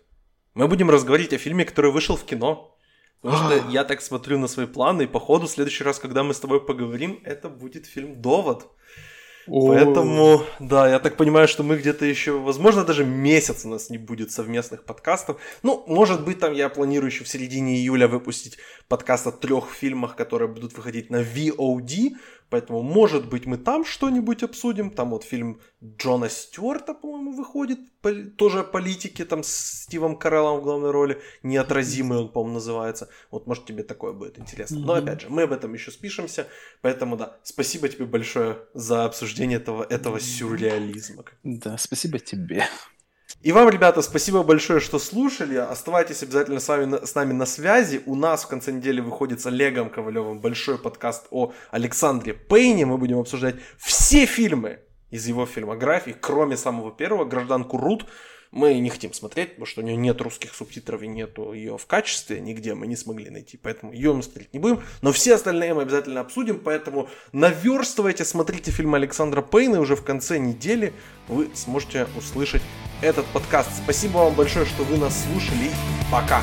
мы 0.53 0.69
будем 0.69 0.89
разговаривать 0.89 1.33
о 1.33 1.37
фильме, 1.37 1.65
который 1.65 1.91
вышел 1.91 2.15
в 2.15 2.23
кино. 2.23 2.77
Потому 3.21 3.43
что 3.43 3.69
я 3.69 3.83
так 3.83 4.01
смотрю 4.01 4.37
на 4.37 4.47
свои 4.47 4.65
планы, 4.65 5.03
и 5.03 5.07
походу, 5.07 5.47
в 5.47 5.51
следующий 5.51 5.83
раз, 5.83 5.99
когда 5.99 6.23
мы 6.23 6.33
с 6.33 6.39
тобой 6.39 6.65
поговорим, 6.65 7.21
это 7.25 7.49
будет 7.49 7.85
фильм 7.85 8.21
«Довод». 8.21 8.67
Поэтому, 9.45 10.43
да, 10.59 10.89
я 10.89 10.99
так 10.99 11.17
понимаю, 11.17 11.47
что 11.47 11.63
мы 11.63 11.77
где-то 11.77 12.05
еще, 12.05 12.39
возможно, 12.39 12.83
даже 12.83 13.05
месяц 13.05 13.65
у 13.65 13.69
нас 13.69 13.89
не 13.89 13.97
будет 13.97 14.31
совместных 14.31 14.83
подкастов. 14.83 15.39
Ну, 15.63 15.83
может 15.87 16.23
быть, 16.23 16.39
там 16.39 16.53
я 16.53 16.69
планирую 16.69 17.11
еще 17.11 17.23
в 17.23 17.27
середине 17.27 17.75
июля 17.75 18.07
выпустить 18.07 18.57
подкаст 18.87 19.27
о 19.27 19.31
трех 19.31 19.71
фильмах, 19.71 20.15
которые 20.15 20.47
будут 20.47 20.77
выходить 20.77 21.09
на 21.09 21.21
VOD. 21.21 22.15
Поэтому, 22.53 22.83
может 22.83 23.29
быть, 23.29 23.47
мы 23.47 23.57
там 23.57 23.83
что-нибудь 23.83 24.43
обсудим. 24.43 24.91
Там 24.91 25.09
вот 25.09 25.23
фильм 25.23 25.59
Джона 25.83 26.29
Стюарта, 26.29 26.93
по-моему, 26.93 27.31
выходит. 27.31 27.79
Тоже 28.37 28.59
о 28.59 28.63
политике, 28.63 29.25
там 29.25 29.41
с 29.41 29.81
Стивом 29.85 30.15
Кареллом 30.15 30.59
в 30.59 30.63
главной 30.63 30.91
роли. 30.91 31.19
Неотразимый 31.41 32.19
он, 32.19 32.29
по-моему, 32.29 32.53
называется. 32.53 33.09
Вот, 33.31 33.47
может, 33.47 33.65
тебе 33.65 33.81
такое 33.81 34.13
будет 34.13 34.37
интересно. 34.37 34.77
Но, 34.77 34.93
опять 34.93 35.21
же, 35.21 35.29
мы 35.31 35.41
об 35.41 35.51
этом 35.51 35.73
еще 35.73 35.89
спишемся. 35.89 36.45
Поэтому, 36.81 37.17
да, 37.17 37.37
спасибо 37.41 37.89
тебе 37.89 38.05
большое 38.05 38.59
за 38.75 39.05
обсуждение 39.05 39.57
этого, 39.57 39.83
этого 39.83 40.19
сюрреализма. 40.19 41.25
Да, 41.41 41.79
спасибо 41.79 42.19
тебе. 42.19 42.67
И 43.43 43.51
вам, 43.51 43.67
ребята, 43.67 44.01
спасибо 44.01 44.41
большое, 44.41 44.79
что 44.79 44.99
слушали. 44.99 45.55
Оставайтесь 45.55 46.23
обязательно 46.23 46.61
с, 46.61 46.67
вами, 46.69 47.05
с 47.05 47.13
нами 47.13 47.33
на 47.33 47.45
связи. 47.45 48.01
У 48.05 48.15
нас 48.15 48.45
в 48.45 48.47
конце 48.47 48.71
недели 48.71 49.01
выходит 49.01 49.41
с 49.41 49.45
Олегом 49.45 49.89
Ковалевым 49.89 50.39
большой 50.39 50.77
подкаст 50.77 51.27
о 51.29 51.51
Александре 51.69 52.33
Пейне. 52.33 52.85
Мы 52.85 52.97
будем 52.97 53.19
обсуждать 53.19 53.55
все 53.77 54.25
фильмы 54.25 54.79
из 55.11 55.27
его 55.27 55.45
фильмографии, 55.45 56.15
кроме 56.17 56.55
самого 56.55 56.93
первого, 56.93 57.25
«Гражданку 57.25 57.77
Рут», 57.77 58.05
мы 58.53 58.79
не 58.79 58.89
хотим 58.89 59.13
смотреть, 59.13 59.49
потому 59.49 59.65
что 59.65 59.81
у 59.81 59.83
нее 59.83 59.97
нет 59.97 60.21
русских 60.21 60.53
субтитров 60.53 61.01
и 61.01 61.07
нету 61.07 61.53
ее 61.53 61.77
в 61.77 61.85
качестве 61.87 62.39
нигде, 62.39 62.75
мы 62.75 62.85
не 62.85 62.95
смогли 62.95 63.29
найти, 63.29 63.57
поэтому 63.57 63.91
ее 63.91 64.13
мы 64.13 64.21
смотреть 64.21 64.53
не 64.53 64.59
будем. 64.59 64.81
Но 65.01 65.11
все 65.11 65.35
остальные 65.35 65.73
мы 65.73 65.81
обязательно 65.81 66.21
обсудим, 66.21 66.59
поэтому 66.59 67.09
наверстывайте, 67.31 68.23
смотрите 68.23 68.71
фильм 68.71 68.93
Александра 68.93 69.41
Пейна, 69.41 69.77
и 69.77 69.79
уже 69.79 69.95
в 69.95 70.03
конце 70.03 70.37
недели 70.37 70.93
вы 71.27 71.49
сможете 71.55 72.07
услышать 72.15 72.61
этот 73.01 73.25
подкаст. 73.27 73.69
Спасибо 73.83 74.17
вам 74.19 74.35
большое, 74.35 74.65
что 74.65 74.83
вы 74.83 74.97
нас 74.97 75.25
слушали. 75.25 75.71
Пока! 76.11 76.41